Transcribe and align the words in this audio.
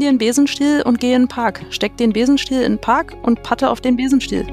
nimm 0.00 0.06
dir 0.06 0.08
einen 0.08 0.18
Besenstiel 0.18 0.82
und 0.82 0.98
geh 0.98 1.12
in 1.12 1.22
den 1.22 1.28
Park. 1.28 1.60
Steck 1.68 1.98
den 1.98 2.14
Besenstiel 2.14 2.62
in 2.62 2.72
den 2.72 2.80
Park 2.80 3.14
und 3.22 3.42
patte 3.42 3.68
auf 3.68 3.82
den 3.82 3.96
Besenstiel. 3.96 4.46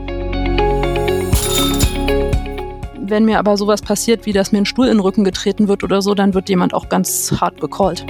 Wenn 3.00 3.24
mir 3.24 3.40
aber 3.40 3.56
sowas 3.56 3.82
passiert, 3.82 4.26
wie 4.26 4.34
dass 4.34 4.52
mir 4.52 4.58
ein 4.58 4.66
Stuhl 4.66 4.88
in 4.88 4.96
den 4.96 5.00
Rücken 5.00 5.24
getreten 5.24 5.70
wird 5.70 5.86
oder 5.86 6.02
so, 6.02 6.16
dann 6.16 6.34
wird 6.34 6.50
jemand 6.50 6.74
auch 6.74 6.90
ganz 6.90 7.34
hart 7.40 7.62
gecallt. 7.62 8.06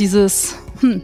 Dieses, 0.00 0.56
hm, 0.80 1.02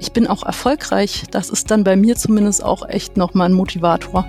ich 0.00 0.10
bin 0.10 0.26
auch 0.26 0.42
erfolgreich, 0.42 1.22
das 1.30 1.50
ist 1.50 1.70
dann 1.70 1.84
bei 1.84 1.94
mir 1.94 2.16
zumindest 2.16 2.64
auch 2.64 2.88
echt 2.88 3.16
nochmal 3.16 3.48
ein 3.48 3.54
Motivator. 3.54 4.26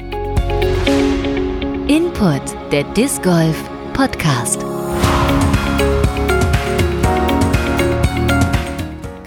Input, 1.88 2.44
der 2.72 2.84
Disc 2.94 3.24
Golf 3.24 3.58
Podcast. 3.94 4.64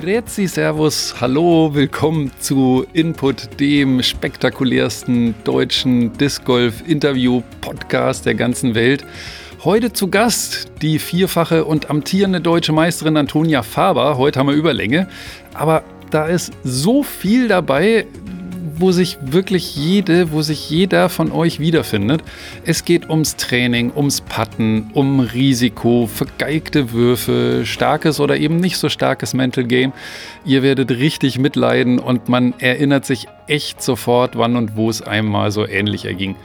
Grüezi, 0.04 0.46
Servus, 0.46 1.14
hallo, 1.18 1.70
willkommen 1.72 2.30
zu 2.38 2.84
Input, 2.92 3.58
dem 3.58 4.02
spektakulärsten 4.02 5.34
deutschen 5.44 6.12
Disc 6.18 6.44
Golf 6.44 6.86
Interview 6.86 7.42
Podcast 7.62 8.26
der 8.26 8.34
ganzen 8.34 8.74
Welt. 8.74 9.02
Heute 9.64 9.94
zu 9.94 10.08
Gast 10.08 10.68
die 10.82 10.98
vierfache 10.98 11.64
und 11.64 11.88
amtierende 11.88 12.42
deutsche 12.42 12.72
Meisterin 12.72 13.16
Antonia 13.16 13.62
Faber. 13.62 14.18
Heute 14.18 14.40
haben 14.40 14.48
wir 14.48 14.54
Überlänge, 14.54 15.08
aber 15.54 15.82
da 16.10 16.26
ist 16.26 16.52
so 16.62 17.02
viel 17.02 17.48
dabei, 17.48 18.06
wo 18.78 18.92
sich 18.92 19.18
wirklich 19.20 19.76
jede, 19.76 20.32
wo 20.32 20.42
sich 20.42 20.68
jeder 20.70 21.08
von 21.08 21.32
euch 21.32 21.60
wiederfindet. 21.60 22.22
Es 22.64 22.84
geht 22.84 23.08
ums 23.08 23.36
Training, 23.36 23.92
ums 23.94 24.20
Patten, 24.20 24.90
um 24.94 25.20
Risiko, 25.20 26.06
vergeigte 26.06 26.92
Würfe, 26.92 27.62
starkes 27.64 28.20
oder 28.20 28.36
eben 28.36 28.56
nicht 28.56 28.78
so 28.78 28.88
starkes 28.88 29.34
Mental 29.34 29.64
Game. 29.64 29.92
Ihr 30.44 30.62
werdet 30.62 30.90
richtig 30.90 31.38
mitleiden 31.38 31.98
und 31.98 32.28
man 32.28 32.54
erinnert 32.58 33.04
sich 33.04 33.26
echt 33.46 33.82
sofort, 33.82 34.36
wann 34.36 34.56
und 34.56 34.76
wo 34.76 34.90
es 34.90 35.02
einem 35.02 35.28
mal 35.28 35.50
so 35.50 35.66
ähnlich 35.66 36.04
erging. 36.04 36.36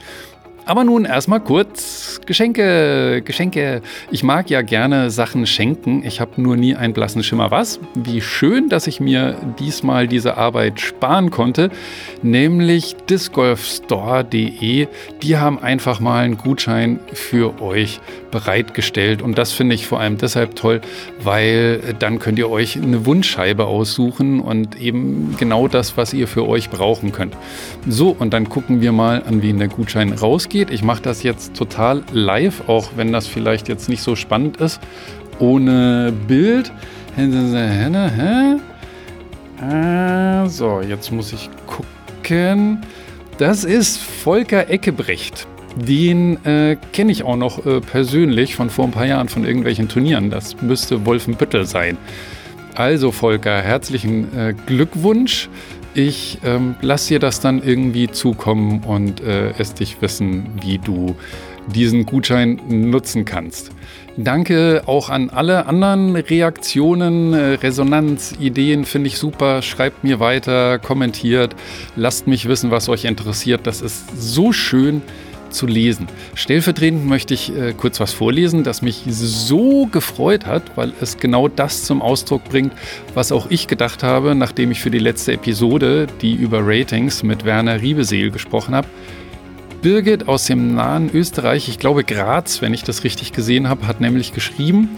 Aber 0.70 0.84
nun 0.84 1.04
erstmal 1.04 1.40
kurz 1.40 2.20
Geschenke, 2.26 3.22
Geschenke. 3.24 3.82
Ich 4.12 4.22
mag 4.22 4.50
ja 4.50 4.62
gerne 4.62 5.10
Sachen 5.10 5.44
schenken. 5.44 6.04
Ich 6.04 6.20
habe 6.20 6.40
nur 6.40 6.56
nie 6.56 6.76
einen 6.76 6.92
blassen 6.92 7.24
Schimmer 7.24 7.50
was. 7.50 7.80
Wie 7.96 8.20
schön, 8.20 8.68
dass 8.68 8.86
ich 8.86 9.00
mir 9.00 9.34
diesmal 9.58 10.06
diese 10.06 10.36
Arbeit 10.36 10.78
sparen 10.78 11.32
konnte, 11.32 11.70
nämlich 12.22 12.94
discgolfstore.de. 13.10 14.86
Die 15.24 15.36
haben 15.36 15.58
einfach 15.58 15.98
mal 15.98 16.22
einen 16.22 16.38
Gutschein 16.38 17.00
für 17.14 17.60
euch 17.60 17.98
bereitgestellt 18.30 19.22
und 19.22 19.38
das 19.38 19.52
finde 19.52 19.74
ich 19.74 19.86
vor 19.86 19.98
allem 19.98 20.18
deshalb 20.18 20.54
toll, 20.56 20.80
weil 21.22 21.94
dann 21.98 22.18
könnt 22.18 22.38
ihr 22.38 22.48
euch 22.48 22.76
eine 22.76 23.06
Wunschscheibe 23.06 23.64
aussuchen 23.64 24.40
und 24.40 24.80
eben 24.80 25.34
genau 25.38 25.68
das, 25.68 25.96
was 25.96 26.12
ihr 26.12 26.28
für 26.28 26.46
euch 26.46 26.70
brauchen 26.70 27.12
könnt. 27.12 27.34
So, 27.88 28.14
und 28.16 28.32
dann 28.32 28.48
gucken 28.48 28.80
wir 28.80 28.92
mal, 28.92 29.24
an 29.26 29.42
wen 29.42 29.58
der 29.58 29.68
Gutschein 29.68 30.12
rausgeht 30.12 30.50
geht. 30.50 30.70
Ich 30.70 30.82
mache 30.82 31.00
das 31.00 31.22
jetzt 31.22 31.54
total 31.54 32.02
live, 32.12 32.68
auch 32.68 32.90
wenn 32.96 33.12
das 33.12 33.26
vielleicht 33.26 33.68
jetzt 33.68 33.88
nicht 33.88 34.02
so 34.02 34.16
spannend 34.16 34.58
ist. 34.58 34.80
Ohne 35.38 36.12
Bild. 36.28 36.70
So, 40.46 40.80
jetzt 40.82 41.10
muss 41.10 41.32
ich 41.32 41.48
gucken. 41.66 42.82
Das 43.38 43.64
ist 43.64 43.96
Volker 43.98 44.68
Eckebrecht. 44.68 45.46
Den 45.76 46.44
äh, 46.44 46.76
kenne 46.92 47.12
ich 47.12 47.22
auch 47.22 47.36
noch 47.36 47.64
äh, 47.64 47.80
persönlich 47.80 48.56
von 48.56 48.70
vor 48.70 48.86
ein 48.86 48.90
paar 48.90 49.06
Jahren 49.06 49.28
von 49.28 49.44
irgendwelchen 49.44 49.88
Turnieren. 49.88 50.30
Das 50.30 50.60
müsste 50.62 51.06
Wolfenbüttel 51.06 51.66
sein. 51.66 51.96
Also 52.74 53.12
Volker, 53.12 53.60
herzlichen 53.60 54.36
äh, 54.36 54.54
Glückwunsch. 54.66 55.48
Ich 55.94 56.38
ähm, 56.44 56.76
lasse 56.80 57.14
dir 57.14 57.18
das 57.18 57.40
dann 57.40 57.62
irgendwie 57.62 58.08
zukommen 58.08 58.84
und 58.84 59.20
äh, 59.20 59.50
es 59.58 59.74
dich 59.74 60.00
wissen, 60.00 60.46
wie 60.62 60.78
du 60.78 61.16
diesen 61.66 62.06
Gutschein 62.06 62.60
nutzen 62.68 63.24
kannst. 63.24 63.72
Danke 64.16 64.82
auch 64.86 65.08
an 65.08 65.30
alle 65.30 65.66
anderen 65.66 66.16
Reaktionen, 66.16 67.32
äh, 67.32 67.54
Resonanz, 67.54 68.34
Ideen 68.38 68.84
finde 68.84 69.08
ich 69.08 69.18
super. 69.18 69.62
Schreibt 69.62 70.04
mir 70.04 70.20
weiter, 70.20 70.78
kommentiert, 70.78 71.56
lasst 71.96 72.26
mich 72.26 72.46
wissen, 72.46 72.70
was 72.70 72.88
euch 72.88 73.04
interessiert. 73.04 73.62
Das 73.64 73.80
ist 73.80 74.20
so 74.20 74.52
schön 74.52 75.02
zu 75.50 75.66
lesen. 75.66 76.08
Stellvertretend 76.34 77.06
möchte 77.06 77.34
ich 77.34 77.56
äh, 77.56 77.72
kurz 77.72 78.00
was 78.00 78.12
vorlesen, 78.12 78.64
das 78.64 78.82
mich 78.82 79.02
so 79.06 79.86
gefreut 79.86 80.46
hat, 80.46 80.76
weil 80.76 80.92
es 81.00 81.18
genau 81.18 81.48
das 81.48 81.84
zum 81.84 82.02
Ausdruck 82.02 82.44
bringt, 82.44 82.72
was 83.14 83.32
auch 83.32 83.50
ich 83.50 83.66
gedacht 83.66 84.02
habe, 84.02 84.34
nachdem 84.34 84.70
ich 84.70 84.80
für 84.80 84.90
die 84.90 84.98
letzte 84.98 85.32
Episode, 85.32 86.06
die 86.20 86.34
über 86.34 86.60
Ratings 86.62 87.22
mit 87.22 87.44
Werner 87.44 87.80
Riebeseel 87.80 88.30
gesprochen 88.30 88.74
habe. 88.74 88.88
Birgit 89.82 90.28
aus 90.28 90.44
dem 90.44 90.74
nahen 90.74 91.10
Österreich, 91.12 91.68
ich 91.68 91.78
glaube 91.78 92.04
Graz, 92.04 92.60
wenn 92.60 92.74
ich 92.74 92.84
das 92.84 93.02
richtig 93.02 93.32
gesehen 93.32 93.68
habe, 93.68 93.86
hat 93.86 94.00
nämlich 94.00 94.34
geschrieben, 94.34 94.90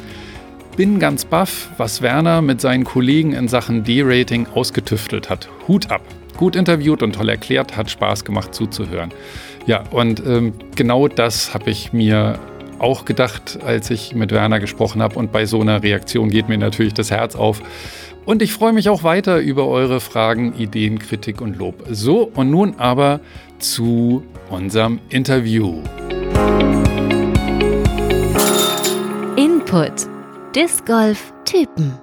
bin 0.76 0.98
ganz 0.98 1.24
baff, 1.24 1.70
was 1.76 2.02
Werner 2.02 2.42
mit 2.42 2.60
seinen 2.60 2.84
Kollegen 2.84 3.32
in 3.32 3.46
Sachen 3.46 3.84
D-Rating 3.84 4.46
ausgetüftelt 4.54 5.30
hat. 5.30 5.48
Hut 5.68 5.90
ab. 5.90 6.02
Gut 6.36 6.56
interviewt 6.56 7.02
und 7.02 7.14
toll 7.14 7.28
erklärt, 7.28 7.76
hat 7.76 7.90
Spaß 7.90 8.24
gemacht 8.24 8.54
zuzuhören. 8.54 9.12
Ja, 9.66 9.84
und 9.90 10.24
ähm, 10.26 10.54
genau 10.74 11.08
das 11.08 11.54
habe 11.54 11.70
ich 11.70 11.92
mir 11.92 12.38
auch 12.78 13.04
gedacht, 13.04 13.60
als 13.64 13.90
ich 13.90 14.14
mit 14.14 14.32
Werner 14.32 14.58
gesprochen 14.58 15.02
habe. 15.02 15.18
Und 15.18 15.30
bei 15.30 15.46
so 15.46 15.60
einer 15.60 15.82
Reaktion 15.82 16.30
geht 16.30 16.48
mir 16.48 16.58
natürlich 16.58 16.94
das 16.94 17.10
Herz 17.10 17.36
auf. 17.36 17.62
Und 18.24 18.42
ich 18.42 18.52
freue 18.52 18.72
mich 18.72 18.88
auch 18.88 19.04
weiter 19.04 19.38
über 19.38 19.66
eure 19.68 20.00
Fragen, 20.00 20.54
Ideen, 20.54 20.98
Kritik 20.98 21.40
und 21.40 21.56
Lob. 21.56 21.84
So, 21.90 22.30
und 22.34 22.50
nun 22.50 22.74
aber 22.78 23.20
zu 23.58 24.24
unserem 24.50 25.00
Interview. 25.08 25.80
Input. 29.36 30.08
Disc 30.54 30.84
Golf 30.84 31.32
Typen. 31.44 32.01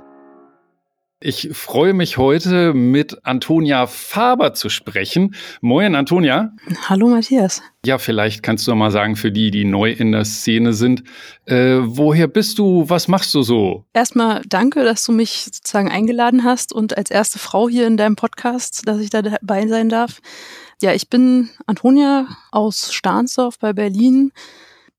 Ich 1.22 1.50
freue 1.52 1.94
mich 1.94 2.18
heute 2.18 2.74
mit 2.74 3.26
Antonia 3.26 3.88
Faber 3.88 4.54
zu 4.54 4.70
sprechen. 4.70 5.36
Moin, 5.60 5.94
Antonia. 5.96 6.54
Hallo, 6.88 7.10
Matthias. 7.10 7.62
Ja, 7.86 7.98
vielleicht 7.98 8.42
kannst 8.42 8.66
du 8.66 8.74
mal 8.74 8.90
sagen, 8.90 9.18
für 9.18 9.30
die, 9.30 9.52
die 9.52 9.66
neu 9.66 9.92
in 9.92 10.14
der 10.14 10.24
Szene 10.24 10.72
sind, 10.72 11.04
äh, 11.44 11.80
woher 11.82 12.30
bist 12.30 12.58
du? 12.58 12.88
Was 12.88 13.10
machst 13.10 13.34
du 13.34 13.42
so? 13.42 13.84
Erstmal 13.92 14.44
danke, 14.48 14.86
dass 14.86 15.04
du 15.04 15.12
mich 15.12 15.44
sozusagen 15.44 15.92
eingeladen 15.92 16.46
hast 16.46 16.72
und 16.72 16.98
als 16.98 17.12
erste 17.12 17.38
Frau 17.38 17.68
hier 17.68 17.86
in 17.86 17.98
deinem 17.98 18.16
Podcast, 18.16 18.88
dass 18.88 19.02
ich 19.02 19.10
da 19.10 19.22
dabei 19.22 19.68
sein 19.68 19.90
darf. 19.90 20.22
Ja, 20.82 20.94
ich 20.94 21.10
bin 21.10 21.50
Antonia 21.66 22.30
aus 22.50 22.94
Stahnsdorf 22.94 23.60
bei 23.60 23.74
Berlin 23.74 24.32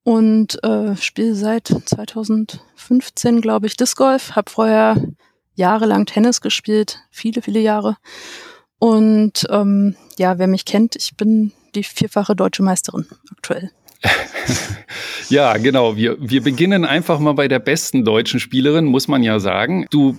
und 0.03 0.63
äh, 0.65 0.97
spiele 0.97 1.35
seit 1.35 1.69
2015, 1.69 3.41
glaube 3.41 3.69
ich, 3.69 3.77
Disc 3.79 3.97
Golf. 3.97 4.37
Habe 4.37 4.51
vorher 4.51 4.97
jahrelang 5.55 6.07
Tennis 6.07 6.41
gespielt, 6.41 7.01
viele, 7.11 7.43
viele 7.43 7.61
Jahre. 7.61 7.97
Und 8.79 9.47
ähm, 9.51 9.95
ja, 10.19 10.39
wer 10.39 10.47
mich 10.47 10.65
kennt, 10.65 10.97
ich 10.97 11.17
bin 11.17 11.53
die 11.75 11.85
vierfache 11.85 12.35
deutsche 12.35 12.63
Meisterin 12.63 13.07
aktuell. 13.31 13.71
ja, 15.29 15.57
genau. 15.59 15.97
Wir, 15.97 16.17
wir 16.19 16.43
beginnen 16.43 16.85
einfach 16.85 17.19
mal 17.19 17.35
bei 17.35 17.49
der 17.49 17.59
besten 17.59 18.05
deutschen 18.05 18.41
Spielerin, 18.41 18.87
muss 18.87 19.09
man 19.09 19.23
ja 19.23 19.39
sagen. 19.39 19.87
Du 19.91 20.17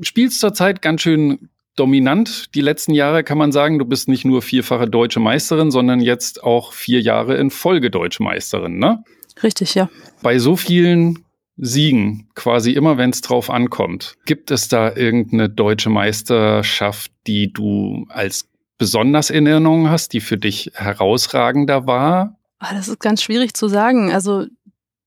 spielst 0.00 0.40
zurzeit 0.40 0.80
ganz 0.80 1.02
schön 1.02 1.50
dominant. 1.76 2.54
Die 2.54 2.60
letzten 2.60 2.92
Jahre 2.92 3.22
kann 3.22 3.38
man 3.38 3.52
sagen, 3.52 3.78
du 3.78 3.84
bist 3.84 4.08
nicht 4.08 4.24
nur 4.24 4.42
vierfache 4.42 4.88
deutsche 4.88 5.20
Meisterin, 5.20 5.70
sondern 5.70 6.00
jetzt 6.00 6.42
auch 6.42 6.72
vier 6.72 7.00
Jahre 7.00 7.36
in 7.36 7.50
Folge 7.50 7.90
deutsche 7.90 8.22
Meisterin, 8.22 8.78
ne? 8.78 9.04
Richtig, 9.42 9.74
ja. 9.74 9.88
Bei 10.22 10.38
so 10.38 10.56
vielen 10.56 11.24
Siegen, 11.58 12.28
quasi 12.34 12.72
immer, 12.72 12.96
wenn 12.96 13.10
es 13.10 13.20
drauf 13.20 13.50
ankommt. 13.50 14.14
Gibt 14.24 14.50
es 14.50 14.68
da 14.68 14.94
irgendeine 14.94 15.48
deutsche 15.48 15.90
Meisterschaft, 15.90 17.10
die 17.26 17.52
du 17.52 18.06
als 18.08 18.48
besonders 18.78 19.28
in 19.28 19.46
Erinnerung 19.46 19.90
hast, 19.90 20.12
die 20.12 20.20
für 20.20 20.38
dich 20.38 20.70
herausragender 20.74 21.86
war? 21.86 22.38
Ah, 22.60 22.74
das 22.74 22.88
ist 22.88 23.00
ganz 23.00 23.22
schwierig 23.22 23.54
zu 23.54 23.68
sagen. 23.68 24.12
Also 24.12 24.46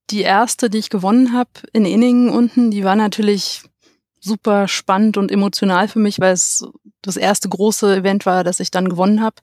die 0.10 0.22
erste, 0.22 0.70
die 0.70 0.78
ich 0.78 0.90
gewonnen 0.90 1.34
habe 1.34 1.50
in 1.72 1.86
Inningen 1.86 2.30
unten, 2.30 2.70
die 2.70 2.84
war 2.84 2.96
natürlich 2.96 3.64
super 4.20 4.68
spannend 4.68 5.18
und 5.18 5.32
emotional 5.32 5.88
für 5.88 6.00
mich, 6.00 6.20
weil 6.20 6.34
es 6.34 6.66
das 7.02 7.18
erste 7.18 7.50
große 7.50 7.96
Event 7.96 8.26
war, 8.26 8.44
das 8.44 8.60
ich 8.60 8.72
dann 8.72 8.90
gewonnen 8.90 9.22
habe. 9.22 9.38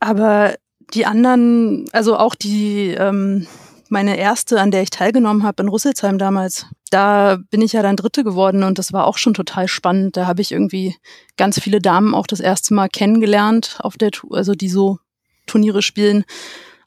Aber 0.00 0.56
die 0.94 1.06
anderen, 1.06 1.88
also 1.92 2.16
auch 2.16 2.34
die 2.34 2.88
ähm, 2.88 3.46
meine 3.92 4.16
erste, 4.16 4.58
an 4.58 4.70
der 4.70 4.82
ich 4.82 4.88
teilgenommen 4.90 5.42
habe 5.42 5.62
in 5.62 5.68
Rüsselsheim 5.68 6.16
damals. 6.16 6.66
Da 6.90 7.36
bin 7.50 7.60
ich 7.60 7.74
ja 7.74 7.82
dann 7.82 7.96
Dritte 7.96 8.24
geworden 8.24 8.62
und 8.62 8.78
das 8.78 8.94
war 8.94 9.06
auch 9.06 9.18
schon 9.18 9.34
total 9.34 9.68
spannend. 9.68 10.16
Da 10.16 10.26
habe 10.26 10.40
ich 10.40 10.50
irgendwie 10.50 10.96
ganz 11.36 11.60
viele 11.60 11.78
Damen 11.78 12.14
auch 12.14 12.26
das 12.26 12.40
erste 12.40 12.72
Mal 12.72 12.88
kennengelernt 12.88 13.76
auf 13.80 13.98
der, 13.98 14.10
also 14.30 14.54
die 14.54 14.70
so 14.70 14.98
Turniere 15.46 15.82
spielen. 15.82 16.24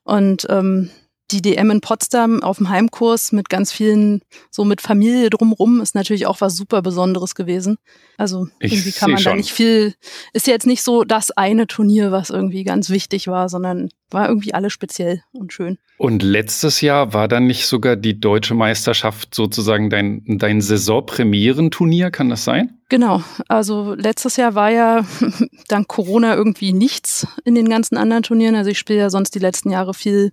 Und 0.03 0.47
ähm, 0.49 0.89
die 1.31 1.41
DM 1.41 1.71
in 1.71 1.81
Potsdam 1.81 2.43
auf 2.43 2.57
dem 2.57 2.69
Heimkurs 2.69 3.31
mit 3.31 3.49
ganz 3.49 3.71
vielen, 3.71 4.21
so 4.51 4.63
mit 4.63 4.81
Familie 4.81 5.29
drumrum, 5.29 5.81
ist 5.81 5.95
natürlich 5.95 6.27
auch 6.27 6.41
was 6.41 6.55
super 6.55 6.81
Besonderes 6.81 7.33
gewesen. 7.33 7.77
Also 8.17 8.47
Ich 8.59 8.73
irgendwie 8.73 8.91
kann 8.91 9.11
man 9.11 9.17
seh 9.17 9.23
da 9.23 9.29
schon. 9.31 9.37
nicht 9.37 9.51
viel, 9.51 9.95
ist 10.33 10.47
jetzt 10.47 10.67
nicht 10.67 10.83
so 10.83 11.03
das 11.03 11.31
eine 11.31 11.67
Turnier, 11.67 12.11
was 12.11 12.29
irgendwie 12.29 12.63
ganz 12.63 12.89
wichtig 12.89 13.27
war, 13.27 13.49
sondern 13.49 13.89
war 14.11 14.29
irgendwie 14.29 14.53
alle 14.53 14.69
speziell 14.69 15.23
und 15.31 15.51
schön. 15.51 15.77
Und 15.97 16.23
letztes 16.23 16.81
Jahr 16.81 17.13
war 17.13 17.27
dann 17.27 17.47
nicht 17.47 17.65
sogar 17.65 17.95
die 17.95 18.19
deutsche 18.19 18.53
Meisterschaft 18.53 19.33
sozusagen 19.33 19.89
dein, 19.89 20.23
dein 20.25 20.61
Saisonpremierenturnier, 20.61 22.11
kann 22.11 22.29
das 22.29 22.43
sein? 22.43 22.77
Genau, 22.89 23.23
also 23.47 23.95
letztes 23.95 24.37
Jahr 24.37 24.53
war 24.53 24.69
ja 24.69 25.05
dank 25.67 25.87
Corona 25.87 26.35
irgendwie 26.35 26.71
nichts 26.71 27.27
in 27.43 27.55
den 27.55 27.67
ganzen 27.67 27.97
anderen 27.97 28.23
Turnieren. 28.23 28.55
Also 28.55 28.69
ich 28.69 28.77
spiele 28.77 28.99
ja 28.99 29.09
sonst 29.09 29.33
die 29.35 29.39
letzten 29.39 29.71
Jahre 29.71 29.93
viel 29.93 30.31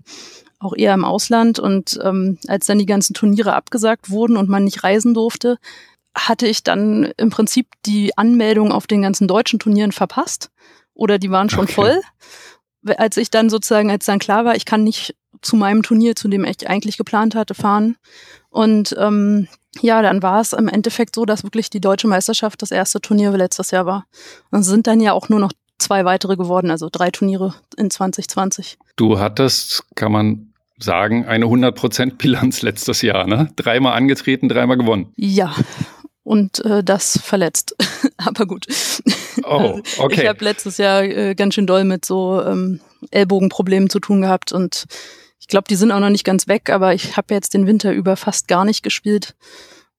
auch 0.62 0.74
eher 0.76 0.94
im 0.94 1.04
Ausland 1.04 1.58
und 1.58 1.98
ähm, 2.02 2.38
als 2.48 2.66
dann 2.66 2.78
die 2.78 2.86
ganzen 2.86 3.14
Turniere 3.14 3.54
abgesagt 3.54 4.10
wurden 4.10 4.36
und 4.36 4.48
man 4.48 4.64
nicht 4.64 4.84
reisen 4.84 5.14
durfte, 5.14 5.58
hatte 6.14 6.46
ich 6.46 6.62
dann 6.62 7.12
im 7.16 7.30
Prinzip 7.30 7.66
die 7.86 8.16
Anmeldung 8.18 8.70
auf 8.72 8.86
den 8.86 9.02
ganzen 9.02 9.28
deutschen 9.28 9.58
Turnieren 9.58 9.92
verpasst 9.92 10.50
oder 10.94 11.18
die 11.18 11.30
waren 11.30 11.50
schon 11.50 11.64
Okay. 11.64 11.72
voll. 11.72 12.00
Als 12.96 13.16
ich 13.16 13.30
dann 13.30 13.48
sozusagen, 13.48 13.90
als 13.90 14.06
dann 14.06 14.18
klar 14.18 14.44
war, 14.44 14.56
ich 14.56 14.64
kann 14.64 14.82
nicht 14.84 15.14
zu 15.40 15.56
meinem 15.56 15.82
Turnier, 15.82 16.16
zu 16.16 16.28
dem 16.28 16.44
ich 16.44 16.68
eigentlich 16.68 16.96
geplant 16.96 17.34
hatte, 17.34 17.54
fahren. 17.54 17.96
Und 18.50 18.94
ähm, 18.98 19.48
ja, 19.80 20.02
dann 20.02 20.22
war 20.22 20.40
es 20.40 20.52
im 20.52 20.68
Endeffekt 20.68 21.14
so, 21.14 21.24
dass 21.24 21.44
wirklich 21.44 21.70
die 21.70 21.80
deutsche 21.80 22.08
Meisterschaft 22.08 22.60
das 22.60 22.70
erste 22.70 23.00
Turnier 23.00 23.30
letztes 23.32 23.70
Jahr 23.70 23.86
war. 23.86 24.04
Und 24.50 24.60
es 24.60 24.66
sind 24.66 24.86
dann 24.86 25.00
ja 25.00 25.12
auch 25.12 25.28
nur 25.28 25.38
noch 25.38 25.52
zwei 25.78 26.04
weitere 26.04 26.36
geworden, 26.36 26.70
also 26.70 26.88
drei 26.90 27.10
Turniere 27.10 27.54
in 27.76 27.90
2020. 27.90 28.78
Du 28.96 29.18
hattest, 29.18 29.84
kann 29.94 30.12
man 30.12 30.51
sagen, 30.82 31.26
eine 31.26 31.46
100% 31.46 32.16
Bilanz 32.16 32.62
letztes 32.62 33.02
Jahr, 33.02 33.26
ne? 33.26 33.48
Dreimal 33.56 33.94
angetreten, 33.94 34.48
dreimal 34.48 34.76
gewonnen. 34.76 35.12
Ja, 35.16 35.54
und 36.24 36.64
äh, 36.64 36.84
das 36.84 37.18
verletzt. 37.22 37.74
Aber 38.16 38.46
gut. 38.46 38.66
Oh, 39.44 39.80
Ich 39.84 39.98
okay. 39.98 40.28
habe 40.28 40.44
letztes 40.44 40.78
Jahr 40.78 41.02
äh, 41.02 41.34
ganz 41.34 41.54
schön 41.54 41.66
doll 41.66 41.84
mit 41.84 42.04
so 42.04 42.42
ähm, 42.42 42.80
Ellbogenproblemen 43.10 43.90
zu 43.90 43.98
tun 43.98 44.22
gehabt 44.22 44.52
und 44.52 44.86
ich 45.40 45.48
glaube, 45.48 45.64
die 45.68 45.74
sind 45.74 45.90
auch 45.90 45.98
noch 45.98 46.10
nicht 46.10 46.24
ganz 46.24 46.46
weg, 46.46 46.70
aber 46.70 46.94
ich 46.94 47.16
habe 47.16 47.34
jetzt 47.34 47.52
den 47.52 47.66
Winter 47.66 47.92
über 47.92 48.16
fast 48.16 48.46
gar 48.46 48.64
nicht 48.64 48.84
gespielt 48.84 49.34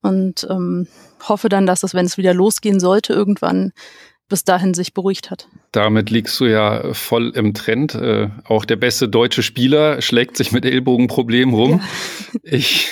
und 0.02 0.48
ähm, 0.50 0.88
hoffe 1.28 1.50
dann, 1.50 1.66
dass 1.66 1.84
es, 1.84 1.94
wenn 1.94 2.06
es 2.06 2.18
wieder 2.18 2.34
losgehen 2.34 2.80
sollte, 2.80 3.14
irgendwann 3.14 3.74
bis 4.34 4.44
dahin 4.44 4.74
sich 4.74 4.96
beruhigt 4.96 5.30
hat. 5.30 5.48
Damit 5.74 6.10
liegst 6.10 6.40
du 6.40 6.46
ja 6.46 6.92
voll 6.96 7.34
im 7.36 7.54
Trend. 7.54 7.94
Äh, 7.94 8.30
auch 8.46 8.66
der 8.66 8.78
beste 8.78 9.08
deutsche 9.08 9.44
Spieler 9.44 10.02
schlägt 10.02 10.38
sich 10.38 10.52
mit 10.52 10.66
Ellbogenproblemen 10.66 11.54
rum. 11.54 11.82
Ich, 12.42 12.90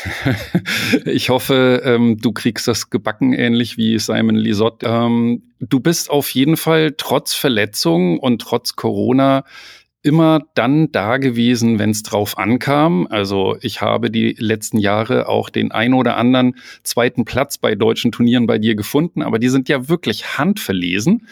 ich 1.06 1.32
hoffe, 1.32 1.82
ähm, 1.84 2.20
du 2.22 2.32
kriegst 2.32 2.68
das 2.68 2.92
gebacken, 2.92 3.34
ähnlich 3.34 3.76
wie 3.76 3.98
Simon 3.98 4.36
Lisotte. 4.36 4.86
Ähm, 4.86 5.42
du 5.60 5.80
bist 5.80 6.12
auf 6.12 6.30
jeden 6.30 6.58
Fall 6.58 6.94
trotz 6.96 7.34
Verletzung 7.34 8.20
und 8.20 8.40
trotz 8.40 8.76
Corona 8.76 9.44
immer 10.04 10.42
dann 10.56 10.92
da 10.92 11.18
gewesen, 11.18 11.78
wenn 11.80 11.92
es 11.92 12.04
drauf 12.04 12.38
ankam. 12.38 13.08
Also 13.10 13.58
ich 13.62 13.82
habe 13.82 14.10
die 14.10 14.36
letzten 14.38 14.78
Jahre 14.78 15.28
auch 15.28 15.50
den 15.50 15.72
ein 15.72 15.94
oder 15.94 16.18
anderen 16.18 16.56
zweiten 16.84 17.26
Platz 17.26 17.58
bei 17.58 17.76
deutschen 17.76 18.12
Turnieren 18.12 18.48
bei 18.48 18.58
dir 18.58 18.76
gefunden, 18.76 19.22
aber 19.22 19.38
die 19.38 19.50
sind 19.50 19.70
ja 19.70 19.90
wirklich 19.90 20.38
handverlesen. 20.38 21.28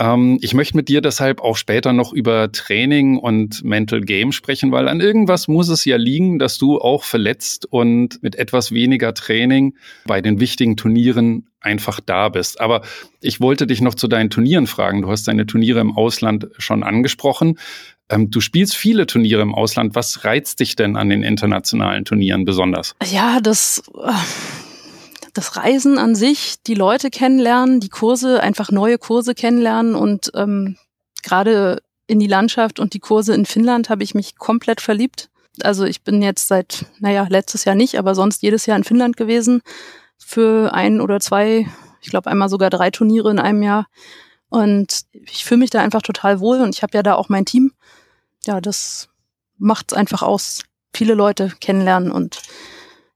Ähm, 0.00 0.38
ich 0.40 0.54
möchte 0.54 0.76
mit 0.76 0.88
dir 0.88 1.02
deshalb 1.02 1.40
auch 1.40 1.56
später 1.56 1.92
noch 1.92 2.12
über 2.12 2.50
Training 2.50 3.18
und 3.18 3.62
Mental 3.62 4.00
Game 4.00 4.32
sprechen, 4.32 4.72
weil 4.72 4.88
an 4.88 5.00
irgendwas 5.00 5.46
muss 5.46 5.68
es 5.68 5.84
ja 5.84 5.96
liegen, 5.96 6.38
dass 6.38 6.58
du 6.58 6.80
auch 6.80 7.04
verletzt 7.04 7.66
und 7.70 8.20
mit 8.22 8.34
etwas 8.34 8.72
weniger 8.72 9.14
Training 9.14 9.74
bei 10.06 10.20
den 10.22 10.40
wichtigen 10.40 10.76
Turnieren 10.76 11.48
einfach 11.60 12.00
da 12.00 12.30
bist. 12.30 12.60
Aber 12.60 12.80
ich 13.20 13.40
wollte 13.40 13.66
dich 13.66 13.82
noch 13.82 13.94
zu 13.94 14.08
deinen 14.08 14.30
Turnieren 14.30 14.66
fragen. 14.66 15.02
Du 15.02 15.10
hast 15.10 15.28
deine 15.28 15.46
Turniere 15.46 15.80
im 15.80 15.94
Ausland 15.94 16.48
schon 16.56 16.82
angesprochen. 16.82 17.58
Ähm, 18.10 18.30
du 18.30 18.40
spielst 18.40 18.76
viele 18.76 19.06
Turniere 19.06 19.40
im 19.42 19.54
Ausland. 19.54 19.94
Was 19.94 20.24
reizt 20.24 20.60
dich 20.60 20.76
denn 20.76 20.96
an 20.96 21.08
den 21.08 21.22
internationalen 21.22 22.04
Turnieren 22.04 22.44
besonders? 22.44 22.96
Ja, 23.10 23.40
das, 23.40 23.82
äh, 23.94 24.12
das 25.32 25.56
Reisen 25.56 25.96
an 25.96 26.14
sich, 26.14 26.56
die 26.66 26.74
Leute 26.74 27.10
kennenlernen, 27.10 27.80
die 27.80 27.88
Kurse, 27.88 28.42
einfach 28.42 28.70
neue 28.70 28.98
Kurse 28.98 29.34
kennenlernen 29.34 29.94
und 29.94 30.32
ähm, 30.34 30.76
gerade 31.22 31.80
in 32.06 32.18
die 32.18 32.26
Landschaft 32.26 32.80
und 32.80 32.92
die 32.94 32.98
Kurse 32.98 33.34
in 33.34 33.46
Finnland 33.46 33.88
habe 33.88 34.02
ich 34.02 34.14
mich 34.14 34.36
komplett 34.36 34.80
verliebt. 34.80 35.30
Also 35.62 35.84
ich 35.84 36.02
bin 36.02 36.22
jetzt 36.22 36.48
seit, 36.48 36.86
naja, 36.98 37.26
letztes 37.28 37.64
Jahr 37.64 37.76
nicht, 37.76 37.96
aber 37.96 38.16
sonst 38.16 38.42
jedes 38.42 38.66
Jahr 38.66 38.76
in 38.76 38.84
Finnland 38.84 39.16
gewesen 39.16 39.62
für 40.18 40.74
ein 40.74 41.00
oder 41.00 41.20
zwei, 41.20 41.66
ich 42.00 42.10
glaube 42.10 42.30
einmal 42.30 42.48
sogar 42.48 42.70
drei 42.70 42.90
Turniere 42.90 43.30
in 43.30 43.38
einem 43.38 43.62
Jahr. 43.62 43.86
Und 44.48 45.02
ich 45.12 45.44
fühle 45.44 45.60
mich 45.60 45.70
da 45.70 45.80
einfach 45.80 46.02
total 46.02 46.40
wohl 46.40 46.60
und 46.60 46.74
ich 46.74 46.82
habe 46.82 46.96
ja 46.96 47.04
da 47.04 47.14
auch 47.14 47.28
mein 47.28 47.44
Team. 47.44 47.72
Ja, 48.46 48.60
das 48.60 49.08
macht's 49.58 49.92
einfach 49.92 50.22
aus. 50.22 50.62
Viele 50.94 51.14
Leute 51.14 51.52
kennenlernen 51.60 52.10
und 52.10 52.40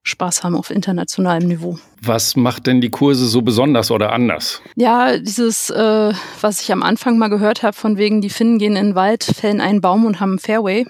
Spaß 0.02 0.44
haben 0.44 0.54
auf 0.54 0.70
internationalem 0.70 1.48
Niveau. 1.48 1.78
Was 2.02 2.36
macht 2.36 2.66
denn 2.66 2.82
die 2.82 2.90
Kurse 2.90 3.26
so 3.26 3.40
besonders 3.40 3.90
oder 3.90 4.12
anders? 4.12 4.60
Ja, 4.76 5.16
dieses, 5.16 5.70
äh, 5.70 6.12
was 6.40 6.60
ich 6.60 6.70
am 6.72 6.82
Anfang 6.82 7.16
mal 7.16 7.28
gehört 7.28 7.62
habe, 7.62 7.74
von 7.74 7.96
wegen, 7.96 8.20
die 8.20 8.28
Finnen 8.28 8.58
gehen 8.58 8.76
in 8.76 8.88
den 8.88 8.94
Wald, 8.94 9.24
fällen 9.24 9.62
einen 9.62 9.80
Baum 9.80 10.04
und 10.04 10.20
haben 10.20 10.32
einen 10.32 10.38
Fairway. 10.38 10.86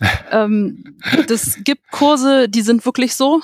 ähm, 0.30 0.98
das 1.28 1.58
gibt 1.64 1.90
Kurse, 1.90 2.48
die 2.48 2.60
sind 2.60 2.84
wirklich 2.84 3.14
so. 3.16 3.40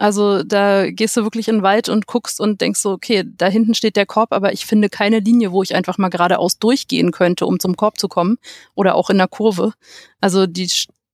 Also 0.00 0.42
da 0.42 0.90
gehst 0.90 1.18
du 1.18 1.24
wirklich 1.24 1.46
in 1.46 1.56
den 1.56 1.62
Wald 1.62 1.90
und 1.90 2.06
guckst 2.06 2.40
und 2.40 2.62
denkst 2.62 2.80
so, 2.80 2.92
okay, 2.92 3.22
da 3.36 3.48
hinten 3.48 3.74
steht 3.74 3.96
der 3.96 4.06
Korb, 4.06 4.32
aber 4.32 4.50
ich 4.54 4.64
finde 4.64 4.88
keine 4.88 5.18
Linie, 5.18 5.52
wo 5.52 5.62
ich 5.62 5.74
einfach 5.74 5.98
mal 5.98 6.08
geradeaus 6.08 6.58
durchgehen 6.58 7.10
könnte, 7.10 7.44
um 7.44 7.60
zum 7.60 7.76
Korb 7.76 7.98
zu 7.98 8.08
kommen. 8.08 8.38
Oder 8.74 8.94
auch 8.94 9.10
in 9.10 9.18
der 9.18 9.28
Kurve. 9.28 9.74
Also 10.18 10.46
die, 10.46 10.70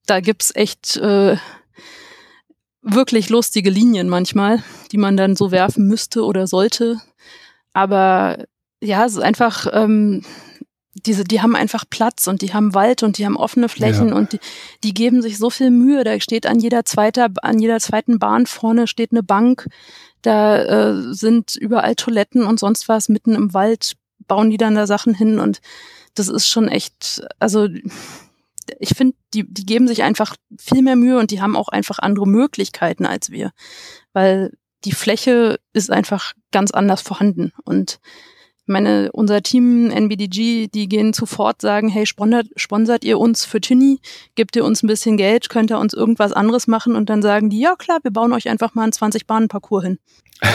da 0.07 0.21
gibt's 0.21 0.55
echt 0.55 0.99
äh, 0.99 1.37
wirklich 2.81 3.29
lustige 3.29 3.71
Linien 3.71 4.09
manchmal, 4.09 4.63
die 4.93 4.99
man 4.99 5.17
dann 5.17 5.35
so 5.35 5.51
werfen 5.51 5.89
müsste 5.89 6.25
oder 6.25 6.47
sollte. 6.47 7.01
Aber 7.73 8.45
ja, 8.81 9.05
es 9.05 9.15
ist 9.15 9.23
einfach, 9.23 9.67
ähm, 9.73 10.23
diese, 11.05 11.25
die 11.25 11.43
haben 11.43 11.55
einfach 11.55 11.85
Platz 11.89 12.27
und 12.27 12.43
die 12.43 12.55
haben 12.55 12.75
Wald 12.75 13.03
und 13.03 13.19
die 13.19 13.27
haben 13.27 13.37
offene 13.37 13.69
Flächen 13.69 14.09
Ja. 14.09 14.15
und 14.15 14.33
die, 14.33 14.41
die 14.83 14.95
geben 14.95 15.21
sich 15.23 15.37
so 15.39 15.51
viel 15.51 15.71
Mühe. 15.71 16.05
Da 16.05 16.19
steht 16.21 16.47
an 16.47 16.59
jeder 16.59 16.85
zweiter, 16.85 17.29
an 17.43 17.59
jeder 17.59 17.81
zweiten 17.81 18.19
Bahn 18.19 18.47
vorne 18.47 18.87
steht 18.87 19.13
eine 19.13 19.23
Bank. 19.23 19.67
Da 20.23 20.63
äh, 20.63 21.13
sind 21.15 21.55
überall 21.55 21.95
Toiletten 21.95 22.45
und 22.45 22.59
sonst 22.59 22.89
was 22.89 23.09
mitten 23.09 23.35
im 23.35 23.53
Wald 23.55 23.93
bauen 24.27 24.51
die 24.51 24.57
dann 24.57 24.75
da 24.75 24.87
Sachen 24.87 25.15
hin 25.15 25.39
und 25.39 25.61
das 26.15 26.29
ist 26.29 26.49
schon 26.49 26.69
echt, 26.69 27.23
also 27.39 27.69
ich 28.81 28.89
finde, 28.97 29.15
die, 29.35 29.45
die 29.47 29.65
geben 29.67 29.87
sich 29.87 30.03
einfach 30.03 30.35
viel 30.59 30.83
mehr 30.83 30.97
Mühe 30.97 31.19
und 31.19 31.31
die 31.31 31.41
haben 31.41 31.55
auch 31.57 31.69
einfach 31.69 31.99
andere 31.99 32.27
Möglichkeiten 32.27 33.07
als 33.07 33.31
wir, 33.31 33.53
weil 34.13 34.53
die 34.85 34.93
Fläche 34.93 35.61
ist 35.73 35.91
einfach 35.91 36.33
ganz 36.51 36.71
anders 36.71 37.03
vorhanden 37.03 37.53
und 37.65 38.01
meine, 38.67 39.11
unser 39.13 39.43
Team 39.43 39.91
NBDG, 39.91 40.69
die 40.69 40.89
gehen 40.89 41.13
sofort 41.13 41.61
sagen, 41.61 41.89
hey, 41.89 42.07
sponsert, 42.07 42.47
sponsert 42.57 43.05
ihr 43.05 43.19
uns 43.19 43.45
für 43.45 43.61
Tini, 43.61 44.01
gebt 44.35 44.57
ihr 44.57 44.65
uns 44.65 44.83
ein 44.83 44.87
bisschen 44.87 45.17
Geld, 45.17 45.49
könnt 45.49 45.71
ihr 45.71 45.79
uns 45.79 45.95
irgendwas 45.95 46.33
anderes 46.33 46.67
machen 46.67 46.97
und 46.97 47.09
dann 47.11 47.23
sagen 47.23 47.51
die, 47.51 47.61
ja 47.61 47.77
klar, 47.77 47.99
wir 48.03 48.11
bauen 48.11 48.33
euch 48.33 48.49
einfach 48.49 48.75
mal 48.75 48.83
einen 48.85 48.93
20-Bahnen-Parcours 48.93 49.85
hin. 49.85 49.99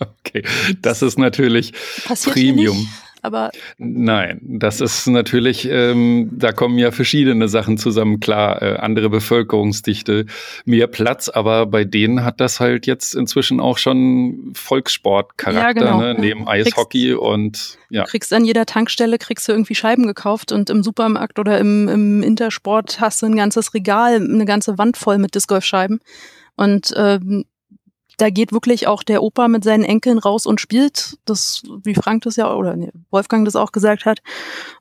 okay, 0.00 0.44
das 0.80 1.02
ist 1.02 1.18
natürlich 1.18 1.72
Passiert 2.04 2.34
Premium. 2.34 2.88
Aber 3.24 3.50
Nein, 3.78 4.40
das 4.42 4.80
ist 4.80 5.06
natürlich, 5.06 5.68
ähm, 5.70 6.30
da 6.32 6.52
kommen 6.52 6.78
ja 6.78 6.90
verschiedene 6.90 7.48
Sachen 7.48 7.78
zusammen. 7.78 8.20
Klar, 8.20 8.62
äh, 8.62 8.76
andere 8.76 9.08
Bevölkerungsdichte, 9.08 10.26
mehr 10.64 10.86
Platz, 10.86 11.28
aber 11.28 11.66
bei 11.66 11.84
denen 11.84 12.24
hat 12.24 12.40
das 12.40 12.60
halt 12.60 12.86
jetzt 12.86 13.14
inzwischen 13.14 13.60
auch 13.60 13.78
schon 13.78 14.52
Volkssportcharakter, 14.54 15.60
Ja, 15.60 15.72
genau. 15.72 16.00
ne? 16.00 16.16
neben 16.18 16.46
Eishockey 16.46 17.14
und 17.14 17.78
ja. 17.88 18.04
kriegst 18.04 18.32
an 18.32 18.44
jeder 18.44 18.66
Tankstelle 18.66 19.18
kriegst 19.18 19.48
du 19.48 19.52
irgendwie 19.52 19.74
Scheiben 19.74 20.06
gekauft 20.06 20.52
und 20.52 20.68
im 20.68 20.82
Supermarkt 20.82 21.38
oder 21.38 21.58
im, 21.58 21.88
im 21.88 22.22
Intersport 22.22 23.00
hast 23.00 23.22
du 23.22 23.26
ein 23.26 23.36
ganzes 23.36 23.74
Regal, 23.74 24.16
eine 24.16 24.44
ganze 24.44 24.76
Wand 24.78 24.96
voll 24.96 25.18
mit 25.18 25.34
Disc 25.34 25.48
Golf 25.48 25.64
Scheiben 25.64 26.00
und 26.56 26.92
ähm, 26.96 27.44
da 28.18 28.30
geht 28.30 28.52
wirklich 28.52 28.86
auch 28.86 29.02
der 29.02 29.22
Opa 29.22 29.48
mit 29.48 29.64
seinen 29.64 29.84
Enkeln 29.84 30.18
raus 30.18 30.46
und 30.46 30.60
spielt. 30.60 31.16
Das, 31.24 31.62
wie 31.84 31.94
Frank 31.94 32.22
das 32.24 32.36
ja 32.36 32.52
oder 32.54 32.76
nee, 32.76 32.90
Wolfgang 33.10 33.44
das 33.44 33.56
auch 33.56 33.72
gesagt 33.72 34.04
hat, 34.04 34.20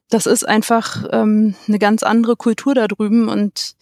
das 0.09 0.25
ist 0.25 0.47
einfach 0.47 1.05
ähm, 1.11 1.55
eine 1.67 1.79
ganz 1.79 2.03
andere 2.03 2.35
Kultur 2.35 2.75
da 2.75 2.87
drüben 2.87 3.29
und 3.29 3.73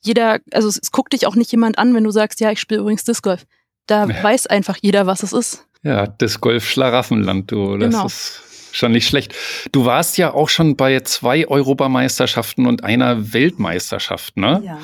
jeder, 0.00 0.38
also 0.52 0.68
es, 0.68 0.78
es 0.80 0.92
guckt 0.92 1.12
dich 1.12 1.26
auch 1.26 1.34
nicht 1.34 1.50
jemand 1.50 1.78
an, 1.78 1.94
wenn 1.94 2.04
du 2.04 2.10
sagst, 2.10 2.40
ja, 2.40 2.50
ich 2.52 2.60
spiele 2.60 2.80
übrigens 2.80 3.04
Disc 3.04 3.22
Golf. 3.22 3.46
Da 3.86 4.06
Ja. 4.06 4.22
weiß 4.22 4.46
einfach 4.46 4.76
jeder, 4.80 5.06
was 5.06 5.22
es 5.22 5.32
ist. 5.32 5.66
Ja, 5.82 6.06
das 6.06 6.40
Golf-Schlaraffenland, 6.40 7.50
du. 7.50 7.76
Das 7.78 7.90
Genau. 7.90 8.06
ist 8.06 8.40
schon 8.72 8.92
nicht 8.92 9.08
schlecht. 9.08 9.34
Du 9.72 9.84
warst 9.86 10.18
ja 10.18 10.32
auch 10.34 10.48
schon 10.48 10.76
bei 10.76 11.00
zwei 11.00 11.46
Europameisterschaften 11.48 12.66
und 12.66 12.84
einer 12.84 13.32
Weltmeisterschaft, 13.32 14.36
ne? 14.36 14.62
Ja. 14.64 14.78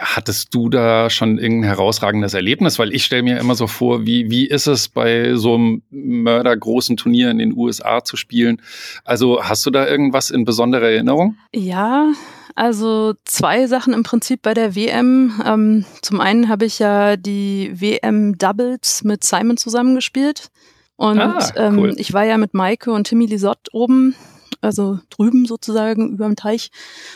Hattest 0.00 0.54
du 0.54 0.68
da 0.68 1.10
schon 1.10 1.38
irgendein 1.38 1.68
herausragendes 1.70 2.32
Erlebnis? 2.32 2.78
Weil 2.78 2.94
ich 2.94 3.04
stelle 3.04 3.24
mir 3.24 3.38
immer 3.40 3.56
so 3.56 3.66
vor, 3.66 4.06
wie, 4.06 4.30
wie 4.30 4.46
ist 4.46 4.68
es 4.68 4.88
bei 4.88 5.34
so 5.34 5.54
einem 5.56 5.82
mördergroßen 5.90 6.96
Turnier 6.96 7.30
in 7.32 7.38
den 7.38 7.52
USA 7.56 8.04
zu 8.04 8.16
spielen? 8.16 8.62
Also 9.04 9.42
hast 9.42 9.66
du 9.66 9.70
da 9.70 9.88
irgendwas 9.88 10.30
in 10.30 10.44
besonderer 10.44 10.88
Erinnerung? 10.90 11.36
Ja, 11.52 12.12
also 12.54 13.14
zwei 13.24 13.66
Sachen 13.66 13.92
im 13.92 14.04
Prinzip 14.04 14.42
bei 14.42 14.54
der 14.54 14.76
WM. 14.76 15.40
Ähm, 15.44 15.84
zum 16.02 16.20
einen 16.20 16.48
habe 16.48 16.64
ich 16.64 16.78
ja 16.78 17.16
die 17.16 17.72
WM 17.74 18.38
Doubles 18.38 19.02
mit 19.02 19.24
Simon 19.24 19.56
zusammengespielt. 19.56 20.48
Und 20.96 21.18
Ah, 21.18 21.38
cool. 21.56 21.90
ähm, 21.90 21.94
ich 21.96 22.12
war 22.12 22.24
ja 22.24 22.38
mit 22.38 22.54
Maike 22.54 22.92
und 22.92 23.08
Timmy 23.08 23.26
Lisotte 23.26 23.70
oben, 23.72 24.14
also 24.60 24.98
drüben 25.10 25.44
sozusagen 25.46 26.10
über 26.12 26.26
dem 26.26 26.36
Teich. 26.36 26.70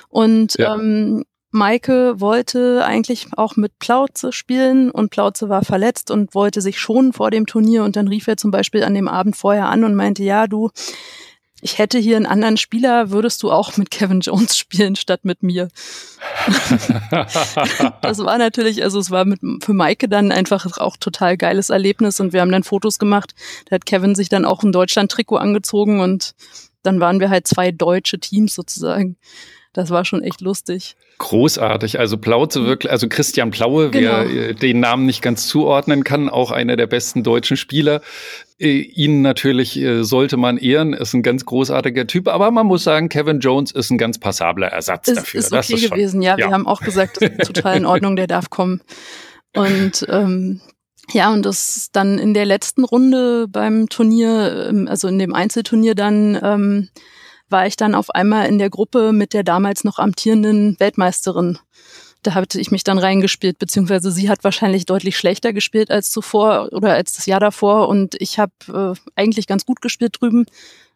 Und 0.08 0.54
Ja. 0.58 0.74
ähm, 0.74 1.24
Maike 1.52 2.20
wollte 2.20 2.84
eigentlich 2.84 3.28
auch 3.36 3.56
mit 3.56 3.78
Plauze 3.78 4.32
spielen 4.32 4.90
und 4.90 5.10
Plauze 5.10 5.48
war 5.48 5.64
verletzt 5.64 6.10
und 6.10 6.34
wollte 6.34 6.60
sich 6.62 6.80
schonen 6.80 7.12
vor 7.12 7.30
dem 7.30 7.46
Turnier 7.46 7.84
und 7.84 7.94
dann 7.96 8.08
rief 8.08 8.26
er 8.26 8.38
zum 8.38 8.50
Beispiel 8.50 8.82
an 8.82 8.94
dem 8.94 9.06
Abend 9.06 9.36
vorher 9.36 9.68
an 9.68 9.84
und 9.84 9.94
meinte, 9.94 10.22
ja, 10.24 10.46
du, 10.46 10.70
ich 11.60 11.78
hätte 11.78 11.98
hier 11.98 12.16
einen 12.16 12.26
anderen 12.26 12.56
Spieler, 12.56 13.10
würdest 13.10 13.42
du 13.42 13.52
auch 13.52 13.76
mit 13.76 13.90
Kevin 13.90 14.20
Jones 14.20 14.56
spielen 14.56 14.96
statt 14.96 15.20
mit 15.24 15.42
mir? 15.42 15.68
Das 18.02 18.18
war 18.18 18.36
natürlich, 18.36 18.82
also 18.82 18.98
es 18.98 19.10
war 19.10 19.24
mit, 19.24 19.40
für 19.62 19.72
Maike 19.72 20.08
dann 20.08 20.32
einfach 20.32 20.78
auch 20.78 20.96
total 20.96 21.36
geiles 21.36 21.70
Erlebnis 21.70 22.18
und 22.18 22.32
wir 22.32 22.40
haben 22.40 22.50
dann 22.50 22.64
Fotos 22.64 22.98
gemacht. 22.98 23.34
Da 23.66 23.76
hat 23.76 23.86
Kevin 23.86 24.14
sich 24.14 24.28
dann 24.28 24.44
auch 24.44 24.62
ein 24.62 24.72
Deutschland-Trikot 24.72 25.36
angezogen 25.36 26.00
und 26.00 26.34
dann 26.82 26.98
waren 26.98 27.20
wir 27.20 27.30
halt 27.30 27.46
zwei 27.46 27.70
deutsche 27.70 28.18
Teams 28.18 28.54
sozusagen. 28.54 29.16
Das 29.74 29.88
war 29.90 30.04
schon 30.04 30.22
echt 30.22 30.42
lustig. 30.42 30.96
Großartig. 31.18 31.98
Also 31.98 32.18
Plauze 32.18 32.66
wirklich, 32.66 32.92
also 32.92 33.08
Christian 33.08 33.50
Plaue, 33.50 33.92
wer 33.94 34.24
Genau. 34.24 34.40
äh, 34.50 34.54
den 34.54 34.80
Namen 34.80 35.06
nicht 35.06 35.22
ganz 35.22 35.46
zuordnen 35.46 36.04
kann, 36.04 36.28
auch 36.28 36.50
einer 36.50 36.76
der 36.76 36.86
besten 36.86 37.22
deutschen 37.22 37.56
Spieler. 37.56 38.02
Äh, 38.58 38.80
ihn 38.80 39.22
natürlich 39.22 39.78
äh, 39.78 40.02
sollte 40.04 40.36
man 40.36 40.58
ehren, 40.58 40.92
ist 40.92 41.14
ein 41.14 41.22
ganz 41.22 41.46
großartiger 41.46 42.06
Typ, 42.06 42.28
aber 42.28 42.50
man 42.50 42.66
muss 42.66 42.84
sagen, 42.84 43.08
Kevin 43.08 43.40
Jones 43.40 43.72
ist 43.72 43.90
ein 43.90 43.98
ganz 43.98 44.18
passabler 44.18 44.68
Ersatz 44.68 45.08
Ist, 45.08 45.16
dafür. 45.16 45.40
ist 45.40 45.52
das 45.52 45.66
okay 45.66 45.74
ist 45.74 45.88
schon, 45.88 45.96
gewesen, 45.96 46.22
ja. 46.22 46.32
ja. 46.32 46.48
Wir 46.48 46.50
haben 46.50 46.66
auch 46.66 46.80
gesagt, 46.82 47.16
das 47.22 47.30
ist 47.30 47.54
total 47.54 47.78
in 47.78 47.86
Ordnung, 47.86 48.16
der 48.16 48.26
darf 48.26 48.50
kommen. 48.50 48.82
Und 49.56 50.06
ähm, 50.10 50.60
ja, 51.12 51.32
und 51.32 51.44
das 51.46 51.88
dann 51.92 52.18
in 52.18 52.34
der 52.34 52.44
letzten 52.46 52.84
Runde 52.84 53.46
beim 53.48 53.88
Turnier, 53.88 54.66
ähm, 54.68 54.86
also 54.88 55.08
in 55.08 55.18
dem 55.18 55.34
Einzelturnier 55.34 55.94
dann, 55.94 56.38
ähm, 56.42 56.88
war 57.52 57.66
ich 57.66 57.76
dann 57.76 57.94
auf 57.94 58.10
einmal 58.10 58.46
in 58.46 58.58
der 58.58 58.70
Gruppe 58.70 59.12
mit 59.12 59.34
der 59.34 59.44
damals 59.44 59.84
noch 59.84 59.98
amtierenden 59.98 60.76
Weltmeisterin. 60.80 61.58
Da 62.22 62.34
hatte 62.34 62.60
ich 62.60 62.70
mich 62.70 62.84
dann 62.84 62.98
reingespielt, 62.98 63.58
beziehungsweise 63.58 64.10
sie 64.10 64.28
hat 64.28 64.44
wahrscheinlich 64.44 64.86
deutlich 64.86 65.16
schlechter 65.16 65.52
gespielt 65.52 65.90
als 65.90 66.10
zuvor 66.10 66.68
oder 66.72 66.92
als 66.94 67.14
das 67.14 67.26
Jahr 67.26 67.40
davor. 67.40 67.88
Und 67.88 68.14
ich 68.20 68.38
habe 68.38 68.52
äh, 68.68 69.10
eigentlich 69.20 69.46
ganz 69.46 69.66
gut 69.66 69.80
gespielt 69.80 70.16
drüben 70.20 70.46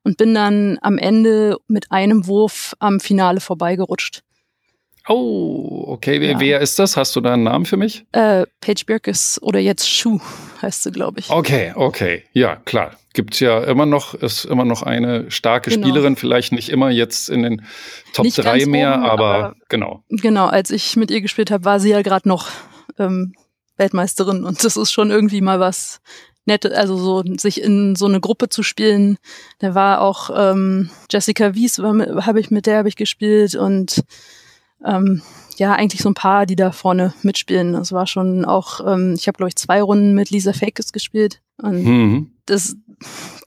und 0.04 0.16
bin 0.16 0.34
dann 0.34 0.78
am 0.82 0.98
Ende 0.98 1.58
mit 1.66 1.90
einem 1.90 2.26
Wurf 2.28 2.74
am 2.78 3.00
Finale 3.00 3.40
vorbeigerutscht. 3.40 4.22
Oh, 5.08 5.84
okay. 5.88 6.20
Wer, 6.20 6.32
Ja. 6.32 6.40
wer 6.40 6.60
ist 6.60 6.78
das? 6.78 6.96
Hast 6.96 7.14
du 7.16 7.20
da 7.20 7.34
einen 7.34 7.44
Namen 7.44 7.64
für 7.64 7.76
mich? 7.76 8.04
Äh, 8.12 8.44
Paige 8.60 8.84
Birkes 8.86 9.40
oder 9.42 9.60
jetzt 9.60 9.88
Schuh 9.88 10.20
heißt 10.62 10.82
sie, 10.82 10.90
glaube 10.90 11.20
ich. 11.20 11.30
Okay, 11.30 11.72
okay. 11.76 12.24
Ja, 12.32 12.56
klar. 12.56 12.92
Gibt's 13.14 13.40
ja 13.40 13.62
immer 13.64 13.86
noch, 13.86 14.14
ist 14.14 14.44
immer 14.44 14.64
noch 14.64 14.82
eine 14.82 15.30
starke 15.30 15.70
Genau. 15.70 15.86
Spielerin, 15.86 16.16
vielleicht 16.16 16.52
nicht 16.52 16.68
immer 16.68 16.90
jetzt 16.90 17.28
in 17.30 17.42
den 17.44 17.62
Top 18.12 18.24
Nicht 18.24 18.36
3 18.38 18.42
ganz 18.58 18.66
mehr, 18.66 18.94
oben, 18.94 19.04
aber, 19.04 19.34
aber- 19.34 19.54
genau. 19.68 20.02
Genau, 20.10 20.46
als 20.46 20.70
ich 20.70 20.96
mit 20.96 21.10
ihr 21.10 21.20
gespielt 21.20 21.50
habe, 21.50 21.64
war 21.64 21.80
sie 21.80 21.90
ja 21.90 22.02
gerade 22.02 22.28
noch 22.28 22.48
ähm, 22.98 23.32
Weltmeisterin 23.76 24.44
und 24.44 24.64
das 24.64 24.76
ist 24.76 24.92
schon 24.92 25.10
irgendwie 25.10 25.40
mal 25.40 25.60
was 25.60 26.00
Nettes, 26.46 26.72
also 26.72 26.96
so 26.96 27.22
sich 27.38 27.60
in 27.62 27.96
so 27.96 28.06
eine 28.06 28.20
Gruppe 28.20 28.48
zu 28.48 28.62
spielen. 28.62 29.18
Da 29.58 29.74
war 29.74 30.00
auch 30.00 30.30
ähm, 30.34 30.90
Jessica 31.10 31.54
Wies, 31.54 31.78
habe 31.78 32.40
ich 32.40 32.50
mit 32.50 32.66
der 32.66 32.78
habe 32.78 32.88
ich 32.88 32.96
gespielt 32.96 33.54
und 33.56 34.02
ähm, 34.84 35.22
ja 35.56 35.72
eigentlich 35.74 36.02
so 36.02 36.10
ein 36.10 36.14
paar, 36.14 36.46
die 36.46 36.56
da 36.56 36.72
vorne 36.72 37.14
mitspielen. 37.22 37.72
Das 37.72 37.92
war 37.92 38.06
schon 38.06 38.44
auch, 38.44 38.80
ähm, 38.86 39.14
ich 39.14 39.26
habe 39.28 39.36
glaube 39.36 39.48
ich 39.48 39.56
zwei 39.56 39.82
Runden 39.82 40.14
mit 40.14 40.30
Lisa 40.30 40.52
Fakes 40.52 40.92
gespielt 40.92 41.40
und 41.56 41.84
Mhm. 41.84 42.30
das, 42.46 42.76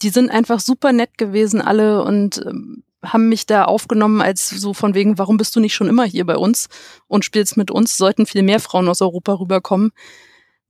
die 0.01 0.09
sind 0.09 0.29
einfach 0.31 0.59
super 0.59 0.91
nett 0.91 1.17
gewesen 1.17 1.61
alle 1.61 2.03
und 2.03 2.43
ähm, 2.45 2.83
haben 3.03 3.29
mich 3.29 3.45
da 3.45 3.63
aufgenommen 3.65 4.21
als 4.21 4.49
so 4.49 4.73
von 4.73 4.93
wegen, 4.93 5.17
warum 5.17 5.37
bist 5.37 5.55
du 5.55 5.59
nicht 5.59 5.73
schon 5.73 5.87
immer 5.87 6.03
hier 6.03 6.25
bei 6.25 6.35
uns 6.35 6.67
und 7.07 7.23
spielst 7.23 7.55
mit 7.55 7.71
uns? 7.71 7.95
Sollten 7.95 8.25
viel 8.25 8.43
mehr 8.43 8.59
Frauen 8.59 8.89
aus 8.89 9.01
Europa 9.01 9.33
rüberkommen. 9.33 9.91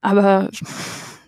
Aber 0.01 0.49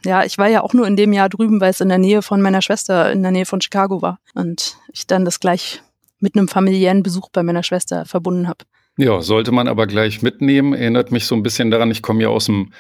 ja, 0.06 0.24
ich 0.24 0.38
war 0.38 0.48
ja 0.48 0.62
auch 0.62 0.74
nur 0.74 0.88
in 0.88 0.96
dem 0.96 1.12
Jahr 1.12 1.30
drüben, 1.30 1.60
weil 1.60 1.72
es 1.72 1.82
in 1.82 1.90
der 1.90 1.98
Nähe 1.98 2.22
von 2.22 2.42
meiner 2.42 2.62
Schwester, 2.62 3.12
in 3.12 3.24
der 3.24 3.32
Nähe 3.32 3.46
von 3.48 3.62
Chicago 3.62 4.02
war. 4.02 4.20
Und 4.36 4.78
ich 4.94 5.08
dann 5.08 5.26
das 5.26 5.40
gleich 5.40 5.82
mit 6.20 6.36
einem 6.36 6.48
familiären 6.48 7.02
Besuch 7.02 7.30
bei 7.32 7.42
meiner 7.42 7.64
Schwester 7.64 8.06
verbunden 8.06 8.48
habe. 8.48 8.66
Ja, 8.98 9.22
sollte 9.22 9.52
man 9.52 9.68
aber 9.68 9.88
gleich 9.88 10.22
mitnehmen. 10.22 10.74
Erinnert 10.74 11.12
mich 11.12 11.26
so 11.26 11.36
ein 11.36 11.44
bisschen 11.44 11.72
daran, 11.72 11.92
ich 11.92 12.02
komme 12.02 12.24
ja 12.24 12.30
aus 12.30 12.46
dem 12.46 12.74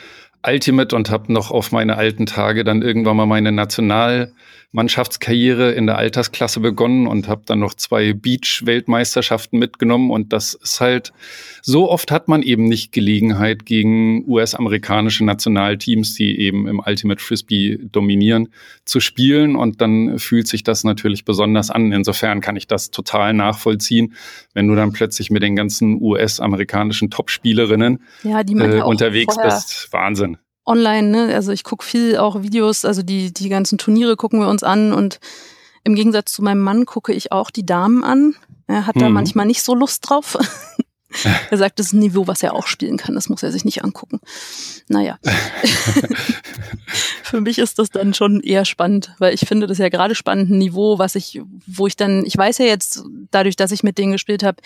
Ultimate 0.46 0.96
und 0.96 1.10
habe 1.10 1.32
noch 1.32 1.51
auf 1.51 1.72
meine 1.72 1.98
alten 1.98 2.25
Tage 2.25 2.63
dann 2.63 2.82
irgendwann 2.82 3.18
mal 3.18 3.25
meine 3.25 3.51
Nationalmannschaftskarriere 4.74 5.72
in 5.74 5.86
der 5.86 5.98
Altersklasse 5.98 6.62
begonnen 6.62 7.06
und 7.06 7.28
habe 7.28 7.42
dann 7.46 7.60
noch 7.60 7.74
zwei 7.74 8.13
Beach-Weltmeisterschaften 8.13 9.60
mitgenommen. 9.60 10.12
Und 10.12 10.32
das 10.32 10.54
ist 10.54 10.80
halt, 10.80 11.12
so 11.62 11.90
oft 11.90 12.10
hat 12.10 12.30
man 12.30 12.42
eben 12.42 12.66
nicht 12.66 12.94
Gelegenheit 12.94 13.66
gegen 13.66 14.24
US-amerikanische 14.28 15.25
Nationalteams, 15.25 16.13
die 16.16 16.40
eben 16.40 16.68
im 16.68 16.82
Ultimate 16.86 17.22
Frisbee 17.22 17.80
dominieren, 17.82 18.50
zu 18.86 19.01
spielen. 19.01 19.58
Und 19.58 19.82
dann 19.82 20.20
fühlt 20.20 20.48
sich 20.48 20.63
das 20.63 20.86
natürlich 20.86 21.25
besonders 21.25 21.70
an. 21.70 21.92
Insofern 21.92 22.40
kann 22.40 22.56
ich 22.56 22.68
das 22.68 22.92
total 22.92 23.34
nachvollziehen, 23.34 24.13
wenn 24.54 24.68
du 24.70 24.75
dann 24.75 24.94
plötzlich 24.94 25.32
mit 25.32 25.44
den 25.44 25.58
ganzen 25.58 26.01
US-amerikanischen 26.01 27.10
Top-Spielerinnen 27.10 28.00
Ja, 28.24 28.40
äh, 28.40 28.82
unterwegs 28.82 29.36
bist. 29.42 29.90
Wahnsinn. 29.92 30.38
Online, 30.65 31.10
ne? 31.10 31.36
Also 31.36 31.51
ich 31.51 31.63
gucke 31.63 31.86
viel 31.86 32.18
auch 32.18 32.44
Videos, 32.44 32.86
also 32.86 33.01
die, 33.01 33.34
die 33.34 33.50
ganzen 33.50 33.77
Turniere 33.77 34.15
gucken 34.15 34.39
wir 34.39 34.48
uns 34.48 34.63
an 34.63 34.94
und 34.94 35.20
im 35.84 35.96
Gegensatz 35.96 36.32
zu 36.34 36.44
meinem 36.44 36.62
Mann 36.62 36.86
gucke 36.86 37.13
ich 37.13 37.32
auch 37.32 37.50
die 37.50 37.65
Damen 37.65 38.03
an. 38.03 38.36
Er 38.68 38.86
hat 38.86 38.96
da 39.01 39.08
Mhm. 39.10 39.15
manchmal 39.15 39.48
nicht 39.48 39.63
so 39.63 39.74
Lust 39.74 40.08
drauf. 40.10 40.38
er 41.50 41.58
sagt, 41.58 41.80
das 41.80 41.88
ist 41.88 41.94
ein 41.94 42.00
Niveau, 42.00 42.27
was 42.27 42.44
er 42.44 42.53
auch 42.53 42.68
spielen 42.68 42.98
kann, 42.98 43.15
das 43.15 43.27
muss 43.27 43.44
er 43.44 43.51
sich 43.51 43.65
nicht 43.65 43.84
angucken. 43.84 44.20
Naja. 44.88 45.18
Für 47.24 47.41
mich 47.41 47.60
ist 47.60 47.80
das 47.80 47.89
dann 47.89 48.13
schon 48.13 48.41
eher 48.41 48.65
spannend, 48.65 49.13
weil 49.20 49.34
ich 49.34 49.41
finde 49.41 49.68
das 49.68 49.77
ja 49.77 49.89
gerade 49.89 50.15
spannend, 50.15 50.50
ein 50.50 50.58
Niveau, 50.58 51.00
was 51.00 51.15
ich, 51.15 51.41
wo 51.65 51.88
ich 51.88 51.96
dann, 51.96 52.25
ich 52.25 52.38
weiß 52.38 52.58
ja 52.60 52.65
jetzt, 52.65 53.03
dadurch, 53.32 53.56
dass 53.56 53.72
ich 53.72 53.84
mit 53.84 53.98
denen 53.98 54.12
gespielt 54.12 54.44
habe, 54.44 54.58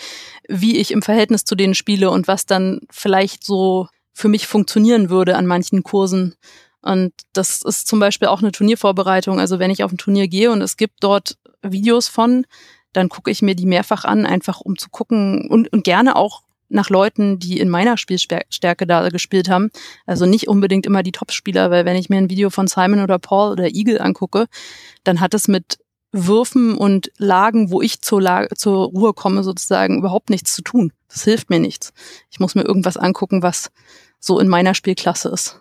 wie 0.48 0.76
ich 0.76 0.90
im 0.90 1.02
Verhältnis 1.02 1.44
zu 1.44 1.54
denen 1.54 1.74
spiele 1.74 2.10
und 2.10 2.28
was 2.28 2.46
dann 2.46 2.80
vielleicht 2.90 3.44
so 3.44 3.88
für 4.16 4.28
mich 4.28 4.46
funktionieren 4.46 5.10
würde 5.10 5.36
an 5.36 5.46
manchen 5.46 5.82
Kursen. 5.82 6.36
Und 6.80 7.12
das 7.34 7.60
ist 7.60 7.86
zum 7.86 8.00
Beispiel 8.00 8.28
auch 8.28 8.40
eine 8.40 8.50
Turniervorbereitung. 8.50 9.38
Also 9.38 9.58
wenn 9.58 9.70
ich 9.70 9.84
auf 9.84 9.92
ein 9.92 9.98
Turnier 9.98 10.26
gehe 10.26 10.50
und 10.50 10.62
es 10.62 10.78
gibt 10.78 11.04
dort 11.04 11.36
Videos 11.60 12.08
von, 12.08 12.46
dann 12.94 13.10
gucke 13.10 13.30
ich 13.30 13.42
mir 13.42 13.54
die 13.54 13.66
mehrfach 13.66 14.06
an, 14.06 14.24
einfach 14.24 14.62
um 14.62 14.78
zu 14.78 14.88
gucken 14.88 15.50
und, 15.50 15.70
und 15.70 15.84
gerne 15.84 16.16
auch 16.16 16.44
nach 16.70 16.88
Leuten, 16.88 17.38
die 17.38 17.60
in 17.60 17.68
meiner 17.68 17.98
Spielstärke 17.98 18.86
da 18.86 19.06
gespielt 19.10 19.50
haben. 19.50 19.70
Also 20.06 20.24
nicht 20.24 20.48
unbedingt 20.48 20.86
immer 20.86 21.02
die 21.02 21.12
Topspieler, 21.12 21.70
weil 21.70 21.84
wenn 21.84 21.96
ich 21.96 22.08
mir 22.08 22.16
ein 22.16 22.30
Video 22.30 22.48
von 22.48 22.68
Simon 22.68 23.02
oder 23.02 23.18
Paul 23.18 23.52
oder 23.52 23.66
Eagle 23.66 24.00
angucke, 24.00 24.46
dann 25.04 25.20
hat 25.20 25.34
es 25.34 25.46
mit 25.46 25.78
Würfen 26.10 26.74
und 26.74 27.12
Lagen, 27.18 27.70
wo 27.70 27.82
ich 27.82 28.00
zur, 28.00 28.22
Lage, 28.22 28.54
zur 28.56 28.86
Ruhe 28.86 29.12
komme, 29.12 29.42
sozusagen 29.42 29.98
überhaupt 29.98 30.30
nichts 30.30 30.54
zu 30.54 30.62
tun. 30.62 30.92
Das 31.08 31.24
hilft 31.24 31.50
mir 31.50 31.60
nichts. 31.60 31.92
Ich 32.30 32.40
muss 32.40 32.54
mir 32.54 32.62
irgendwas 32.62 32.96
angucken, 32.96 33.42
was 33.42 33.70
so 34.18 34.38
in 34.38 34.48
meiner 34.48 34.74
Spielklasse 34.74 35.28
ist. 35.28 35.60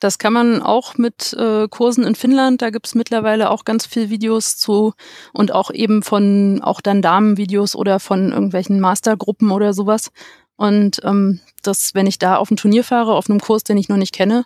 Das 0.00 0.18
kann 0.18 0.32
man 0.32 0.60
auch 0.60 0.98
mit 0.98 1.32
äh, 1.32 1.66
Kursen 1.68 2.04
in 2.04 2.14
Finnland, 2.14 2.60
da 2.60 2.70
gibt's 2.70 2.94
mittlerweile 2.94 3.50
auch 3.50 3.64
ganz 3.64 3.86
viel 3.86 4.10
Videos 4.10 4.56
zu 4.56 4.92
und 5.32 5.52
auch 5.52 5.70
eben 5.70 6.02
von 6.02 6.60
auch 6.62 6.80
dann 6.80 7.00
Damenvideos 7.00 7.74
oder 7.74 8.00
von 8.00 8.32
irgendwelchen 8.32 8.80
Mastergruppen 8.80 9.50
oder 9.50 9.72
sowas. 9.72 10.10
Und 10.56 11.00
ähm, 11.04 11.40
das, 11.62 11.94
wenn 11.94 12.06
ich 12.06 12.18
da 12.18 12.36
auf 12.36 12.50
ein 12.50 12.56
Turnier 12.56 12.84
fahre, 12.84 13.14
auf 13.14 13.30
einem 13.30 13.40
Kurs, 13.40 13.64
den 13.64 13.78
ich 13.78 13.88
noch 13.88 13.96
nicht 13.96 14.14
kenne, 14.14 14.44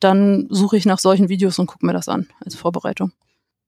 dann 0.00 0.48
suche 0.50 0.76
ich 0.76 0.86
nach 0.86 0.98
solchen 0.98 1.28
Videos 1.28 1.58
und 1.58 1.66
gucke 1.66 1.86
mir 1.86 1.92
das 1.92 2.08
an 2.08 2.28
als 2.44 2.56
Vorbereitung. 2.56 3.12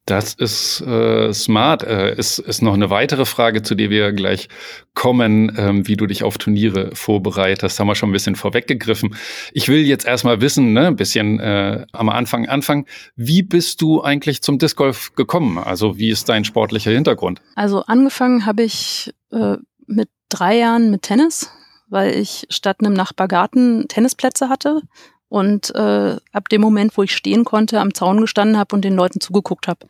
Das 0.08 0.32
ist 0.32 0.80
äh, 0.80 1.34
smart. 1.34 1.82
Äh, 1.82 2.14
ist, 2.16 2.38
ist 2.38 2.62
noch 2.62 2.72
eine 2.72 2.88
weitere 2.88 3.26
Frage, 3.26 3.60
zu 3.60 3.74
der 3.74 3.90
wir 3.90 4.12
gleich 4.12 4.48
kommen, 4.94 5.54
ähm, 5.58 5.86
wie 5.86 5.96
du 5.96 6.06
dich 6.06 6.24
auf 6.24 6.38
Turniere 6.38 6.94
vorbereitest. 6.94 7.78
Haben 7.78 7.88
wir 7.88 7.94
schon 7.94 8.08
ein 8.08 8.14
bisschen 8.14 8.34
vorweggegriffen. 8.34 9.16
Ich 9.52 9.68
will 9.68 9.86
jetzt 9.86 10.06
erstmal 10.06 10.40
wissen, 10.40 10.72
ne, 10.72 10.86
ein 10.86 10.96
bisschen 10.96 11.40
äh, 11.40 11.84
am 11.92 12.08
Anfang 12.08 12.48
anfangen. 12.48 12.86
Wie 13.16 13.42
bist 13.42 13.82
du 13.82 14.00
eigentlich 14.02 14.40
zum 14.40 14.58
Disc 14.58 14.78
Golf 14.78 15.14
gekommen? 15.14 15.58
Also 15.58 15.98
wie 15.98 16.08
ist 16.08 16.30
dein 16.30 16.46
sportlicher 16.46 16.90
Hintergrund? 16.90 17.42
Also 17.54 17.82
angefangen 17.82 18.46
habe 18.46 18.62
ich 18.62 19.12
äh, 19.30 19.56
mit 19.86 20.08
drei 20.30 20.56
Jahren 20.56 20.90
mit 20.90 21.02
Tennis, 21.02 21.50
weil 21.90 22.14
ich 22.14 22.46
statt 22.48 22.78
einem 22.80 22.94
Nachbargarten 22.94 23.88
Tennisplätze 23.88 24.48
hatte 24.48 24.80
und 25.28 25.75
äh, 25.75 26.16
ab 26.32 26.49
dem 26.49 26.61
Moment, 26.61 26.97
wo 26.97 27.02
ich 27.02 27.14
stehen 27.14 27.44
konnte, 27.44 27.80
am 27.80 27.94
Zaun 27.94 28.20
gestanden 28.20 28.58
habe 28.58 28.75
und 28.75 28.85
den 28.85 28.94
Leuten 28.94 29.20
zugeguckt 29.20 29.68
habe. 29.68 29.87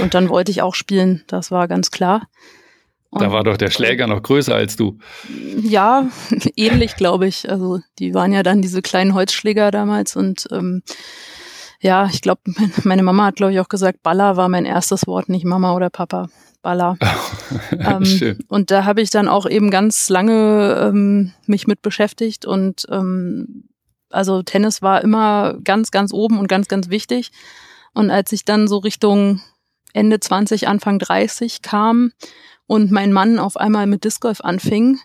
Und 0.00 0.14
dann 0.14 0.28
wollte 0.28 0.50
ich 0.50 0.62
auch 0.62 0.74
spielen, 0.74 1.24
das 1.26 1.50
war 1.50 1.68
ganz 1.68 1.90
klar. 1.90 2.28
Und 3.10 3.22
da 3.22 3.32
war 3.32 3.42
doch 3.42 3.56
der 3.56 3.70
Schläger 3.70 4.06
noch 4.06 4.22
größer 4.22 4.54
als 4.54 4.76
du. 4.76 4.98
Ja, 5.56 6.08
ähnlich, 6.56 6.96
glaube 6.96 7.26
ich. 7.26 7.50
Also 7.50 7.80
die 7.98 8.12
waren 8.12 8.32
ja 8.32 8.42
dann 8.42 8.60
diese 8.60 8.82
kleinen 8.82 9.14
Holzschläger 9.14 9.70
damals 9.70 10.14
und 10.16 10.46
ähm, 10.50 10.82
ja, 11.80 12.08
ich 12.12 12.22
glaube, 12.22 12.40
meine 12.84 13.02
Mama 13.02 13.26
hat, 13.26 13.36
glaube 13.36 13.52
ich, 13.52 13.60
auch 13.60 13.68
gesagt, 13.68 14.02
Baller 14.02 14.36
war 14.36 14.48
mein 14.48 14.64
erstes 14.64 15.06
Wort, 15.06 15.28
nicht 15.28 15.44
Mama 15.44 15.74
oder 15.74 15.90
Papa. 15.90 16.28
Baller. 16.60 16.98
ähm, 17.70 18.38
und 18.48 18.70
da 18.72 18.84
habe 18.84 19.00
ich 19.00 19.10
dann 19.10 19.28
auch 19.28 19.48
eben 19.48 19.70
ganz 19.70 20.08
lange 20.08 20.88
ähm, 20.88 21.32
mich 21.46 21.68
mit 21.68 21.82
beschäftigt 21.82 22.46
und 22.46 22.84
ähm, 22.90 23.68
also 24.10 24.42
Tennis 24.42 24.82
war 24.82 25.02
immer 25.02 25.58
ganz, 25.64 25.90
ganz 25.90 26.12
oben 26.12 26.38
und 26.38 26.48
ganz, 26.48 26.68
ganz 26.68 26.88
wichtig. 26.88 27.30
Und 27.94 28.10
als 28.10 28.32
ich 28.32 28.44
dann 28.44 28.68
so 28.68 28.78
Richtung 28.78 29.40
Ende 29.92 30.20
20, 30.20 30.68
Anfang 30.68 30.98
30 30.98 31.62
kam 31.62 32.12
und 32.66 32.90
mein 32.90 33.12
Mann 33.12 33.38
auf 33.38 33.56
einmal 33.56 33.86
mit 33.86 34.04
Disc 34.04 34.20
Golf 34.20 34.40
anfing, 34.40 34.98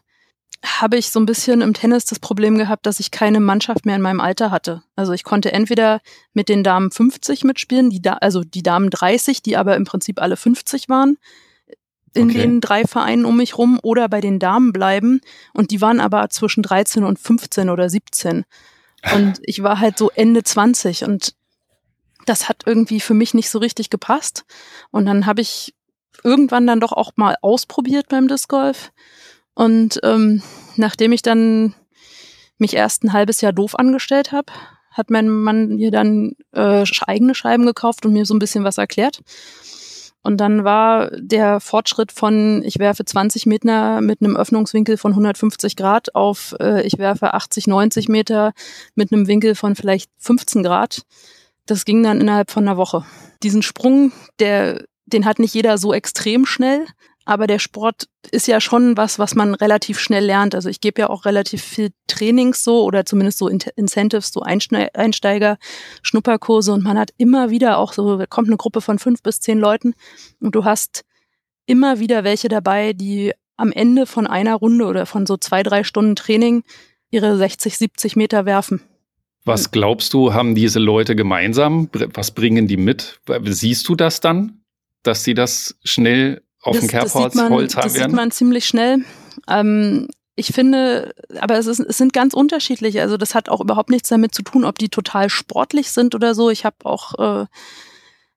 habe 0.65 0.97
ich 0.97 1.11
so 1.11 1.19
ein 1.19 1.25
bisschen 1.25 1.61
im 1.61 1.73
Tennis 1.73 2.05
das 2.05 2.19
Problem 2.19 2.57
gehabt, 2.57 2.85
dass 2.85 2.99
ich 2.99 3.11
keine 3.11 3.41
Mannschaft 3.41 3.85
mehr 3.85 3.95
in 3.95 4.01
meinem 4.01 4.21
Alter 4.21 4.49
hatte. 4.49 4.83
Also 4.95 5.11
ich 5.11 5.23
konnte 5.23 5.51
entweder 5.51 5.99
mit 6.33 6.47
den 6.47 6.63
Damen 6.63 6.89
50 6.89 7.43
mitspielen, 7.43 7.89
die 7.89 8.01
da 8.01 8.13
also 8.13 8.43
die 8.43 8.63
Damen 8.63 8.89
30, 8.89 9.41
die 9.41 9.57
aber 9.57 9.75
im 9.75 9.83
Prinzip 9.83 10.21
alle 10.21 10.37
50 10.37 10.87
waren 10.87 11.17
in 12.13 12.29
okay. 12.29 12.41
den 12.41 12.61
drei 12.61 12.85
Vereinen 12.85 13.25
um 13.25 13.37
mich 13.37 13.57
rum 13.57 13.79
oder 13.81 14.07
bei 14.07 14.21
den 14.21 14.39
Damen 14.39 14.71
bleiben 14.71 15.21
und 15.53 15.71
die 15.71 15.81
waren 15.81 15.99
aber 15.99 16.29
zwischen 16.29 16.63
13 16.63 17.03
und 17.03 17.19
15 17.19 17.69
oder 17.69 17.89
17. 17.89 18.45
Und 19.11 19.39
ich 19.43 19.63
war 19.63 19.79
halt 19.79 19.97
so 19.97 20.09
Ende 20.11 20.43
20 20.43 21.03
und 21.03 21.35
das 22.25 22.47
hat 22.47 22.63
irgendwie 22.65 22.99
für 22.99 23.13
mich 23.13 23.33
nicht 23.33 23.49
so 23.49 23.59
richtig 23.59 23.89
gepasst. 23.89 24.45
Und 24.91 25.05
dann 25.05 25.25
habe 25.25 25.41
ich 25.41 25.73
irgendwann 26.23 26.67
dann 26.67 26.79
doch 26.79 26.93
auch 26.93 27.11
mal 27.15 27.35
ausprobiert 27.41 28.07
beim 28.07 28.27
Disc 28.27 28.47
Golf. 28.47 28.91
Und 29.55 29.99
ähm, 30.03 30.41
nachdem 30.77 31.11
ich 31.11 31.21
dann 31.21 31.75
mich 32.57 32.75
erst 32.75 33.03
ein 33.03 33.13
halbes 33.13 33.41
Jahr 33.41 33.53
doof 33.53 33.75
angestellt 33.77 34.31
habe, 34.31 34.51
hat 34.91 35.09
mein 35.09 35.27
Mann 35.27 35.75
mir 35.75 35.91
dann 35.91 36.33
äh, 36.51 36.85
eigene 37.07 37.35
Scheiben 37.35 37.65
gekauft 37.65 38.05
und 38.05 38.13
mir 38.13 38.25
so 38.25 38.33
ein 38.33 38.39
bisschen 38.39 38.63
was 38.63 38.77
erklärt. 38.77 39.21
Und 40.23 40.37
dann 40.37 40.63
war 40.63 41.11
der 41.11 41.59
Fortschritt 41.59 42.13
von, 42.13 42.63
ich 42.63 42.79
werfe 42.79 43.03
20 43.03 43.45
Meter 43.45 43.99
mit 43.99 44.21
einem 44.21 44.37
Öffnungswinkel 44.37 44.97
von 44.97 45.11
150 45.11 45.75
Grad 45.75 46.15
auf, 46.15 46.55
äh, 46.59 46.81
ich 46.83 46.97
werfe 46.97 47.33
80, 47.33 47.67
90 47.67 48.07
Meter 48.07 48.53
mit 48.95 49.11
einem 49.11 49.27
Winkel 49.27 49.53
von 49.53 49.75
vielleicht 49.75 50.09
15 50.19 50.63
Grad. 50.63 51.03
Das 51.65 51.83
ging 51.83 52.01
dann 52.03 52.21
innerhalb 52.21 52.51
von 52.51 52.65
einer 52.65 52.77
Woche. 52.77 53.05
Diesen 53.43 53.61
Sprung, 53.61 54.13
der, 54.39 54.85
den 55.05 55.25
hat 55.25 55.39
nicht 55.39 55.53
jeder 55.53 55.77
so 55.77 55.93
extrem 55.93 56.45
schnell, 56.45 56.85
aber 57.25 57.47
der 57.47 57.59
Sport 57.59 58.07
ist 58.31 58.47
ja 58.47 58.59
schon 58.59 58.97
was, 58.97 59.19
was 59.19 59.35
man 59.35 59.53
relativ 59.55 59.99
schnell 59.99 60.25
lernt. 60.25 60.55
Also 60.55 60.69
ich 60.69 60.81
gebe 60.81 61.01
ja 61.01 61.09
auch 61.09 61.25
relativ 61.25 61.63
viel 61.63 61.91
Trainings 62.07 62.63
so 62.63 62.83
oder 62.83 63.05
zumindest 63.05 63.37
so 63.37 63.47
Incentives, 63.47 64.31
so 64.31 64.41
Einsteiger, 64.41 65.57
Schnupperkurse 66.01 66.73
und 66.73 66.83
man 66.83 66.97
hat 66.97 67.11
immer 67.17 67.49
wieder 67.49 67.77
auch 67.77 67.93
so, 67.93 68.23
kommt 68.29 68.49
eine 68.49 68.57
Gruppe 68.57 68.81
von 68.81 68.99
fünf 68.99 69.21
bis 69.23 69.39
zehn 69.39 69.59
Leuten 69.59 69.93
und 70.39 70.55
du 70.55 70.65
hast 70.65 71.03
immer 71.65 71.99
wieder 71.99 72.23
welche 72.23 72.49
dabei, 72.49 72.93
die 72.93 73.33
am 73.55 73.71
Ende 73.71 74.05
von 74.05 74.27
einer 74.27 74.55
Runde 74.55 74.85
oder 74.85 75.05
von 75.05 75.25
so 75.25 75.37
zwei, 75.37 75.63
drei 75.63 75.83
Stunden 75.83 76.15
Training 76.15 76.63
ihre 77.09 77.37
60, 77.37 77.77
70 77.77 78.15
Meter 78.15 78.45
werfen. 78.45 78.81
Was 79.45 79.71
glaubst 79.71 80.13
du, 80.13 80.33
haben 80.33 80.55
diese 80.55 80.79
Leute 80.79 81.15
gemeinsam? 81.15 81.89
Was 82.13 82.31
bringen 82.31 82.67
die 82.67 82.77
mit? 82.77 83.19
Siehst 83.43 83.87
du 83.87 83.95
das 83.95 84.21
dann, 84.21 84.63
dass 85.03 85.23
sie 85.23 85.33
das 85.33 85.75
schnell 85.83 86.41
auf 86.63 86.79
dem 86.79 86.87
Kerbholz 86.87 87.33
das 87.33 87.49
Holz 87.49 87.75
haben 87.75 87.83
Das 87.83 87.93
werden? 87.93 88.11
sieht 88.11 88.15
man 88.15 88.31
ziemlich 88.31 88.65
schnell. 88.65 88.99
Ähm, 89.47 90.07
ich 90.35 90.47
finde, 90.47 91.13
aber 91.39 91.57
es, 91.59 91.67
ist, 91.67 91.79
es 91.79 91.97
sind 91.97 92.11
ganz 92.13 92.33
unterschiedliche. 92.33 93.01
Also 93.01 93.17
das 93.17 93.35
hat 93.35 93.49
auch 93.49 93.61
überhaupt 93.61 93.89
nichts 93.91 94.09
damit 94.09 94.33
zu 94.33 94.41
tun, 94.41 94.65
ob 94.65 94.79
die 94.79 94.89
total 94.89 95.29
sportlich 95.29 95.91
sind 95.91 96.15
oder 96.15 96.33
so. 96.33 96.49
Ich 96.49 96.65
habe 96.65 96.77
auch 96.85 97.43
äh, 97.43 97.45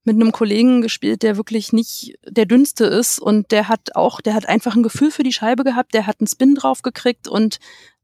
mit 0.04 0.16
einem 0.16 0.30
Kollegen 0.30 0.82
gespielt, 0.82 1.22
der 1.22 1.36
wirklich 1.36 1.72
nicht 1.72 2.14
der 2.28 2.46
dünnste 2.46 2.84
ist 2.84 3.18
und 3.18 3.50
der 3.50 3.68
hat 3.68 3.96
auch, 3.96 4.20
der 4.20 4.34
hat 4.34 4.46
einfach 4.48 4.76
ein 4.76 4.82
Gefühl 4.82 5.10
für 5.10 5.22
die 5.22 5.32
Scheibe 5.32 5.64
gehabt, 5.64 5.94
der 5.94 6.06
hat 6.06 6.20
einen 6.20 6.28
Spin 6.28 6.54
drauf 6.54 6.82
gekriegt 6.82 7.28
und 7.28 7.58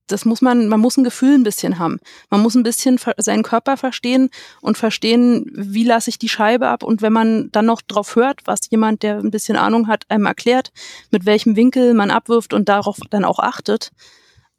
das 0.06 0.24
muss 0.24 0.42
man, 0.42 0.68
man 0.68 0.80
muss 0.80 0.96
ein 0.96 1.04
Gefühl 1.04 1.34
ein 1.34 1.42
bisschen 1.42 1.78
haben. 1.78 1.98
Man 2.30 2.40
muss 2.40 2.54
ein 2.54 2.62
bisschen 2.62 2.98
seinen 3.16 3.42
Körper 3.42 3.76
verstehen 3.76 4.30
und 4.60 4.76
verstehen, 4.76 5.46
wie 5.54 5.84
lasse 5.84 6.10
ich 6.10 6.18
die 6.18 6.28
Scheibe 6.28 6.68
ab. 6.68 6.82
Und 6.82 7.02
wenn 7.02 7.12
man 7.12 7.50
dann 7.52 7.66
noch 7.66 7.82
drauf 7.82 8.16
hört, 8.16 8.40
was 8.44 8.70
jemand, 8.70 9.02
der 9.02 9.18
ein 9.18 9.30
bisschen 9.30 9.56
Ahnung 9.56 9.88
hat, 9.88 10.04
einem 10.08 10.26
erklärt, 10.26 10.72
mit 11.10 11.26
welchem 11.26 11.56
Winkel 11.56 11.94
man 11.94 12.10
abwirft 12.10 12.52
und 12.52 12.68
darauf 12.68 12.98
dann 13.10 13.24
auch 13.24 13.38
achtet, 13.38 13.90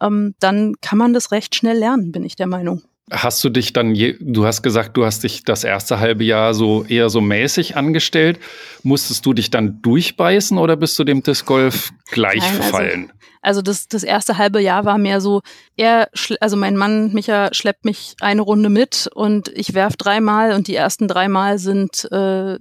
ähm, 0.01 0.36
dann 0.39 0.75
kann 0.82 0.97
man 0.97 1.13
das 1.13 1.32
recht 1.32 1.56
schnell 1.56 1.77
lernen, 1.77 2.12
bin 2.12 2.23
ich 2.23 2.36
der 2.36 2.47
Meinung. 2.47 2.82
Hast 3.12 3.43
du 3.43 3.49
dich 3.49 3.73
dann, 3.73 3.93
je, 3.93 4.15
du 4.19 4.45
hast 4.45 4.63
gesagt, 4.63 4.95
du 4.95 5.06
hast 5.06 5.23
dich 5.23 5.43
das 5.43 5.65
erste 5.65 5.99
halbe 5.99 6.23
Jahr 6.23 6.53
so 6.53 6.86
eher 6.86 7.10
so 7.10 7.19
mäßig 7.19 7.75
angestellt. 7.75 8.39
Musstest 8.82 9.25
du 9.25 9.34
dich 9.34 9.51
dann 9.51 9.82
durchbeißen 9.82 10.58
oder 10.58 10.77
bist 10.77 10.97
du 10.97 11.03
dem 11.03 11.21
Disc 11.21 11.45
Golf 11.45 11.91
gleich 12.10 12.39
Nein, 12.39 12.53
verfallen? 12.53 13.12
Also 13.12 13.32
also 13.43 13.62
das, 13.62 13.88
das 13.89 14.03
erste 14.03 14.38
halbe 14.38 14.62
Jahr 14.62 14.86
war 14.86 14.97
mehr 14.97 15.19
so, 15.19 15.41
er, 15.75 16.10
also 16.39 16.56
mein 16.56 16.77
Mann 16.77 17.12
Micha 17.13 17.53
schleppt 17.53 17.84
mich 17.84 18.15
eine 18.21 18.41
Runde 18.41 18.69
mit 18.69 19.10
und 19.13 19.49
ich 19.49 19.73
werf 19.73 19.97
dreimal 19.97 20.53
und 20.53 20.67
die 20.67 20.75
ersten 20.75 21.08
dreimal 21.10 21.60
sind 21.60 22.10
äh, 22.12 22.58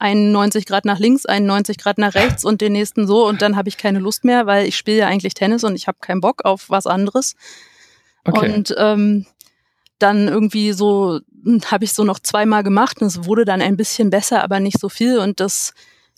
91 0.00 0.66
Grad 0.66 0.84
nach 0.84 0.98
links, 0.98 1.24
91 1.24 1.78
Grad 1.78 1.98
nach 1.98 2.14
rechts 2.14 2.44
und 2.44 2.60
den 2.60 2.72
nächsten 2.72 3.06
so 3.06 3.26
und 3.26 3.42
dann 3.42 3.54
habe 3.54 3.68
ich 3.68 3.78
keine 3.78 4.00
Lust 4.00 4.24
mehr, 4.24 4.46
weil 4.46 4.66
ich 4.66 4.76
spiele 4.76 4.98
ja 4.98 5.06
eigentlich 5.06 5.34
Tennis 5.34 5.62
und 5.62 5.76
ich 5.76 5.86
habe 5.86 5.98
keinen 6.00 6.20
Bock 6.20 6.44
auf 6.44 6.68
was 6.68 6.88
anderes. 6.88 7.36
Okay. 8.24 8.52
Und 8.52 8.74
ähm, 8.78 9.26
dann 10.00 10.26
irgendwie 10.26 10.72
so 10.72 11.20
hm, 11.44 11.60
habe 11.70 11.84
ich 11.84 11.92
so 11.92 12.02
noch 12.02 12.18
zweimal 12.18 12.64
gemacht 12.64 13.00
und 13.00 13.06
es 13.06 13.24
wurde 13.24 13.44
dann 13.44 13.62
ein 13.62 13.76
bisschen 13.76 14.10
besser, 14.10 14.42
aber 14.42 14.58
nicht 14.58 14.80
so 14.80 14.88
viel 14.88 15.18
und 15.18 15.38
das 15.38 15.74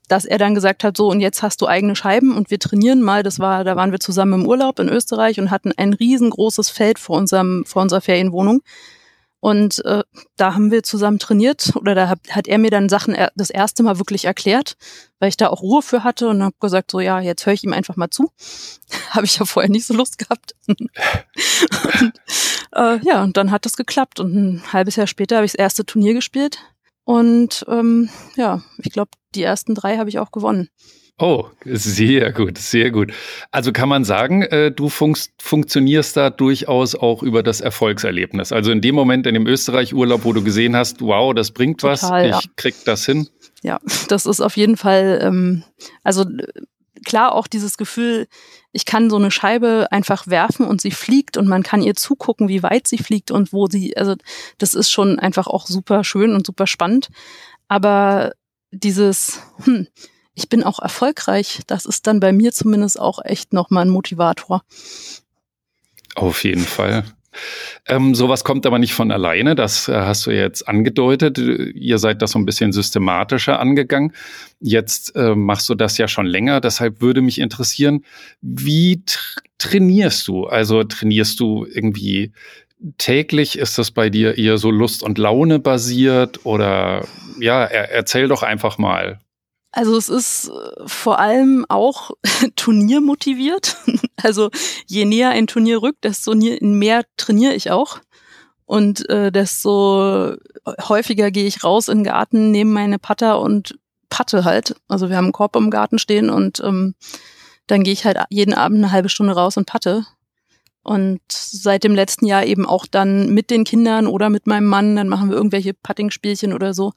dass 0.09 0.25
er 0.25 0.39
dann 0.39 0.55
gesagt 0.55 0.85
hat, 0.85 0.97
so 0.97 1.09
und 1.09 1.21
jetzt 1.21 1.43
hast 1.43 1.61
du 1.61 1.67
eigene 1.67 1.97
Scheiben 1.97 2.37
und 2.37 2.51
wir 2.51 2.59
trainieren 2.59 3.03
mal. 3.03 3.23
Das 3.23 3.39
war, 3.39 3.65
da 3.65 3.77
waren 3.77 3.93
wir 3.93 4.01
zusammen 4.01 4.43
im 4.43 4.47
Urlaub 4.47 4.79
in 4.79 4.89
Österreich 4.89 5.41
und 5.41 5.51
hatten 5.51 5.73
ein 5.77 5.95
riesengroßes 5.95 6.71
Feld 6.71 6.99
vor 6.99 7.17
unserem, 7.17 7.65
vor 7.67 7.83
unserer 7.83 8.01
Ferienwohnung. 8.01 8.63
Und 9.41 9.85
äh, 9.85 10.03
da 10.39 10.55
haben 10.55 10.71
wir 10.71 10.83
zusammen 10.83 11.19
trainiert 11.19 11.73
oder 11.77 11.95
da 11.95 12.09
hat, 12.09 12.19
hat 12.31 12.49
er 12.49 12.57
mir 12.57 12.71
dann 12.71 12.89
Sachen 12.89 13.15
er, 13.15 13.31
das 13.37 13.51
erste 13.51 13.83
Mal 13.83 13.99
wirklich 13.99 14.25
erklärt, 14.25 14.79
weil 15.19 15.29
ich 15.29 15.37
da 15.37 15.49
auch 15.49 15.61
Ruhe 15.61 15.83
für 15.83 16.03
hatte 16.03 16.29
und 16.29 16.43
habe 16.43 16.57
gesagt, 16.61 16.91
so 16.91 16.99
ja, 16.99 17.21
jetzt 17.21 17.45
höre 17.45 17.53
ich 17.53 17.63
ihm 17.63 17.75
einfach 17.75 17.97
mal 17.97 18.09
zu. 18.09 18.31
habe 19.11 19.27
ich 19.27 19.39
ja 19.39 19.45
vorher 19.45 19.71
nicht 19.71 19.85
so 19.85 19.93
Lust 19.93 20.17
gehabt. 20.17 20.55
und, 20.67 20.91
äh, 22.73 22.99
ja, 23.05 23.23
und 23.23 23.37
dann 23.37 23.51
hat 23.51 23.67
das 23.67 23.77
geklappt 23.77 24.19
und 24.19 24.35
ein 24.35 24.73
halbes 24.73 24.97
Jahr 24.97 25.07
später 25.07 25.37
habe 25.37 25.45
ich 25.45 25.53
das 25.53 25.59
erste 25.59 25.85
Turnier 25.85 26.15
gespielt 26.15 26.59
und 27.05 27.65
ähm, 27.69 28.09
ja, 28.37 28.63
ich 28.79 28.93
glaube, 28.93 29.11
die 29.35 29.43
ersten 29.43 29.75
drei 29.75 29.99
habe 29.99 30.09
ich 30.09 30.19
auch 30.19 30.33
gewonnen. 30.33 30.69
Oh, 31.17 31.45
sehr 31.65 32.33
gut, 32.33 32.59
sehr 32.59 32.91
gut. 32.91 33.13
Also 33.53 33.71
kann 33.71 33.89
man 33.89 34.05
sagen, 34.05 34.43
äh, 34.43 34.73
du 34.73 34.89
fun 34.89 35.15
funktionierst 35.41 36.17
da 36.17 36.31
durchaus 36.31 36.97
auch 36.97 37.23
über 37.23 37.45
das 37.45 37.61
Erfolgserlebnis. 37.61 38.51
Also 38.51 38.73
in 38.73 38.81
dem 38.81 38.97
Moment 38.97 39.29
in 39.29 39.35
dem 39.35 39.47
Österreich-Urlaub, 39.47 40.25
wo 40.25 40.33
du 40.33 40.43
gesehen 40.43 40.75
hast, 40.75 41.03
wow, 41.03 41.33
das 41.33 41.53
bringt 41.53 41.81
Total, 41.81 42.31
was, 42.31 42.39
ich 42.39 42.45
ja. 42.45 42.53
krieg 42.57 42.75
das 42.85 43.07
hin. 43.07 43.29
Ja, 43.63 43.79
das 44.09 44.27
ist 44.27 44.41
auf 44.41 44.57
jeden 44.57 44.77
Fall, 44.77 45.21
ähm, 45.23 45.63
also 46.03 46.25
klar 47.05 47.35
auch 47.35 47.47
dieses 47.47 47.77
Gefühl, 47.77 48.27
ich 48.73 48.85
kann 48.85 49.11
so 49.11 49.17
eine 49.17 49.31
Scheibe 49.31 49.87
einfach 49.91 50.27
werfen 50.27 50.67
und 50.67 50.81
sie 50.81 50.91
fliegt 50.91 51.37
und 51.37 51.47
man 51.47 51.63
kann 51.63 51.83
ihr 51.83 51.95
zugucken, 51.95 52.49
wie 52.49 52.63
weit 52.63 52.87
sie 52.87 52.99
fliegt 52.99 53.31
und 53.31 53.53
wo 53.53 53.67
sie, 53.67 53.97
also 53.97 54.17
das 54.59 54.75
ist 54.75 54.91
schon 54.91 55.19
einfach 55.19 55.47
auch 55.47 55.67
super 55.67 56.05
schön 56.05 56.35
und 56.35 56.47
super 56.47 56.67
spannend. 56.67 57.11
Aber 57.69 58.33
dieses, 58.71 59.41
hm, 59.65 59.87
ich 60.35 60.49
bin 60.49 60.65
auch 60.65 60.81
erfolgreich, 60.81 61.61
das 61.67 61.87
ist 61.87 62.07
dann 62.07 62.21
bei 62.21 62.33
mir 62.33 62.53
zumindest 62.53 62.99
auch 62.99 63.25
echt 63.25 63.53
nochmal 63.53 63.85
ein 63.85 63.91
Motivator. 63.91 64.63
Auf 66.17 66.45
jeden 66.45 66.65
Fall. 66.65 67.05
Ähm, 67.87 68.15
sowas 68.15 68.45
kommt 68.45 68.67
aber 68.67 68.79
nicht 68.79 68.95
von 68.95 69.11
alleine, 69.11 69.55
das 69.55 69.89
äh, 69.89 69.95
hast 69.95 70.27
du 70.27 70.31
jetzt 70.31 70.69
angedeutet. 70.69 71.39
Ihr 71.39 71.99
seid 71.99 72.23
das 72.23 72.33
so 72.33 72.39
ein 72.39 72.47
bisschen 72.47 72.73
systematischer 72.73 73.61
angegangen. 73.61 74.13
Jetzt 74.61 75.15
äh, 75.17 75.35
machst 75.35 75.69
du 75.69 75.75
das 75.75 75.99
ja 75.99 76.09
schon 76.09 76.27
länger, 76.27 76.61
deshalb 76.61 77.01
würde 77.01 77.21
mich 77.21 77.39
interessieren, 77.39 78.05
wie 78.41 79.03
tr 79.05 79.21
trainierst 79.57 80.27
du? 80.29 80.47
Also 80.47 80.83
trainierst 80.83 81.39
du 81.41 81.65
irgendwie 81.65 82.33
täglich? 82.99 83.59
Ist 83.59 83.79
das 83.79 83.91
bei 83.91 84.11
dir 84.11 84.37
eher 84.37 84.59
so 84.59 84.71
Lust 84.71 85.03
und 85.03 85.19
Laune 85.19 85.59
basiert? 85.59 86.45
Oder 86.45 87.07
ja, 87.41 87.65
er, 87.65 87.91
erzähl 87.91 88.29
doch 88.29 88.43
einfach 88.43 88.79
mal. 88.79 89.21
Also 89.75 89.97
es 89.97 90.09
ist 90.09 90.49
äh, 90.51 90.87
vor 90.87 91.19
allem 91.19 91.67
auch 91.69 92.13
turniermotiviert. 92.57 93.77
Also 94.23 94.49
je 94.87 95.05
näher 95.05 95.31
ein 95.31 95.49
Turnier 95.49 95.83
rückt, 95.83 96.05
desto 96.05 96.35
mehr 96.35 97.05
trainiere 97.19 97.53
ich 97.53 97.71
auch. 97.71 97.99
Und 98.65 99.07
äh, 99.11 99.31
desto 99.31 100.37
häufiger 100.89 101.31
gehe 101.31 101.47
ich 101.47 101.63
raus 101.63 101.89
in 101.89 101.99
den 101.99 102.05
Garten, 102.05 102.51
nehme 102.51 102.71
meine 102.71 102.99
Putter 102.99 103.39
und 103.39 103.79
patte 104.09 104.45
halt. 104.45 104.77
Also 104.89 105.11
wir 105.11 105.17
haben 105.17 105.27
einen 105.27 105.33
Korb 105.33 105.57
im 105.57 105.69
Garten 105.69 105.99
stehen 105.99 106.31
und 106.31 106.61
ähm, 106.61 106.95
dann 107.67 107.83
gehe 107.83 107.93
ich 107.93 108.07
halt 108.07 108.19
jeden 108.31 108.55
Abend 108.55 108.79
eine 108.79 108.93
halbe 108.93 109.11
Stunde 109.11 109.35
raus 109.35 109.59
und 109.59 109.67
patte. 109.67 110.07
Und 110.83 111.21
seit 111.29 111.85
dem 111.85 111.95
letzten 111.95 112.25
Jahr 112.25 112.47
eben 112.47 112.65
auch 112.65 112.87
dann 112.87 113.29
mit 113.31 113.51
den 113.51 113.65
Kindern 113.65 114.07
oder 114.07 114.31
mit 114.31 114.47
meinem 114.47 114.67
Mann, 114.67 114.97
dann 114.97 115.09
machen 115.09 115.29
wir 115.29 115.37
irgendwelche 115.37 115.75
Putting-Spielchen 115.75 116.55
oder 116.55 116.73
so. 116.73 116.93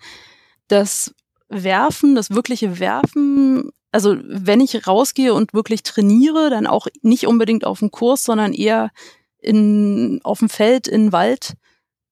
Das 0.69 1.13
Werfen, 1.49 2.15
das 2.15 2.31
wirkliche 2.31 2.79
Werfen, 2.79 3.71
also 3.91 4.17
wenn 4.23 4.62
ich 4.62 4.86
rausgehe 4.88 5.33
und 5.33 5.53
wirklich 5.53 5.83
trainiere, 5.83 6.49
dann 6.49 6.67
auch 6.67 6.88
nicht 7.01 7.27
unbedingt 7.27 7.65
auf 7.65 7.79
dem 7.79 7.91
Kurs, 7.91 8.23
sondern 8.23 8.53
eher 8.53 8.91
in, 9.39 10.19
auf 10.23 10.39
dem 10.39 10.49
Feld, 10.49 10.88
in 10.88 11.12
Wald, 11.12 11.53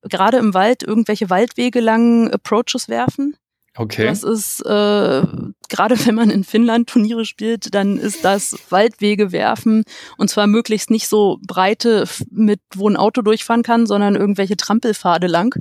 gerade 0.01 0.37
im 0.37 0.53
Wald 0.53 0.83
irgendwelche 0.83 1.29
Waldwege 1.29 1.79
lang 1.79 2.31
Approaches 2.31 2.87
werfen. 2.87 3.35
Okay. 3.77 4.05
Das 4.05 4.23
ist, 4.23 4.61
äh, 4.61 5.23
gerade 5.67 6.05
wenn 6.05 6.15
man 6.15 6.29
in 6.29 6.45
Finnland 6.45 6.87
Turniere 6.87 7.25
spielt, 7.25 7.73
dann 7.73 7.97
ist 7.97 8.23
das 8.23 8.57
Waldwege 8.69 9.33
werfen 9.33 9.83
und 10.17 10.29
zwar 10.29 10.47
möglichst 10.47 10.89
nicht 10.89 11.09
so 11.09 11.39
breite, 11.45 12.05
mit 12.31 12.61
wo 12.73 12.87
ein 12.87 12.95
Auto 12.95 13.21
durchfahren 13.21 13.63
kann, 13.63 13.85
sondern 13.85 14.15
irgendwelche 14.15 14.55
Trampelpfade 14.55 15.27
lang. 15.27 15.55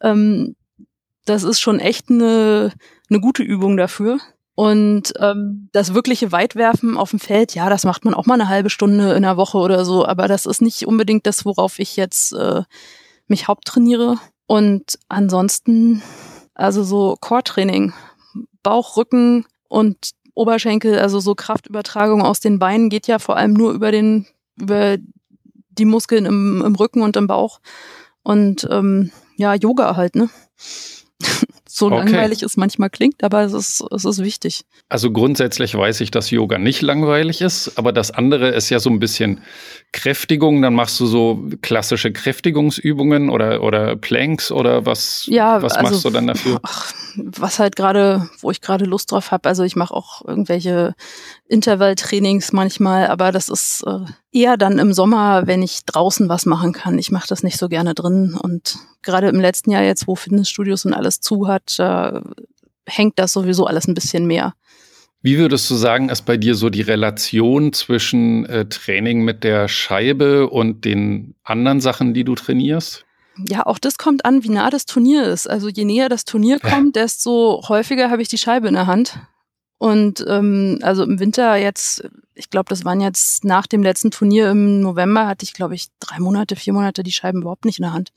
Ähm, 0.00 0.54
das 1.28 1.42
ist 1.42 1.60
schon 1.60 1.80
echt 1.80 2.10
eine, 2.10 2.72
eine 3.10 3.20
gute 3.20 3.42
Übung 3.42 3.76
dafür. 3.76 4.18
Und 4.54 5.12
ähm, 5.20 5.68
das 5.72 5.94
wirkliche 5.94 6.32
Weitwerfen 6.32 6.96
auf 6.96 7.10
dem 7.10 7.20
Feld, 7.20 7.54
ja, 7.54 7.70
das 7.70 7.84
macht 7.84 8.04
man 8.04 8.14
auch 8.14 8.26
mal 8.26 8.34
eine 8.34 8.48
halbe 8.48 8.70
Stunde 8.70 9.12
in 9.12 9.22
der 9.22 9.36
Woche 9.36 9.58
oder 9.58 9.84
so, 9.84 10.04
aber 10.04 10.26
das 10.26 10.46
ist 10.46 10.60
nicht 10.60 10.84
unbedingt 10.84 11.26
das, 11.26 11.44
worauf 11.44 11.78
ich 11.78 11.94
jetzt 11.94 12.32
äh, 12.32 12.62
mich 13.28 13.46
haupttrainiere. 13.46 14.16
Und 14.46 14.98
ansonsten 15.08 16.02
also 16.58 16.82
so 16.82 17.16
Core-Training, 17.20 17.94
Bauch, 18.62 18.96
Rücken 18.96 19.46
und 19.68 20.10
Oberschenkel, 20.34 20.98
also 20.98 21.20
so 21.20 21.34
Kraftübertragung 21.34 22.20
aus 22.20 22.40
den 22.40 22.58
Beinen 22.58 22.90
geht 22.90 23.06
ja 23.06 23.18
vor 23.18 23.36
allem 23.36 23.52
nur 23.54 23.72
über 23.72 23.92
den, 23.92 24.26
über 24.60 24.96
die 25.70 25.84
Muskeln 25.84 26.26
im, 26.26 26.62
im 26.66 26.74
Rücken 26.74 27.02
und 27.02 27.16
im 27.16 27.28
Bauch. 27.28 27.60
Und 28.24 28.66
ähm, 28.70 29.12
ja, 29.36 29.54
Yoga 29.54 29.96
halt, 29.96 30.16
ne? 30.16 30.28
So 31.78 31.86
okay. 31.86 31.96
langweilig 31.96 32.42
es 32.42 32.56
manchmal 32.56 32.90
klingt, 32.90 33.22
aber 33.22 33.42
es 33.42 33.52
ist, 33.52 33.84
es 33.90 34.04
ist 34.04 34.22
wichtig. 34.22 34.62
Also 34.88 35.10
grundsätzlich 35.10 35.74
weiß 35.74 36.00
ich, 36.00 36.10
dass 36.10 36.30
Yoga 36.30 36.58
nicht 36.58 36.82
langweilig 36.82 37.40
ist, 37.40 37.78
aber 37.78 37.92
das 37.92 38.10
andere 38.10 38.48
ist 38.50 38.70
ja 38.70 38.80
so 38.80 38.90
ein 38.90 38.98
bisschen 38.98 39.40
Kräftigung. 39.92 40.60
Dann 40.62 40.74
machst 40.74 40.98
du 41.00 41.06
so 41.06 41.48
klassische 41.62 42.12
Kräftigungsübungen 42.12 43.30
oder, 43.30 43.62
oder 43.62 43.96
Planks 43.96 44.50
oder 44.50 44.86
was, 44.86 45.26
ja, 45.26 45.62
was 45.62 45.74
also, 45.74 45.90
machst 45.90 46.04
du 46.04 46.10
dann 46.10 46.26
dafür? 46.26 46.60
Ach, 46.62 46.92
was 47.16 47.58
halt 47.58 47.76
gerade, 47.76 48.28
wo 48.40 48.50
ich 48.50 48.60
gerade 48.60 48.84
Lust 48.84 49.12
drauf 49.12 49.30
habe. 49.30 49.48
Also 49.48 49.62
ich 49.62 49.76
mache 49.76 49.94
auch 49.94 50.24
irgendwelche 50.24 50.94
Intervalltrainings 51.48 52.52
manchmal, 52.52 53.06
aber 53.06 53.32
das 53.32 53.48
ist 53.48 53.82
äh, 53.86 54.00
eher 54.32 54.56
dann 54.56 54.78
im 54.78 54.92
Sommer, 54.92 55.46
wenn 55.46 55.62
ich 55.62 55.84
draußen 55.86 56.28
was 56.28 56.46
machen 56.46 56.72
kann. 56.72 56.98
Ich 56.98 57.10
mache 57.10 57.28
das 57.28 57.42
nicht 57.42 57.56
so 57.56 57.68
gerne 57.68 57.94
drin. 57.94 58.38
Und 58.40 58.76
gerade 59.02 59.28
im 59.28 59.40
letzten 59.40 59.70
Jahr 59.70 59.82
jetzt, 59.82 60.06
wo 60.06 60.14
Fitnessstudios 60.14 60.84
und 60.84 60.92
alles 60.92 61.20
zu 61.20 61.48
hat, 61.48 61.78
äh, 61.78 62.20
hängt 62.86 63.18
das 63.18 63.32
sowieso 63.32 63.66
alles 63.66 63.88
ein 63.88 63.94
bisschen 63.94 64.26
mehr. 64.26 64.54
Wie 65.20 65.38
würdest 65.38 65.68
du 65.70 65.74
sagen, 65.74 66.10
ist 66.10 66.22
bei 66.26 66.36
dir 66.36 66.54
so 66.54 66.70
die 66.70 66.82
Relation 66.82 67.72
zwischen 67.72 68.46
äh, 68.46 68.66
Training 68.68 69.22
mit 69.22 69.42
der 69.42 69.66
Scheibe 69.66 70.48
und 70.48 70.84
den 70.84 71.34
anderen 71.42 71.80
Sachen, 71.80 72.14
die 72.14 72.24
du 72.24 72.34
trainierst? 72.34 73.04
Ja, 73.48 73.66
auch 73.66 73.78
das 73.78 73.98
kommt 73.98 74.24
an, 74.24 74.44
wie 74.44 74.48
nah 74.50 74.70
das 74.70 74.86
Turnier 74.86 75.24
ist. 75.24 75.48
Also 75.48 75.68
je 75.68 75.84
näher 75.84 76.08
das 76.08 76.24
Turnier 76.24 76.60
kommt, 76.60 76.96
desto 76.96 77.64
häufiger 77.68 78.10
habe 78.10 78.22
ich 78.22 78.28
die 78.28 78.38
Scheibe 78.38 78.68
in 78.68 78.74
der 78.74 78.86
Hand. 78.86 79.18
Und 79.78 80.24
ähm, 80.28 80.80
also 80.82 81.04
im 81.04 81.20
Winter 81.20 81.56
jetzt, 81.56 82.08
ich 82.34 82.50
glaube, 82.50 82.68
das 82.68 82.84
waren 82.84 83.00
jetzt 83.00 83.44
nach 83.44 83.66
dem 83.66 83.82
letzten 83.82 84.10
Turnier 84.10 84.50
im 84.50 84.80
November, 84.80 85.28
hatte 85.28 85.44
ich, 85.44 85.52
glaube 85.52 85.76
ich, 85.76 85.86
drei 86.00 86.18
Monate, 86.18 86.56
vier 86.56 86.72
Monate 86.72 87.04
die 87.04 87.12
Scheiben 87.12 87.42
überhaupt 87.42 87.64
nicht 87.64 87.78
in 87.78 87.84
der 87.84 87.92
Hand. 87.92 88.12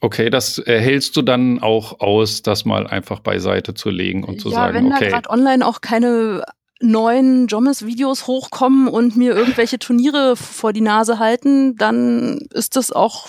Okay, 0.00 0.28
das 0.28 0.58
erhältst 0.58 1.16
du 1.16 1.22
dann 1.22 1.62
auch 1.62 2.00
aus, 2.00 2.42
das 2.42 2.64
mal 2.64 2.86
einfach 2.86 3.20
beiseite 3.20 3.74
zu 3.74 3.88
legen 3.88 4.24
und 4.24 4.40
zu 4.40 4.50
ja, 4.50 4.56
sagen, 4.56 4.74
wenn 4.74 4.92
okay. 4.92 5.04
da 5.04 5.10
gerade 5.10 5.30
online 5.30 5.66
auch 5.66 5.80
keine 5.80 6.44
neuen 6.80 7.46
Jommes-Videos 7.46 8.26
hochkommen 8.26 8.88
und 8.88 9.16
mir 9.16 9.34
irgendwelche 9.34 9.78
Turniere 9.78 10.36
vor 10.36 10.72
die 10.72 10.82
Nase 10.82 11.18
halten, 11.18 11.76
dann 11.76 12.38
ist 12.52 12.76
das 12.76 12.92
auch 12.92 13.28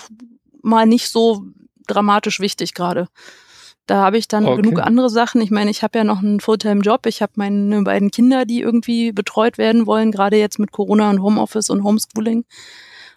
mal 0.62 0.84
nicht 0.84 1.08
so 1.08 1.44
dramatisch 1.86 2.40
wichtig 2.40 2.74
gerade. 2.74 3.08
Da 3.88 3.96
habe 4.02 4.18
ich 4.18 4.28
dann 4.28 4.44
okay. 4.44 4.60
genug 4.60 4.80
andere 4.80 5.08
Sachen. 5.08 5.40
Ich 5.40 5.50
meine, 5.50 5.70
ich 5.70 5.82
habe 5.82 5.96
ja 5.96 6.04
noch 6.04 6.18
einen 6.18 6.40
Fulltime-Job. 6.40 7.06
Ich 7.06 7.22
habe 7.22 7.32
meine 7.36 7.82
beiden 7.82 8.10
Kinder, 8.10 8.44
die 8.44 8.60
irgendwie 8.60 9.12
betreut 9.12 9.56
werden 9.56 9.86
wollen, 9.86 10.12
gerade 10.12 10.36
jetzt 10.36 10.58
mit 10.58 10.72
Corona 10.72 11.08
und 11.08 11.22
Homeoffice 11.22 11.70
und 11.70 11.82
Homeschooling. 11.82 12.44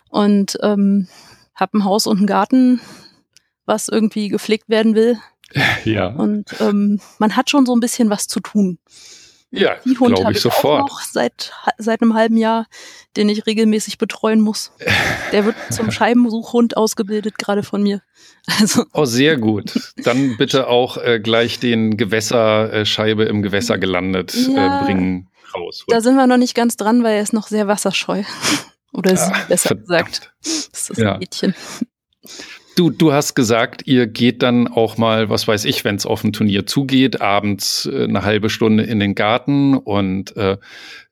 Und 0.10 0.58
ähm, 0.64 1.10
habe 1.56 1.78
ein 1.78 1.84
Haus 1.84 2.08
und 2.08 2.20
einen 2.20 2.28
Garten, 2.28 2.80
was 3.66 3.90
irgendwie 3.90 4.30
gepflegt 4.30 4.70
werden 4.70 4.96
will. 4.96 5.20
Ja. 5.84 6.08
Und 6.08 6.46
ähm, 6.62 7.02
man 7.20 7.36
hat 7.36 7.50
schon 7.50 7.66
so 7.66 7.76
ein 7.76 7.82
bisschen 7.82 8.10
was 8.10 8.28
zu 8.28 8.40
tun. 8.40 8.78
Ja, 9.52 9.76
glaube 9.84 10.32
ich, 10.32 10.38
ich 10.38 10.42
sofort. 10.42 10.84
Auch 10.84 10.88
noch 10.88 11.02
seit, 11.02 11.52
seit 11.78 12.02
einem 12.02 12.14
halben 12.14 12.38
Jahr, 12.38 12.68
den 13.18 13.28
ich 13.28 13.46
regelmäßig 13.46 13.98
betreuen 13.98 14.40
muss. 14.40 14.72
Der 15.34 15.46
wird 15.46 15.56
zum 15.72 15.92
Scheibensuchhund 15.92 16.78
ausgebildet, 16.78 17.38
gerade 17.38 17.62
von 17.62 17.84
mir. 17.84 18.02
Also. 18.60 18.86
Oh, 18.94 19.04
sehr 19.04 19.38
gut. 19.38 19.74
Dann 19.98 20.38
bitte 20.38 20.68
auch 20.68 20.98
äh, 20.98 21.20
gleich 21.20 21.60
den 21.60 21.98
Gewässerscheibe 21.98 23.26
äh, 23.26 23.30
im 23.30 23.42
Gewässer 23.42 23.78
gelandet 23.78 24.34
äh, 24.34 24.54
ja, 24.54 24.82
äh, 24.82 24.86
bringen 24.86 25.30
raus. 25.54 25.84
Da 25.88 26.00
sind 26.00 26.16
wir 26.16 26.28
noch 26.28 26.38
nicht 26.38 26.56
ganz 26.56 26.78
dran, 26.78 27.04
weil 27.04 27.16
er 27.16 27.22
ist 27.22 27.34
noch 27.34 27.48
sehr 27.48 27.68
wasserscheu. 27.68 28.24
Oder 28.94 29.12
ja, 29.12 29.18
sie, 29.18 29.32
besser 29.48 29.68
verdammt. 29.70 29.88
gesagt. 29.88 30.34
Das 30.72 30.90
ist 30.90 30.98
ja. 30.98 31.14
ein 31.14 31.20
Mädchen. 31.20 31.56
Du, 32.82 32.90
du 32.90 33.14
hast 33.14 33.36
gesagt, 33.36 33.84
ihr 33.86 34.08
geht 34.08 34.42
dann 34.42 34.68
auch 34.68 34.98
mal, 34.98 35.30
was 35.30 35.48
weiß 35.48 35.66
ich, 35.66 35.84
wenn 35.84 35.98
es 35.98 36.08
auf 36.08 36.24
ein 36.24 36.34
Turnier 36.34 36.66
zugeht, 36.66 37.22
abends 37.22 37.86
äh, 37.86 38.06
eine 38.06 38.24
halbe 38.24 38.50
Stunde 38.50 38.82
in 38.82 39.00
den 39.00 39.14
Garten 39.14 39.78
und 39.78 40.36
äh, 40.36 40.58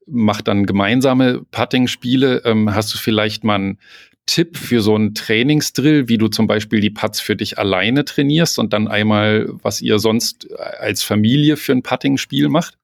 macht 0.07 0.47
dann 0.47 0.65
gemeinsame 0.65 1.45
Putting-Spiele. 1.51 2.41
Ähm, 2.43 2.73
hast 2.73 2.91
du 2.95 2.97
vielleicht 2.97 3.43
mal 3.43 3.53
einen 3.53 3.77
Tipp 4.25 4.57
für 4.57 4.81
so 4.81 4.95
einen 4.95 5.13
Trainingsdrill, 5.13 6.07
wie 6.07 6.17
du 6.17 6.27
zum 6.27 6.47
Beispiel 6.47 6.79
die 6.79 6.89
Putts 6.89 7.21
für 7.21 7.35
dich 7.35 7.59
alleine 7.59 8.03
trainierst 8.03 8.57
und 8.57 8.73
dann 8.73 8.87
einmal, 8.87 9.47
was 9.61 9.79
ihr 9.79 9.99
sonst 9.99 10.47
als 10.79 11.03
Familie 11.03 11.55
für 11.55 11.73
ein 11.73 11.83
Putting-Spiel 11.83 12.49
macht? 12.49 12.79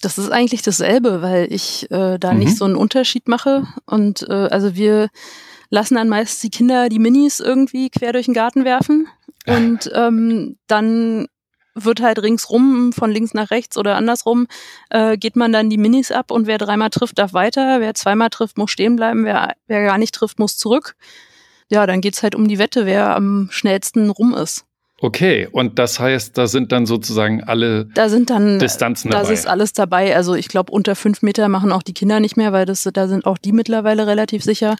Das 0.00 0.16
ist 0.16 0.30
eigentlich 0.30 0.62
dasselbe, 0.62 1.20
weil 1.20 1.52
ich 1.52 1.90
äh, 1.90 2.18
da 2.18 2.32
mhm. 2.32 2.38
nicht 2.38 2.56
so 2.56 2.64
einen 2.64 2.76
Unterschied 2.76 3.28
mache. 3.28 3.66
Und 3.84 4.26
äh, 4.26 4.32
also 4.32 4.74
wir 4.74 5.10
lassen 5.70 5.96
dann 5.96 6.08
meist 6.08 6.42
die 6.42 6.50
Kinder 6.50 6.88
die 6.88 6.98
Minis 6.98 7.40
irgendwie 7.40 7.90
quer 7.90 8.12
durch 8.12 8.26
den 8.26 8.34
Garten 8.34 8.64
werfen 8.64 9.08
und 9.46 9.90
ähm, 9.94 10.56
dann 10.66 11.26
wird 11.74 12.00
halt 12.00 12.22
ringsrum 12.22 12.92
von 12.92 13.10
links 13.10 13.34
nach 13.34 13.50
rechts 13.50 13.76
oder 13.76 13.96
andersrum 13.96 14.46
äh, 14.90 15.16
geht 15.16 15.36
man 15.36 15.52
dann 15.52 15.70
die 15.70 15.78
Minis 15.78 16.10
ab 16.10 16.30
und 16.30 16.46
wer 16.46 16.58
dreimal 16.58 16.90
trifft, 16.90 17.18
darf 17.18 17.32
weiter, 17.32 17.80
wer 17.80 17.94
zweimal 17.94 18.30
trifft, 18.30 18.58
muss 18.58 18.70
stehen 18.70 18.96
bleiben, 18.96 19.24
wer, 19.24 19.54
wer 19.66 19.84
gar 19.84 19.98
nicht 19.98 20.14
trifft, 20.14 20.38
muss 20.38 20.56
zurück. 20.56 20.96
Ja, 21.68 21.86
dann 21.86 22.00
geht's 22.00 22.22
halt 22.22 22.34
um 22.34 22.48
die 22.48 22.58
Wette, 22.58 22.86
wer 22.86 23.14
am 23.14 23.48
schnellsten 23.50 24.10
rum 24.10 24.34
ist. 24.34 24.65
Okay, 24.98 25.46
und 25.52 25.78
das 25.78 26.00
heißt, 26.00 26.38
da 26.38 26.46
sind 26.46 26.72
dann 26.72 26.86
sozusagen 26.86 27.44
alle 27.44 27.84
da 27.84 28.08
sind 28.08 28.30
dann, 28.30 28.58
Distanzen 28.58 29.10
dabei. 29.10 29.26
Da 29.26 29.30
ist 29.30 29.46
alles 29.46 29.74
dabei. 29.74 30.16
Also 30.16 30.34
ich 30.34 30.48
glaube, 30.48 30.72
unter 30.72 30.96
fünf 30.96 31.20
Meter 31.20 31.48
machen 31.48 31.70
auch 31.70 31.82
die 31.82 31.92
Kinder 31.92 32.18
nicht 32.18 32.38
mehr, 32.38 32.54
weil 32.54 32.64
das, 32.64 32.88
da 32.90 33.06
sind 33.06 33.26
auch 33.26 33.36
die 33.36 33.52
mittlerweile 33.52 34.06
relativ 34.06 34.42
sicher. 34.42 34.76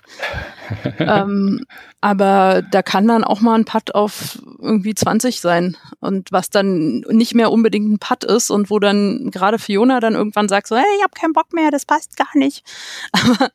ähm, 0.98 1.66
aber 2.00 2.62
da 2.70 2.82
kann 2.82 3.06
dann 3.06 3.24
auch 3.24 3.42
mal 3.42 3.56
ein 3.56 3.66
Putt 3.66 3.94
auf 3.94 4.38
irgendwie 4.58 4.94
20 4.94 5.38
sein. 5.42 5.76
Und 6.00 6.32
was 6.32 6.48
dann 6.48 7.00
nicht 7.10 7.34
mehr 7.34 7.52
unbedingt 7.52 7.92
ein 7.92 7.98
Putt 7.98 8.24
ist 8.24 8.48
und 8.50 8.70
wo 8.70 8.78
dann 8.78 9.30
gerade 9.30 9.58
Fiona 9.58 10.00
dann 10.00 10.14
irgendwann 10.14 10.48
sagt 10.48 10.68
so, 10.68 10.76
hey, 10.76 10.84
ich 10.96 11.02
habe 11.02 11.12
keinen 11.14 11.34
Bock 11.34 11.52
mehr, 11.52 11.70
das 11.70 11.84
passt 11.84 12.16
gar 12.16 12.34
nicht. 12.34 12.64
Aber, 13.12 13.50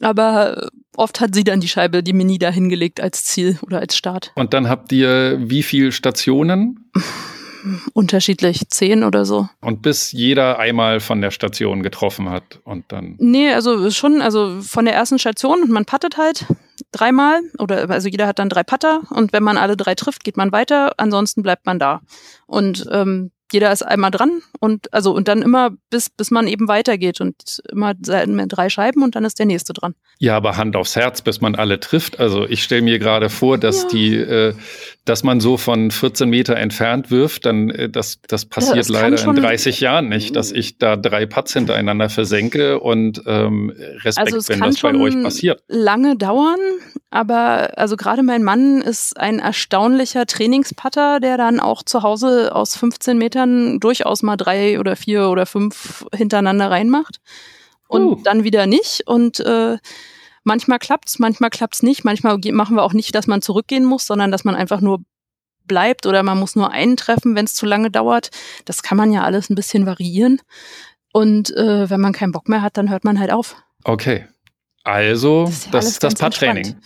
aber 0.00 0.68
oft 0.96 1.20
hat 1.20 1.34
sie 1.34 1.44
dann 1.44 1.60
die 1.60 1.68
Scheibe, 1.68 2.02
die 2.02 2.12
Mini 2.12 2.38
da 2.38 2.50
hingelegt 2.50 3.00
als 3.00 3.24
Ziel 3.24 3.58
oder 3.62 3.78
als 3.78 3.96
Start. 3.96 4.32
Und 4.34 4.54
dann 4.54 4.68
habt 4.68 4.92
ihr 4.92 5.38
wie 5.40 5.62
viel 5.62 5.92
Stationen? 5.92 6.90
Unterschiedlich, 7.94 8.68
zehn 8.68 9.02
oder 9.02 9.24
so. 9.24 9.48
Und 9.60 9.82
bis 9.82 10.12
jeder 10.12 10.58
einmal 10.60 11.00
von 11.00 11.20
der 11.20 11.32
Station 11.32 11.82
getroffen 11.82 12.30
hat 12.30 12.60
und 12.64 12.84
dann. 12.88 13.16
Nee, 13.18 13.52
also 13.52 13.90
schon, 13.90 14.22
also 14.22 14.60
von 14.60 14.84
der 14.84 14.94
ersten 14.94 15.18
Station, 15.18 15.68
man 15.70 15.84
pattet 15.84 16.16
halt 16.16 16.46
dreimal 16.92 17.40
oder 17.58 17.90
also 17.90 18.08
jeder 18.08 18.28
hat 18.28 18.38
dann 18.38 18.48
drei 18.48 18.62
Patter 18.62 19.00
und 19.10 19.32
wenn 19.32 19.42
man 19.42 19.56
alle 19.56 19.76
drei 19.76 19.96
trifft, 19.96 20.22
geht 20.22 20.36
man 20.36 20.52
weiter, 20.52 20.92
ansonsten 20.98 21.42
bleibt 21.42 21.66
man 21.66 21.80
da. 21.80 22.02
Und 22.46 22.86
ähm, 22.92 23.32
jeder 23.52 23.72
ist 23.72 23.82
einmal 23.82 24.10
dran 24.10 24.42
und 24.60 24.92
also 24.92 25.12
und 25.12 25.28
dann 25.28 25.42
immer 25.42 25.70
bis 25.90 26.10
bis 26.10 26.30
man 26.30 26.48
eben 26.48 26.68
weitergeht 26.68 27.20
und 27.20 27.62
immer 27.70 27.94
drei 27.94 28.68
Scheiben 28.68 29.02
und 29.02 29.14
dann 29.14 29.24
ist 29.24 29.38
der 29.38 29.46
nächste 29.46 29.72
dran. 29.72 29.94
Ja, 30.18 30.36
aber 30.36 30.56
Hand 30.56 30.76
aufs 30.76 30.96
Herz, 30.96 31.22
bis 31.22 31.40
man 31.40 31.54
alle 31.54 31.78
trifft. 31.78 32.18
Also 32.18 32.46
ich 32.48 32.62
stelle 32.62 32.82
mir 32.82 32.98
gerade 32.98 33.28
vor, 33.28 33.58
dass 33.58 33.82
ja. 33.82 33.88
die, 33.88 34.16
äh, 34.16 34.54
dass 35.04 35.22
man 35.22 35.40
so 35.40 35.56
von 35.56 35.90
14 35.90 36.28
Meter 36.28 36.56
entfernt 36.56 37.10
wirft, 37.10 37.46
dann 37.46 37.70
äh, 37.70 37.88
das 37.88 38.20
das 38.26 38.46
passiert 38.46 38.76
ja, 38.76 38.80
das 38.82 38.88
leider 38.88 39.22
in 39.22 39.36
30 39.36 39.80
Jahren 39.80 40.08
nicht, 40.08 40.34
dass 40.34 40.52
ich 40.52 40.78
da 40.78 40.96
drei 40.96 41.26
Putts 41.26 41.52
hintereinander 41.52 42.08
versenke 42.08 42.80
und 42.80 43.22
ähm, 43.26 43.72
Respekt, 44.02 44.34
also 44.34 44.48
wenn 44.48 44.60
das 44.60 44.80
bei 44.80 44.94
euch 44.94 45.22
passiert. 45.22 45.62
Lange 45.68 46.16
dauern, 46.16 46.58
aber 47.10 47.78
also 47.78 47.96
gerade 47.96 48.22
mein 48.22 48.42
Mann 48.42 48.80
ist 48.82 49.18
ein 49.18 49.38
erstaunlicher 49.38 50.26
Trainingsputter, 50.26 51.20
der 51.20 51.36
dann 51.36 51.60
auch 51.60 51.82
zu 51.82 52.02
Hause 52.02 52.54
aus 52.54 52.76
15 52.76 53.18
Metern 53.36 53.80
durchaus 53.80 54.22
mal 54.22 54.36
drei 54.36 54.80
oder 54.80 54.96
vier 54.96 55.28
oder 55.28 55.46
fünf 55.46 56.06
hintereinander 56.14 56.70
reinmacht 56.70 57.20
und 57.88 58.02
uh. 58.02 58.20
dann 58.24 58.44
wieder 58.44 58.66
nicht. 58.66 59.06
Und 59.06 59.40
äh, 59.40 59.76
manchmal 60.44 60.78
klappt's, 60.78 61.18
manchmal 61.18 61.50
klappt's 61.50 61.82
nicht. 61.82 62.04
Manchmal 62.04 62.38
machen 62.52 62.76
wir 62.76 62.82
auch 62.82 62.94
nicht, 62.94 63.14
dass 63.14 63.26
man 63.26 63.42
zurückgehen 63.42 63.84
muss, 63.84 64.06
sondern 64.06 64.30
dass 64.30 64.44
man 64.44 64.54
einfach 64.54 64.80
nur 64.80 65.00
bleibt 65.64 66.06
oder 66.06 66.22
man 66.22 66.38
muss 66.38 66.56
nur 66.56 66.70
einen 66.70 66.96
treffen, 66.96 67.34
wenn 67.34 67.44
es 67.44 67.54
zu 67.54 67.66
lange 67.66 67.90
dauert. 67.90 68.30
Das 68.64 68.82
kann 68.82 68.96
man 68.96 69.12
ja 69.12 69.22
alles 69.22 69.50
ein 69.50 69.56
bisschen 69.56 69.84
variieren. 69.84 70.40
Und 71.12 71.54
äh, 71.56 71.90
wenn 71.90 72.00
man 72.00 72.12
keinen 72.12 72.32
Bock 72.32 72.48
mehr 72.48 72.62
hat, 72.62 72.76
dann 72.76 72.90
hört 72.90 73.04
man 73.04 73.18
halt 73.18 73.32
auf. 73.32 73.56
Okay. 73.84 74.26
Also, 74.84 75.44
das 75.44 75.54
ist 75.54 75.64
ja 75.66 75.70
das, 75.72 75.98
das 75.98 76.14
Paar-Training. 76.14 76.76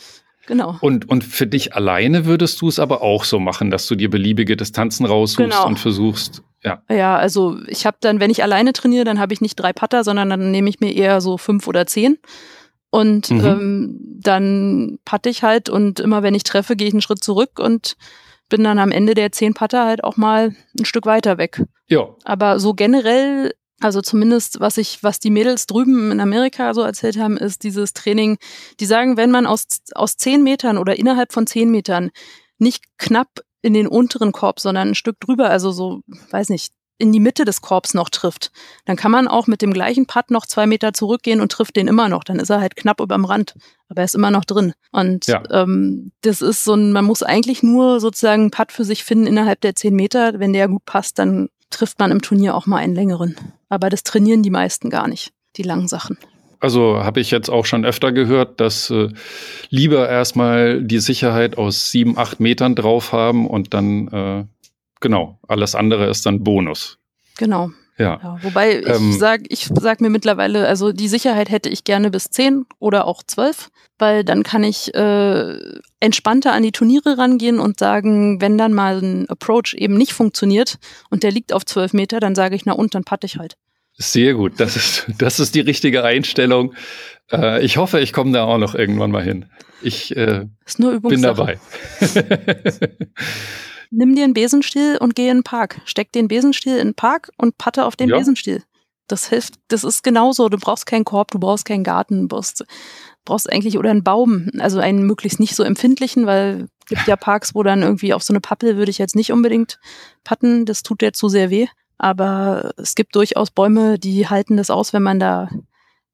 Genau. 0.50 0.76
Und, 0.80 1.08
und 1.08 1.22
für 1.22 1.46
dich 1.46 1.76
alleine 1.76 2.24
würdest 2.24 2.60
du 2.60 2.66
es 2.66 2.80
aber 2.80 3.02
auch 3.02 3.22
so 3.22 3.38
machen, 3.38 3.70
dass 3.70 3.86
du 3.86 3.94
dir 3.94 4.10
beliebige 4.10 4.56
Distanzen 4.56 5.06
raussuchst 5.06 5.50
genau. 5.50 5.64
und 5.64 5.78
versuchst, 5.78 6.42
ja. 6.64 6.82
Ja, 6.90 7.16
also 7.16 7.56
ich 7.68 7.86
habe 7.86 7.98
dann, 8.00 8.18
wenn 8.18 8.32
ich 8.32 8.42
alleine 8.42 8.72
trainiere, 8.72 9.04
dann 9.04 9.20
habe 9.20 9.32
ich 9.32 9.40
nicht 9.40 9.54
drei 9.54 9.72
Putter, 9.72 10.02
sondern 10.02 10.28
dann 10.28 10.50
nehme 10.50 10.68
ich 10.68 10.80
mir 10.80 10.92
eher 10.92 11.20
so 11.20 11.38
fünf 11.38 11.68
oder 11.68 11.86
zehn. 11.86 12.18
Und 12.90 13.30
mhm. 13.30 13.44
ähm, 13.44 14.00
dann 14.20 14.98
patte 15.04 15.28
ich 15.28 15.44
halt 15.44 15.68
und 15.68 16.00
immer 16.00 16.24
wenn 16.24 16.34
ich 16.34 16.42
treffe, 16.42 16.74
gehe 16.74 16.88
ich 16.88 16.94
einen 16.94 17.00
Schritt 17.00 17.22
zurück 17.22 17.60
und 17.60 17.96
bin 18.48 18.64
dann 18.64 18.80
am 18.80 18.90
Ende 18.90 19.14
der 19.14 19.30
zehn 19.30 19.54
Putter 19.54 19.86
halt 19.86 20.02
auch 20.02 20.16
mal 20.16 20.56
ein 20.76 20.84
Stück 20.84 21.06
weiter 21.06 21.38
weg. 21.38 21.62
Ja. 21.86 22.08
Aber 22.24 22.58
so 22.58 22.74
generell 22.74 23.52
also 23.80 24.02
zumindest, 24.02 24.60
was 24.60 24.76
ich, 24.76 25.02
was 25.02 25.18
die 25.18 25.30
Mädels 25.30 25.66
drüben 25.66 26.12
in 26.12 26.20
Amerika 26.20 26.74
so 26.74 26.82
erzählt 26.82 27.18
haben, 27.18 27.36
ist 27.36 27.62
dieses 27.62 27.94
Training. 27.94 28.38
Die 28.78 28.86
sagen, 28.86 29.16
wenn 29.16 29.30
man 29.30 29.46
aus, 29.46 29.64
aus 29.94 30.16
zehn 30.16 30.42
Metern 30.42 30.78
oder 30.78 30.98
innerhalb 30.98 31.32
von 31.32 31.46
zehn 31.46 31.70
Metern 31.70 32.10
nicht 32.58 32.84
knapp 32.98 33.40
in 33.62 33.74
den 33.74 33.88
unteren 33.88 34.32
Korb, 34.32 34.60
sondern 34.60 34.88
ein 34.88 34.94
Stück 34.94 35.18
drüber, 35.20 35.50
also 35.50 35.72
so, 35.72 36.02
weiß 36.30 36.50
nicht, 36.50 36.72
in 36.98 37.12
die 37.12 37.20
Mitte 37.20 37.46
des 37.46 37.62
Korbs 37.62 37.94
noch 37.94 38.10
trifft, 38.10 38.52
dann 38.84 38.96
kann 38.96 39.10
man 39.10 39.26
auch 39.26 39.46
mit 39.46 39.62
dem 39.62 39.72
gleichen 39.72 40.06
Putt 40.06 40.30
noch 40.30 40.44
zwei 40.44 40.66
Meter 40.66 40.92
zurückgehen 40.92 41.40
und 41.40 41.50
trifft 41.50 41.76
den 41.76 41.88
immer 41.88 42.10
noch. 42.10 42.24
Dann 42.24 42.38
ist 42.38 42.50
er 42.50 42.60
halt 42.60 42.76
knapp 42.76 43.00
überm 43.00 43.24
Rand, 43.24 43.54
aber 43.88 44.02
er 44.02 44.04
ist 44.04 44.14
immer 44.14 44.30
noch 44.30 44.44
drin. 44.44 44.74
Und 44.92 45.26
ja. 45.26 45.42
ähm, 45.50 46.12
das 46.20 46.42
ist 46.42 46.62
so 46.62 46.74
ein, 46.74 46.92
man 46.92 47.06
muss 47.06 47.22
eigentlich 47.22 47.62
nur 47.62 48.00
sozusagen 48.00 48.42
einen 48.42 48.50
Putt 48.50 48.70
für 48.70 48.84
sich 48.84 49.02
finden 49.02 49.26
innerhalb 49.26 49.62
der 49.62 49.74
zehn 49.74 49.96
Meter. 49.96 50.38
Wenn 50.38 50.52
der 50.52 50.68
gut 50.68 50.84
passt, 50.84 51.18
dann 51.18 51.48
trifft 51.70 51.98
man 51.98 52.11
im 52.11 52.22
Turnier 52.22 52.54
auch 52.54 52.66
mal 52.66 52.78
einen 52.78 52.94
längeren. 52.94 53.37
Aber 53.68 53.88
das 53.88 54.02
trainieren 54.02 54.42
die 54.42 54.50
meisten 54.50 54.90
gar 54.90 55.09
nicht, 55.09 55.33
die 55.56 55.62
langen 55.62 55.88
Sachen. 55.88 56.18
Also 56.61 57.02
habe 57.02 57.20
ich 57.20 57.30
jetzt 57.30 57.48
auch 57.48 57.64
schon 57.64 57.87
öfter 57.87 58.12
gehört, 58.12 58.61
dass 58.61 58.90
äh, 58.90 59.09
lieber 59.70 60.09
erstmal 60.09 60.83
die 60.83 61.00
Sicherheit 61.00 61.56
aus 61.56 61.90
sieben, 61.90 62.18
acht 62.18 62.38
Metern 62.38 62.74
drauf 62.74 63.12
haben 63.12 63.46
und 63.46 63.72
dann, 63.72 64.09
äh, 64.09 64.44
genau, 65.00 65.38
alles 65.48 65.74
andere 65.74 66.11
ist 66.11 66.26
dann 66.26 66.44
Bonus. 66.44 66.98
Genau. 67.38 67.70
Ja. 68.00 68.18
ja 68.22 68.38
wobei 68.40 68.80
ich 68.80 68.88
ähm, 68.88 69.12
sage 69.12 69.44
ich 69.48 69.68
sag 69.72 70.00
mir 70.00 70.08
mittlerweile, 70.08 70.66
also 70.66 70.90
die 70.90 71.08
Sicherheit 71.08 71.50
hätte 71.50 71.68
ich 71.68 71.84
gerne 71.84 72.10
bis 72.10 72.30
zehn 72.30 72.64
oder 72.78 73.06
auch 73.06 73.22
zwölf, 73.22 73.70
weil 73.98 74.24
dann 74.24 74.42
kann 74.42 74.64
ich 74.64 74.94
äh, 74.94 75.58
entspannter 76.00 76.52
an 76.52 76.62
die 76.62 76.72
Turniere 76.72 77.18
rangehen 77.18 77.60
und 77.60 77.78
sagen, 77.78 78.40
wenn 78.40 78.56
dann 78.56 78.72
mal 78.72 79.02
ein 79.02 79.28
Approach 79.28 79.74
eben 79.76 79.98
nicht 79.98 80.14
funktioniert 80.14 80.78
und 81.10 81.22
der 81.22 81.30
liegt 81.30 81.52
auf 81.52 81.66
zwölf 81.66 81.92
Meter, 81.92 82.20
dann 82.20 82.34
sage 82.34 82.56
ich, 82.56 82.64
na 82.64 82.72
und, 82.72 82.94
dann 82.94 83.04
patte 83.04 83.26
ich 83.26 83.36
halt. 83.36 83.56
Sehr 83.98 84.32
gut, 84.32 84.54
das 84.58 84.76
ist, 84.76 85.06
das 85.18 85.38
ist 85.38 85.54
die 85.54 85.60
richtige 85.60 86.02
Einstellung. 86.02 86.72
Äh, 87.30 87.62
ich 87.62 87.76
hoffe, 87.76 88.00
ich 88.00 88.14
komme 88.14 88.32
da 88.32 88.44
auch 88.44 88.56
noch 88.56 88.74
irgendwann 88.74 89.10
mal 89.10 89.22
hin. 89.22 89.44
Ich 89.82 90.16
äh, 90.16 90.46
bin 90.78 91.22
dabei. 91.22 91.58
Nimm 93.90 94.14
dir 94.14 94.24
einen 94.24 94.35
Besenstiel 94.35 94.98
und 95.00 95.14
geh 95.14 95.29
in 95.29 95.38
den 95.38 95.42
Park. 95.42 95.81
Steck 95.85 96.12
den 96.12 96.29
Besenstiel 96.29 96.76
in 96.76 96.88
den 96.88 96.94
Park 96.94 97.31
und 97.37 97.59
patte 97.59 97.85
auf 97.85 97.96
den 97.96 98.09
ja. 98.09 98.18
Besenstiel. 98.18 98.62
Das 99.09 99.29
hilft, 99.29 99.55
das 99.68 99.83
ist 99.83 100.05
genauso. 100.05 100.48
Du 100.48 100.57
brauchst 100.57 100.87
keinen 100.87 101.05
Korb, 101.05 101.33
du 101.33 101.40
brauchst 101.40 101.64
keinen 101.64 101.83
Garten, 101.83 102.22
du 102.22 102.29
brauchst, 102.29 102.64
brauchst 103.24 103.50
eigentlich 103.50 103.76
oder 103.76 103.90
einen 103.90 104.05
Baum, 104.05 104.48
also 104.59 104.79
einen 104.79 105.05
möglichst 105.05 105.40
nicht 105.40 105.57
so 105.57 105.64
empfindlichen, 105.64 106.26
weil 106.26 106.68
es 106.85 106.87
gibt 106.87 107.09
ja 107.09 107.16
Parks, 107.16 107.55
wo 107.55 107.64
dann 107.64 107.83
irgendwie 107.83 108.14
auf 108.14 108.22
so 108.22 108.33
eine 108.33 108.40
Pappel 108.40 108.76
würde 108.76 108.90
ich 108.90 108.98
jetzt 108.98 109.16
nicht 109.16 109.33
unbedingt 109.33 109.81
patten, 110.22 110.64
das 110.64 110.85
tut 110.85 111.00
dir 111.00 111.12
zu 111.12 111.29
sehr 111.29 111.50
weh. 111.50 111.66
Aber 111.98 112.70
es 112.76 112.94
gibt 112.94 113.16
durchaus 113.16 113.50
Bäume, 113.50 113.98
die 113.98 114.29
halten 114.29 114.57
das 114.57 114.70
aus, 114.70 114.92
wenn 114.92 115.03
man 115.03 115.18
da 115.18 115.50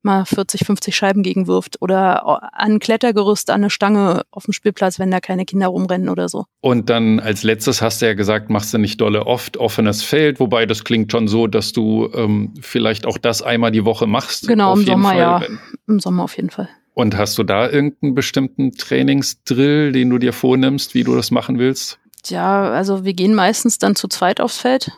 mal 0.06 0.24
40, 0.24 0.64
50 0.64 0.96
Scheiben 0.96 1.22
gegenwirft 1.22 1.76
oder 1.82 2.26
an 2.54 2.72
ein 2.72 2.78
Klettergerüst, 2.78 3.50
an 3.50 3.56
eine 3.56 3.70
Stange 3.70 4.22
auf 4.30 4.44
dem 4.44 4.54
Spielplatz, 4.54 4.98
wenn 4.98 5.10
da 5.10 5.20
keine 5.20 5.44
Kinder 5.44 5.66
rumrennen 5.66 6.08
oder 6.08 6.30
so. 6.30 6.46
Und 6.62 6.88
dann 6.88 7.20
als 7.20 7.42
letztes 7.42 7.82
hast 7.82 8.00
du 8.00 8.06
ja 8.06 8.14
gesagt, 8.14 8.48
machst 8.48 8.72
du 8.72 8.78
nicht 8.78 9.00
dolle 9.00 9.26
oft 9.26 9.58
offenes 9.58 10.02
Feld, 10.02 10.40
wobei 10.40 10.64
das 10.64 10.84
klingt 10.84 11.12
schon 11.12 11.28
so, 11.28 11.46
dass 11.46 11.72
du 11.72 12.08
ähm, 12.14 12.54
vielleicht 12.60 13.04
auch 13.04 13.18
das 13.18 13.42
einmal 13.42 13.70
die 13.70 13.84
Woche 13.84 14.06
machst. 14.06 14.48
Genau, 14.48 14.74
im 14.74 14.86
Sommer 14.86 15.08
Fall, 15.10 15.18
ja. 15.18 15.42
Im 15.86 16.00
Sommer 16.00 16.24
auf 16.24 16.36
jeden 16.36 16.50
Fall. 16.50 16.68
Und 16.94 17.18
hast 17.18 17.36
du 17.36 17.42
da 17.42 17.68
irgendeinen 17.68 18.14
bestimmten 18.14 18.72
Trainingsdrill, 18.72 19.92
den 19.92 20.08
du 20.08 20.16
dir 20.16 20.32
vornimmst, 20.32 20.94
wie 20.94 21.04
du 21.04 21.14
das 21.14 21.30
machen 21.30 21.58
willst? 21.58 21.98
Ja, 22.24 22.70
also 22.70 23.04
wir 23.04 23.12
gehen 23.12 23.34
meistens 23.34 23.78
dann 23.78 23.94
zu 23.94 24.08
zweit 24.08 24.40
aufs 24.40 24.58
Feld 24.58 24.90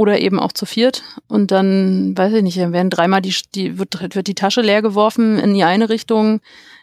oder 0.00 0.18
eben 0.18 0.40
auch 0.40 0.52
zu 0.52 0.64
viert. 0.64 1.02
Und 1.28 1.50
dann, 1.50 2.16
weiß 2.16 2.32
ich 2.32 2.42
nicht, 2.42 2.56
werden 2.56 2.88
dreimal 2.88 3.20
die, 3.20 3.34
die 3.54 3.78
wird, 3.78 4.14
wird 4.14 4.28
die 4.28 4.34
Tasche 4.34 4.62
leer 4.62 4.80
geworfen 4.80 5.38
in 5.38 5.52
die 5.52 5.62
eine 5.62 5.90
Richtung. 5.90 6.40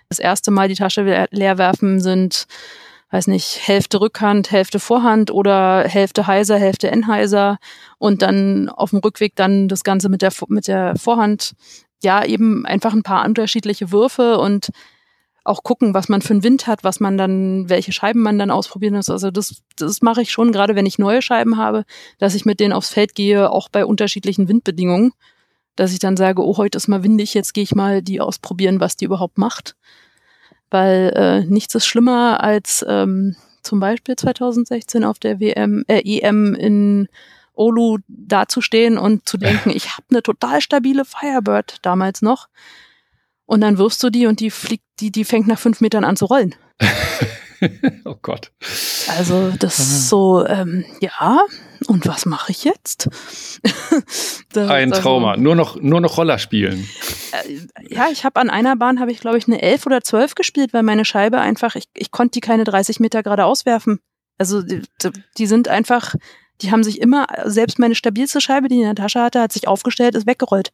Das 0.08 0.20
erste 0.20 0.52
Mal 0.52 0.68
die 0.68 0.76
Tasche 0.76 1.28
leer 1.32 1.58
werfen 1.58 2.00
sind, 2.00 2.46
weiß 3.10 3.26
nicht, 3.26 3.68
Hälfte 3.68 4.02
Rückhand, 4.02 4.52
Hälfte 4.52 4.80
Vorhand 4.80 5.32
oder 5.32 5.86
Hälfte 5.88 6.28
Heiser, 6.28 6.60
Hälfte 6.60 6.92
Enheiser. 6.92 7.58
Und 7.98 8.22
dann 8.22 8.70
auf 8.70 8.92
dem 8.92 9.00
Rückweg 9.00 9.36
dann 9.36 9.68
das 9.68 9.84
Ganze 9.84 10.10
mit 10.10 10.22
der, 10.22 10.32
mit 10.48 10.68
der 10.68 10.96
Vorhand. 10.96 11.56
Ja, 12.04 12.24
eben 12.24 12.68
einfach 12.68 12.94
ein 12.94 13.02
paar 13.02 13.26
unterschiedliche 13.26 13.92
Würfe 13.92 14.38
und 14.38 14.70
auch 15.48 15.64
gucken, 15.64 15.94
was 15.94 16.10
man 16.10 16.22
für 16.22 16.34
einen 16.34 16.44
Wind 16.44 16.68
hat, 16.68 16.84
was 16.84 17.00
man 17.00 17.18
dann, 17.18 17.70
welche 17.70 17.92
Scheiben 17.92 18.22
man 18.22 18.38
dann 18.38 18.52
ausprobieren 18.52 18.96
muss. 18.96 19.10
Also 19.10 19.32
das, 19.32 19.62
das 19.78 20.02
mache 20.02 20.22
ich 20.22 20.32
schon, 20.32 20.52
gerade 20.52 20.76
wenn 20.76 20.86
ich 20.86 21.00
neue 21.00 21.22
Scheiben 21.22 21.58
habe, 21.58 21.86
dass 22.18 22.36
ich 22.36 22.46
mit 22.46 22.60
denen 22.60 22.74
aufs 22.74 22.90
Feld 22.90 23.16
gehe, 23.16 23.50
auch 23.50 23.70
bei 23.70 23.86
unterschiedlichen 23.86 24.48
Windbedingungen, 24.48 25.14
dass 25.76 25.94
ich 25.94 26.00
dann 26.00 26.18
sage, 26.18 26.44
oh, 26.44 26.58
heute 26.58 26.78
ist 26.78 26.88
mal 26.88 27.04
windig, 27.04 27.34
jetzt 27.34 27.54
gehe 27.54 27.64
ich 27.64 27.76
mal 27.76 28.02
die 28.02 28.20
ausprobieren, 28.20 28.80
was 28.80 28.98
die 28.98 29.06
überhaupt 29.06 29.38
macht. 29.38 29.76
Weil 30.70 31.14
äh, 31.16 31.46
nichts 31.46 31.76
ist 31.76 31.86
schlimmer 31.86 32.44
als 32.44 32.86
ähm, 32.88 33.36
zum 33.64 33.80
Beispiel 33.80 34.16
2016 34.16 35.04
auf 35.04 35.20
der 35.20 35.40
WM, 35.40 35.86
äh, 35.88 36.02
EM 36.04 36.56
in 36.56 37.08
Olu 37.54 38.00
dazustehen 38.08 38.98
und 38.98 39.28
zu 39.30 39.38
denken, 39.38 39.70
ich 39.70 39.92
habe 39.92 40.04
eine 40.10 40.24
total 40.24 40.62
stabile 40.62 41.06
Firebird 41.06 41.78
damals 41.84 42.22
noch 42.22 42.48
und 43.48 43.62
dann 43.62 43.80
wirfst 43.80 44.04
du 44.04 44.12
die 44.12 44.28
und 44.28 44.40
die 44.40 44.52
fliegt, 44.52 44.84
die, 45.00 45.12
die 45.12 45.26
fängt 45.26 45.48
nach 45.48 45.58
fünf 45.58 45.82
Metern 45.82 46.04
an 46.04 46.16
zu 46.16 46.26
rollen. 46.26 46.54
oh 48.06 48.16
Gott. 48.22 48.52
Also 49.18 49.52
das 49.58 49.80
ist 49.80 50.10
so, 50.10 50.46
ähm, 50.46 50.86
ja, 51.00 51.40
und 51.88 52.06
was 52.06 52.26
mache 52.26 52.52
ich 52.52 52.66
jetzt? 52.66 53.10
das, 54.54 54.70
Ein 54.70 54.92
also 54.92 55.02
Trauma. 55.02 55.32
Also, 55.32 55.44
nur 55.44 55.56
noch, 55.56 55.82
nur 55.82 56.02
noch 56.02 56.18
Roller 56.18 56.38
spielen. 56.38 56.88
Äh, 57.32 57.60
ja, 57.90 58.10
ich 58.12 58.26
habe 58.26 58.40
an 58.40 58.50
einer 58.50 58.76
Bahn 58.76 59.00
habe 59.00 59.12
ich 59.12 59.22
glaube 59.22 59.38
ich 59.38 59.48
eine 59.48 59.62
elf 59.62 59.86
oder 59.86 60.02
zwölf 60.02 60.36
gespielt, 60.36 60.74
weil 60.74 60.84
meine 60.84 61.06
Scheibe 61.06 61.40
einfach, 61.40 61.76
ich, 61.76 61.86
ich 61.96 62.12
konnte 62.12 62.34
die 62.34 62.42
keine 62.42 62.66
30 62.66 63.00
Meter 63.00 63.24
gerade 63.24 63.46
auswerfen. 63.46 64.00
Also 64.38 64.62
die, 64.62 64.82
die 65.38 65.48
sind 65.48 65.68
einfach, 65.68 66.14
die 66.62 66.72
haben 66.72 66.84
sich 66.84 67.02
immer, 67.02 67.28
selbst 67.46 67.80
meine 67.80 67.96
stabilste 67.96 68.42
Scheibe, 68.42 68.68
die 68.68 68.76
ich 68.76 68.82
in 68.82 68.88
der 68.88 68.96
Tasche 68.96 69.22
hatte, 69.22 69.42
hat 69.42 69.54
sich 69.54 69.68
aufgestellt, 69.68 70.16
ist 70.16 70.28
weggerollt. 70.28 70.72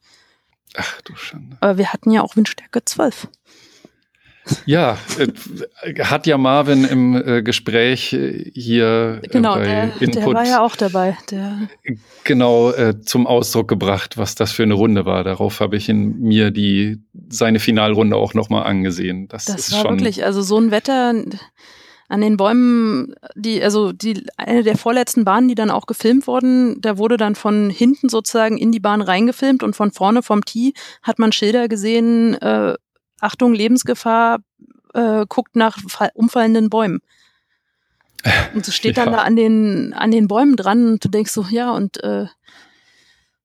Ach 0.76 1.00
du 1.02 1.14
Schande. 1.16 1.56
Aber 1.60 1.78
wir 1.78 1.92
hatten 1.92 2.10
ja 2.10 2.22
auch 2.22 2.36
Windstärke 2.36 2.84
12. 2.84 3.28
Ja, 4.66 4.98
äh, 5.18 6.04
hat 6.04 6.26
ja 6.26 6.36
Marvin 6.36 6.84
im 6.84 7.14
äh, 7.16 7.42
Gespräch 7.42 8.12
äh, 8.12 8.50
hier 8.54 9.22
genau, 9.30 9.54
bei 9.54 9.64
der, 9.64 9.84
Input 10.02 10.14
der 10.16 10.26
war 10.26 10.46
ja 10.46 10.62
auch 10.62 10.76
dabei. 10.76 11.16
Der 11.30 11.68
genau 12.24 12.70
äh, 12.70 13.00
zum 13.00 13.26
Ausdruck 13.26 13.68
gebracht, 13.68 14.18
was 14.18 14.34
das 14.34 14.52
für 14.52 14.62
eine 14.62 14.74
Runde 14.74 15.06
war. 15.06 15.24
Darauf 15.24 15.60
habe 15.60 15.76
ich 15.76 15.88
in 15.88 16.20
mir 16.20 16.50
die 16.50 17.02
seine 17.28 17.58
Finalrunde 17.58 18.16
auch 18.16 18.34
nochmal 18.34 18.64
angesehen. 18.64 19.28
Das, 19.28 19.46
das 19.46 19.68
ist 19.68 19.72
war 19.72 19.84
wirklich, 19.84 20.24
also 20.24 20.42
so 20.42 20.58
ein 20.58 20.70
Wetter 20.70 21.14
an 22.08 22.20
den 22.20 22.36
Bäumen, 22.36 23.14
die, 23.34 23.62
also 23.62 23.92
die, 23.92 24.26
eine 24.36 24.62
der 24.62 24.76
vorletzten 24.76 25.24
Bahnen, 25.24 25.48
die 25.48 25.54
dann 25.54 25.70
auch 25.70 25.86
gefilmt 25.86 26.26
wurden, 26.26 26.80
da 26.80 26.98
wurde 26.98 27.16
dann 27.16 27.34
von 27.34 27.70
hinten 27.70 28.08
sozusagen 28.08 28.58
in 28.58 28.72
die 28.72 28.80
Bahn 28.80 29.00
reingefilmt 29.00 29.62
und 29.62 29.74
von 29.74 29.90
vorne 29.90 30.22
vom 30.22 30.44
Tee 30.44 30.74
hat 31.02 31.18
man 31.18 31.32
Schilder 31.32 31.68
gesehen, 31.68 32.34
äh, 32.34 32.74
Achtung, 33.20 33.54
Lebensgefahr, 33.54 34.40
äh, 34.92 35.24
guckt 35.28 35.56
nach 35.56 35.78
umfallenden 36.14 36.70
Bäumen. 36.70 37.00
Und 38.54 38.66
es 38.66 38.74
steht 38.74 38.96
dann 38.96 39.12
da 39.12 39.18
an 39.18 39.36
den, 39.36 39.92
an 39.92 40.10
den 40.10 40.28
Bäumen 40.28 40.56
dran 40.56 40.86
und 40.86 41.04
du 41.04 41.08
denkst 41.08 41.32
so, 41.32 41.44
ja, 41.50 41.72
und 41.72 42.02
äh, 42.02 42.26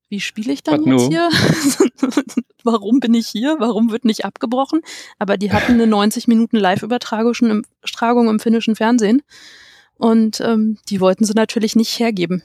wie 0.09 0.19
spiele 0.19 0.51
ich 0.51 0.63
dann 0.63 0.83
jetzt 0.85 1.07
hier? 1.07 1.29
Warum 2.63 2.99
bin 2.99 3.13
ich 3.13 3.27
hier? 3.27 3.55
Warum 3.59 3.91
wird 3.91 4.05
nicht 4.05 4.25
abgebrochen? 4.25 4.81
Aber 5.17 5.37
die 5.37 5.53
hatten 5.53 5.73
eine 5.73 5.87
90 5.87 6.27
Minuten 6.27 6.57
Live-Übertragung 6.57 7.35
im, 7.41 7.63
im 8.27 8.39
finnischen 8.39 8.75
Fernsehen. 8.75 9.21
Und 9.95 10.41
ähm, 10.41 10.77
die 10.89 10.99
wollten 10.99 11.25
sie 11.25 11.33
natürlich 11.33 11.75
nicht 11.75 11.99
hergeben. 11.99 12.43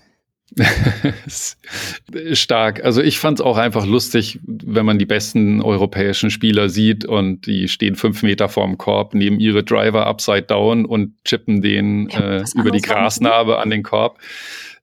stark. 2.33 2.85
Also 2.85 3.03
ich 3.03 3.19
fand 3.19 3.41
es 3.41 3.45
auch 3.45 3.57
einfach 3.57 3.87
lustig, 3.87 4.39
wenn 4.45 4.87
man 4.87 4.99
die 4.99 5.07
besten 5.07 5.63
europäischen 5.63 6.31
Spieler 6.31 6.69
sieht 6.69 7.05
und 7.05 7.47
die 7.47 7.67
stehen 7.69 7.97
fünf 7.97 8.23
Meter 8.23 8.49
vorm 8.49 8.79
Korb, 8.79 9.15
nehmen 9.15 9.41
ihre 9.41 9.65
Driver 9.65 10.07
upside 10.07 10.43
down 10.43 10.85
und 10.85 11.15
chippen 11.25 11.63
den 11.63 12.09
Ja, 12.11 12.37
äh, 12.37 12.45
über 12.55 12.71
die 12.71 12.77
nicht 12.77 12.87
Grasnarbe 12.87 13.59
an 13.59 13.71
den 13.71 13.83
Korb. 13.83 14.19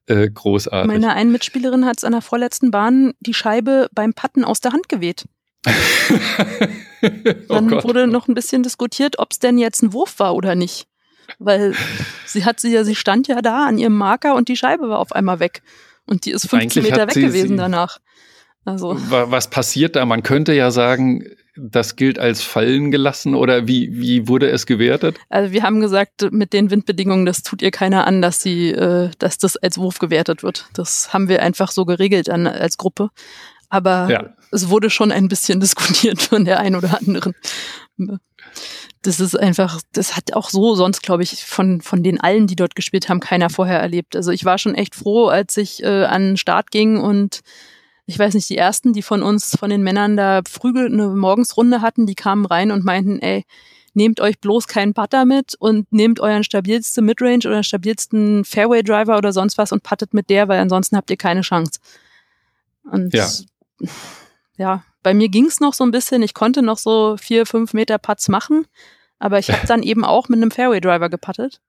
Äh, 0.06 0.28
großartig. 0.30 0.86
Meine 0.88 1.14
einen 1.14 1.32
Mitspielerin 1.32 1.86
hat 1.86 1.98
es 1.98 2.04
an 2.04 2.12
der 2.12 2.22
vorletzten 2.22 2.70
Bahn 2.70 3.12
die 3.20 3.34
Scheibe 3.34 3.88
beim 3.94 4.14
Patten 4.14 4.44
aus 4.44 4.60
der 4.60 4.72
Hand 4.72 4.88
geweht. 4.88 5.24
oh 5.66 7.54
Dann 7.54 7.68
Gott. 7.68 7.84
wurde 7.84 8.06
noch 8.06 8.28
ein 8.28 8.34
bisschen 8.34 8.62
diskutiert, 8.62 9.18
ob 9.18 9.32
es 9.32 9.38
denn 9.38 9.58
jetzt 9.58 9.82
ein 9.82 9.92
Wurf 9.92 10.18
war 10.18 10.34
oder 10.34 10.54
nicht. 10.54 10.86
Weil 11.38 11.74
sie 12.26 12.44
hat 12.44 12.60
sie 12.60 12.72
ja, 12.72 12.84
sie 12.84 12.94
stand 12.96 13.28
ja 13.28 13.40
da 13.42 13.66
an 13.66 13.78
ihrem 13.78 13.96
Marker 13.96 14.34
und 14.34 14.48
die 14.48 14.56
Scheibe 14.56 14.88
war 14.88 14.98
auf 14.98 15.12
einmal 15.12 15.40
weg. 15.40 15.62
Und 16.06 16.24
die 16.24 16.32
ist 16.32 16.48
15 16.48 16.60
Eigentlich 16.60 16.84
Meter 16.92 17.06
weg 17.06 17.14
gewesen 17.14 17.56
danach. 17.56 17.98
Also, 18.64 18.96
Wa- 19.10 19.30
Was 19.30 19.48
passiert 19.50 19.96
da? 19.96 20.04
Man 20.04 20.22
könnte 20.22 20.52
ja 20.52 20.70
sagen, 20.70 21.24
das 21.56 21.96
gilt 21.96 22.18
als 22.18 22.42
fallen 22.42 22.90
gelassen 22.90 23.34
oder 23.34 23.66
wie, 23.68 23.90
wie 23.92 24.26
wurde 24.28 24.48
es 24.50 24.64
gewertet? 24.66 25.18
also 25.28 25.52
wir 25.52 25.62
haben 25.62 25.80
gesagt, 25.80 26.32
mit 26.32 26.52
den 26.52 26.70
Windbedingungen, 26.70 27.26
das 27.26 27.42
tut 27.42 27.60
ihr 27.62 27.70
keiner 27.70 28.06
an, 28.06 28.22
dass 28.22 28.40
sie, 28.42 28.70
äh, 28.70 29.10
dass 29.18 29.38
das 29.38 29.56
als 29.58 29.76
Wurf 29.78 29.98
gewertet 29.98 30.42
wird. 30.42 30.66
Das 30.74 31.12
haben 31.12 31.28
wir 31.28 31.42
einfach 31.42 31.70
so 31.70 31.84
geregelt 31.84 32.30
an, 32.30 32.46
als 32.46 32.78
Gruppe. 32.78 33.10
Aber 33.68 34.08
Ja. 34.10 34.34
es 34.50 34.68
wurde 34.70 34.88
schon 34.90 35.12
ein 35.12 35.28
bisschen 35.28 35.60
diskutiert 35.66 36.22
von 36.22 36.44
der 36.44 36.60
einen 36.60 36.76
oder 36.76 36.98
anderen. 36.98 37.34
Das 39.02 39.18
ist 39.20 39.38
einfach, 39.38 39.80
das 39.92 40.16
hat 40.16 40.32
auch 40.34 40.48
so 40.50 40.74
sonst, 40.74 41.02
glaube 41.02 41.22
ich, 41.22 41.44
von, 41.44 41.80
von 41.80 42.02
den 42.02 42.20
allen, 42.20 42.46
die 42.46 42.56
dort 42.56 42.76
gespielt 42.76 43.08
haben, 43.08 43.20
keiner 43.20 43.50
vorher 43.50 43.80
erlebt. 43.80 44.14
Also 44.14 44.30
ich 44.30 44.44
war 44.44 44.58
schon 44.58 44.74
echt 44.74 44.94
froh, 44.94 45.26
als 45.26 45.56
ich 45.56 45.82
äh, 45.82 46.04
an 46.04 46.22
den 46.30 46.36
Start 46.36 46.70
ging 46.70 46.98
und 46.98 47.40
ich 48.06 48.18
weiß 48.18 48.34
nicht, 48.34 48.48
die 48.50 48.56
ersten, 48.56 48.92
die 48.92 49.02
von 49.02 49.22
uns, 49.22 49.56
von 49.56 49.70
den 49.70 49.82
Männern 49.82 50.16
da 50.16 50.42
früh 50.48 50.70
eine 50.70 51.08
Morgensrunde 51.08 51.80
hatten, 51.80 52.06
die 52.06 52.14
kamen 52.14 52.46
rein 52.46 52.70
und 52.70 52.84
meinten, 52.84 53.20
ey, 53.20 53.44
nehmt 53.94 54.20
euch 54.20 54.40
bloß 54.40 54.66
keinen 54.68 54.94
Putter 54.94 55.24
mit 55.24 55.54
und 55.58 55.92
nehmt 55.92 56.20
euren 56.20 56.44
stabilsten 56.44 57.04
Midrange 57.04 57.46
oder 57.46 57.62
stabilsten 57.62 58.44
Fairway 58.44 58.82
Driver 58.82 59.18
oder 59.18 59.32
sonst 59.32 59.58
was 59.58 59.72
und 59.72 59.82
puttet 59.82 60.14
mit 60.14 60.30
der, 60.30 60.48
weil 60.48 60.60
ansonsten 60.60 60.96
habt 60.96 61.10
ihr 61.10 61.16
keine 61.16 61.42
Chance. 61.42 61.78
Und 62.84 63.12
Ja. 63.12 63.28
ja, 64.56 64.84
bei 65.02 65.14
mir 65.14 65.28
ging's 65.28 65.60
noch 65.60 65.74
so 65.74 65.84
ein 65.84 65.90
bisschen. 65.90 66.22
Ich 66.22 66.34
konnte 66.34 66.62
noch 66.62 66.78
so 66.78 67.16
vier, 67.18 67.46
fünf 67.46 67.74
Meter 67.74 67.98
Putts 67.98 68.28
machen, 68.28 68.66
aber 69.18 69.38
ich 69.38 69.50
habe 69.50 69.66
dann 69.66 69.82
eben 69.82 70.04
auch 70.04 70.28
mit 70.28 70.38
einem 70.38 70.50
Fairway 70.50 70.80
Driver 70.80 71.08
geputtet. 71.08 71.60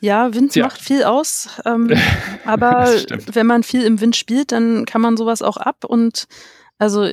Ja, 0.00 0.34
Wind 0.34 0.52
Tja. 0.52 0.64
macht 0.64 0.80
viel 0.80 1.04
aus, 1.04 1.48
ähm, 1.64 1.90
aber 2.44 2.86
wenn 3.32 3.46
man 3.46 3.62
viel 3.62 3.82
im 3.82 4.00
Wind 4.00 4.16
spielt, 4.16 4.52
dann 4.52 4.84
kann 4.84 5.00
man 5.00 5.16
sowas 5.16 5.42
auch 5.42 5.56
ab 5.56 5.84
und 5.84 6.26
also 6.78 7.08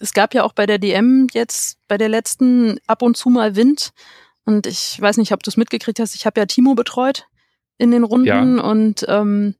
es 0.00 0.12
gab 0.12 0.34
ja 0.34 0.44
auch 0.44 0.52
bei 0.52 0.66
der 0.66 0.78
DM 0.78 1.26
jetzt 1.32 1.78
bei 1.88 1.98
der 1.98 2.08
letzten 2.08 2.78
ab 2.86 3.02
und 3.02 3.16
zu 3.16 3.30
mal 3.30 3.56
Wind 3.56 3.92
und 4.44 4.66
ich 4.66 5.00
weiß 5.00 5.16
nicht, 5.16 5.32
ob 5.32 5.42
du 5.42 5.50
es 5.50 5.56
mitgekriegt 5.56 6.00
hast. 6.00 6.14
Ich 6.14 6.24
habe 6.26 6.40
ja 6.40 6.46
Timo 6.46 6.74
betreut 6.74 7.26
in 7.78 7.90
den 7.90 8.04
Runden 8.04 8.58
und 8.58 9.04
ähm, 9.08 9.54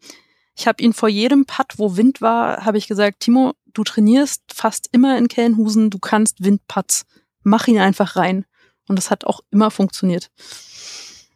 ich 0.56 0.66
habe 0.66 0.82
ihn 0.82 0.92
vor 0.92 1.08
jedem 1.08 1.46
Putt, 1.46 1.74
wo 1.76 1.96
Wind 1.96 2.20
war, 2.20 2.64
habe 2.64 2.78
ich 2.78 2.88
gesagt, 2.88 3.20
Timo, 3.20 3.52
du 3.74 3.84
trainierst 3.84 4.42
fast 4.52 4.88
immer 4.90 5.16
in 5.16 5.28
Kellenhusen, 5.28 5.88
du 5.88 5.98
kannst 5.98 6.42
Windputts, 6.42 7.06
mach 7.42 7.68
ihn 7.68 7.78
einfach 7.78 8.16
rein. 8.16 8.44
Und 8.88 8.96
das 8.96 9.10
hat 9.10 9.24
auch 9.24 9.40
immer 9.50 9.70
funktioniert. 9.70 10.30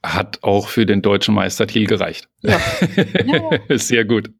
Hat 0.05 0.39
auch 0.43 0.69
für 0.69 0.85
den 0.87 1.01
deutschen 1.03 1.35
Meistertitel 1.35 1.87
gereicht. 1.87 2.29
Ja. 2.43 2.59
Ja. 3.25 3.79
Sehr 3.79 4.05
gut. 4.05 4.31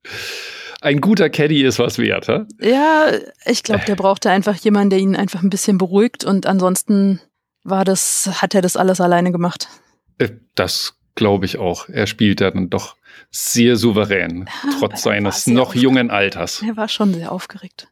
Ein 0.81 1.01
guter 1.01 1.31
Caddy 1.31 1.63
ist 1.63 1.79
was 1.79 1.99
wert, 1.99 2.27
hä? 2.27 2.41
Ja, 2.61 3.13
ich 3.47 3.63
glaube, 3.63 3.85
der 3.87 3.95
brauchte 3.95 4.31
einfach 4.31 4.57
jemanden, 4.57 4.91
der 4.91 4.99
ihn 4.99 5.15
einfach 5.15 5.43
ein 5.43 5.51
bisschen 5.51 5.79
beruhigt 5.79 6.25
und 6.25 6.47
ansonsten 6.47 7.21
war 7.63 7.85
das, 7.85 8.29
hat 8.43 8.57
er 8.57 8.63
das 8.63 8.77
alles 8.77 9.01
alleine 9.01 9.31
gemacht. 9.31 9.69
Äh, 10.19 10.31
Das 10.57 10.95
glaube 11.15 11.47
ich 11.47 11.59
auch. 11.59 11.89
Er 11.89 12.09
spielt 12.09 12.41
ja 12.41 12.51
dann 12.51 12.69
doch 12.71 12.97
sehr 13.31 13.77
souverän, 13.77 14.47
Ja, 14.65 14.71
er 14.73 14.79
trotz 14.81 15.03
seines 15.03 15.47
noch 15.47 15.75
jungen 15.77 16.11
Alters. 16.11 16.63
Er 16.67 16.77
war 16.77 16.89
schon 16.89 17.15
sehr 17.15 17.31
aufgeregt. 17.31 17.87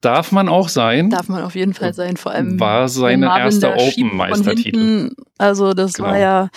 Darf 0.00 0.32
man 0.32 0.48
auch 0.48 0.68
sein. 0.68 1.10
Darf 1.10 1.28
man 1.28 1.42
auf 1.42 1.54
jeden 1.54 1.74
Fall 1.74 1.94
sein, 1.94 2.16
vor 2.16 2.32
allem. 2.32 2.60
War 2.60 2.88
seine 2.88 3.22
wenn 3.22 3.28
Marvin 3.28 3.44
erste 3.44 3.60
da 3.62 3.78
schiebt 3.78 3.94
von 3.96 4.06
Open-Meistertitel. 4.20 5.10
Also 5.38 5.72
das 5.74 5.94
Genau. 5.94 6.08
war 6.10 6.18
ja, 6.18 6.48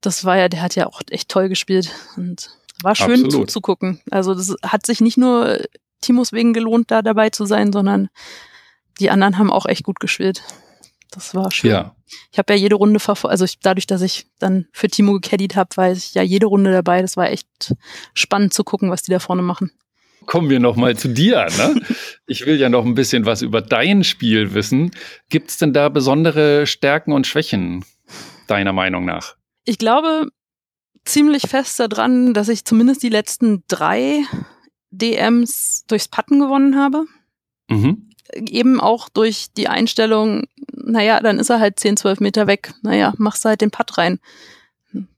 das 0.00 0.24
war 0.24 0.36
ja, 0.36 0.48
der 0.48 0.62
hat 0.62 0.74
ja 0.74 0.86
auch 0.86 1.00
echt 1.10 1.28
toll 1.28 1.48
gespielt 1.48 1.90
und 2.16 2.50
war 2.82 2.94
schön 2.94 3.24
Absolut. 3.24 3.32
zuzugucken. 3.32 4.00
Also 4.10 4.34
das 4.34 4.54
hat 4.62 4.86
sich 4.86 5.00
nicht 5.00 5.16
nur 5.18 5.58
Timos 6.00 6.32
wegen 6.32 6.52
gelohnt, 6.52 6.90
da 6.90 7.02
dabei 7.02 7.30
zu 7.30 7.44
sein, 7.46 7.72
sondern 7.72 8.08
die 9.00 9.10
anderen 9.10 9.38
haben 9.38 9.50
auch 9.50 9.66
echt 9.66 9.84
gut 9.84 10.00
gespielt. 10.00 10.42
Das 11.10 11.34
war 11.34 11.50
schön. 11.50 11.70
Ja, 11.70 11.94
Ich 12.30 12.38
habe 12.38 12.52
ja 12.52 12.58
jede 12.58 12.74
Runde 12.74 13.00
verfolgt, 13.00 13.32
also 13.32 13.44
ich, 13.44 13.58
dadurch, 13.60 13.86
dass 13.86 14.02
ich 14.02 14.26
dann 14.38 14.66
für 14.72 14.88
Timo 14.88 15.14
gecaddied 15.14 15.56
habe, 15.56 15.76
war 15.76 15.90
ich 15.90 16.12
ja 16.14 16.22
jede 16.22 16.46
Runde 16.46 16.70
dabei. 16.70 17.00
Das 17.00 17.16
war 17.16 17.30
echt 17.30 17.74
spannend 18.14 18.52
zu 18.52 18.62
gucken, 18.62 18.90
was 18.90 19.02
die 19.02 19.10
da 19.10 19.18
vorne 19.18 19.42
machen. 19.42 19.70
Kommen 20.28 20.50
wir 20.50 20.60
noch 20.60 20.76
mal 20.76 20.96
zu 20.96 21.08
dir. 21.08 21.48
Ne? 21.56 21.80
Ich 22.26 22.44
will 22.46 22.60
ja 22.60 22.68
noch 22.68 22.84
ein 22.84 22.94
bisschen 22.94 23.24
was 23.24 23.42
über 23.42 23.62
dein 23.62 24.04
Spiel 24.04 24.54
wissen. 24.54 24.92
Gibt 25.30 25.50
es 25.50 25.56
denn 25.56 25.72
da 25.72 25.88
besondere 25.88 26.66
Stärken 26.66 27.12
und 27.12 27.26
Schwächen, 27.26 27.84
deiner 28.46 28.74
Meinung 28.74 29.06
nach? 29.06 29.34
Ich 29.64 29.78
glaube 29.78 30.28
ziemlich 31.04 31.48
fest 31.48 31.80
daran, 31.80 32.34
dass 32.34 32.50
ich 32.50 32.66
zumindest 32.66 33.02
die 33.02 33.08
letzten 33.08 33.64
drei 33.68 34.22
DMs 34.90 35.84
durchs 35.88 36.08
Patten 36.08 36.38
gewonnen 36.38 36.76
habe. 36.76 37.06
Mhm. 37.68 38.10
Eben 38.34 38.80
auch 38.80 39.08
durch 39.08 39.46
die 39.56 39.68
Einstellung, 39.68 40.44
naja, 40.74 41.20
dann 41.20 41.38
ist 41.38 41.48
er 41.48 41.60
halt 41.60 41.80
10, 41.80 41.96
12 41.96 42.20
Meter 42.20 42.46
weg. 42.46 42.74
Naja, 42.82 43.14
machst 43.16 43.46
halt 43.46 43.62
den 43.62 43.70
Putt 43.70 43.96
rein. 43.96 44.20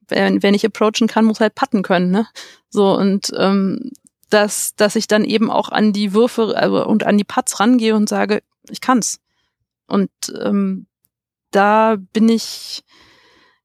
Wer, 0.07 0.41
wer 0.41 0.51
nicht 0.53 0.65
approachen 0.65 1.09
kann, 1.09 1.25
muss 1.25 1.41
halt 1.41 1.57
putten 1.57 1.83
können, 1.83 2.13
ne? 2.13 2.29
So, 2.69 2.97
und 2.97 3.33
ähm, 3.37 3.91
dass, 4.31 4.75
dass 4.77 4.97
ich 4.97 5.07
dann 5.07 5.25
eben 5.25 5.51
auch 5.51 5.69
an 5.69 5.93
die 5.93 6.13
Würfe 6.15 6.55
also, 6.57 6.87
und 6.87 7.05
an 7.05 7.19
die 7.19 7.25
Putts 7.25 7.61
rangehe 7.61 7.95
und 7.95 8.09
sage, 8.09 8.43
ich 8.69 8.81
kann's. 8.81 9.21
Und 9.87 10.11
ähm, 10.43 10.87
da 11.51 11.97
bin 12.13 12.29
ich, 12.29 12.85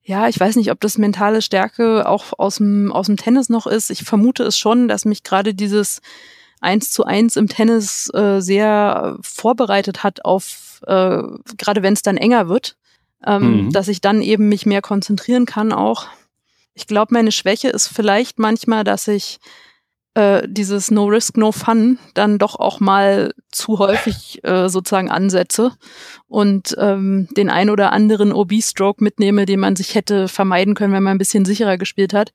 ja, 0.02 0.28
ich 0.28 0.40
weiß 0.40 0.56
nicht, 0.56 0.72
ob 0.72 0.80
das 0.82 0.98
mentale 0.98 1.42
Stärke 1.42 2.10
auch 2.10 2.34
aus 2.38 2.58
dem, 2.58 2.92
aus 2.92 3.06
dem 3.06 3.18
Tennis 3.18 3.50
noch 3.50 3.68
ist. 3.68 3.92
Ich 3.92 4.04
vermute 4.04 4.44
es 4.44 4.58
schon, 4.58 4.88
dass 4.88 5.06
mich 5.06 5.24
gerade 5.24 5.54
dieses 5.54 6.02
eins 6.62 6.92
zu 6.92 7.04
eins 7.04 7.36
im 7.36 7.48
Tennis 7.48 8.10
äh, 8.14 8.40
sehr 8.42 9.18
vorbereitet 9.22 10.04
hat 10.04 10.26
auf, 10.26 10.82
äh, 10.88 11.22
gerade 11.58 11.84
wenn 11.84 11.94
es 11.94 12.02
dann 12.02 12.18
enger 12.18 12.50
wird, 12.50 12.76
ähm, 13.26 13.66
Mhm. 13.66 13.72
dass 13.72 13.88
ich 13.88 14.02
dann 14.02 14.22
eben 14.22 14.50
mich 14.50 14.66
mehr 14.66 14.82
konzentrieren 14.82 15.46
kann 15.46 15.72
auch. 15.72 16.08
Ich 16.74 16.88
glaube, 16.88 17.14
meine 17.14 17.32
Schwäche 17.32 17.70
ist 17.70 17.88
vielleicht 17.88 18.40
manchmal, 18.40 18.84
dass 18.84 19.08
ich 19.08 19.40
äh, 20.16 20.48
dieses 20.48 20.92
No 20.92 21.06
Risk, 21.06 21.38
No 21.38 21.52
Fun 21.52 22.00
dann 22.14 22.38
doch 22.38 22.56
auch 22.56 22.80
mal 22.80 23.34
zu 23.52 23.80
häufig 23.80 24.44
äh, 24.44 24.70
sozusagen 24.70 25.12
ansetze 25.12 25.74
und 26.28 26.76
ähm, 26.80 27.28
den 27.38 27.50
ein 27.50 27.70
oder 27.70 27.92
anderen 27.92 28.32
OB-Stroke 28.32 29.04
mitnehme, 29.04 29.46
den 29.46 29.60
man 29.60 29.76
sich 29.76 29.94
hätte 29.94 30.28
vermeiden 30.28 30.74
können, 30.74 30.94
wenn 30.94 31.04
man 31.04 31.16
ein 31.16 31.20
bisschen 31.20 31.46
sicherer 31.46 31.78
gespielt 31.78 32.14
hat 32.14 32.34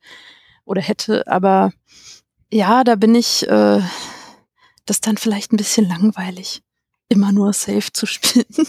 oder 0.63 0.81
hätte. 0.81 1.27
Aber 1.27 1.73
ja, 2.51 2.83
da 2.83 2.95
bin 2.95 3.15
ich 3.15 3.47
äh, 3.47 3.81
das 4.85 5.01
dann 5.01 5.17
vielleicht 5.17 5.51
ein 5.51 5.57
bisschen 5.57 5.87
langweilig, 5.87 6.61
immer 7.09 7.31
nur 7.31 7.51
safe 7.53 7.91
zu 7.91 8.05
spielen. 8.05 8.45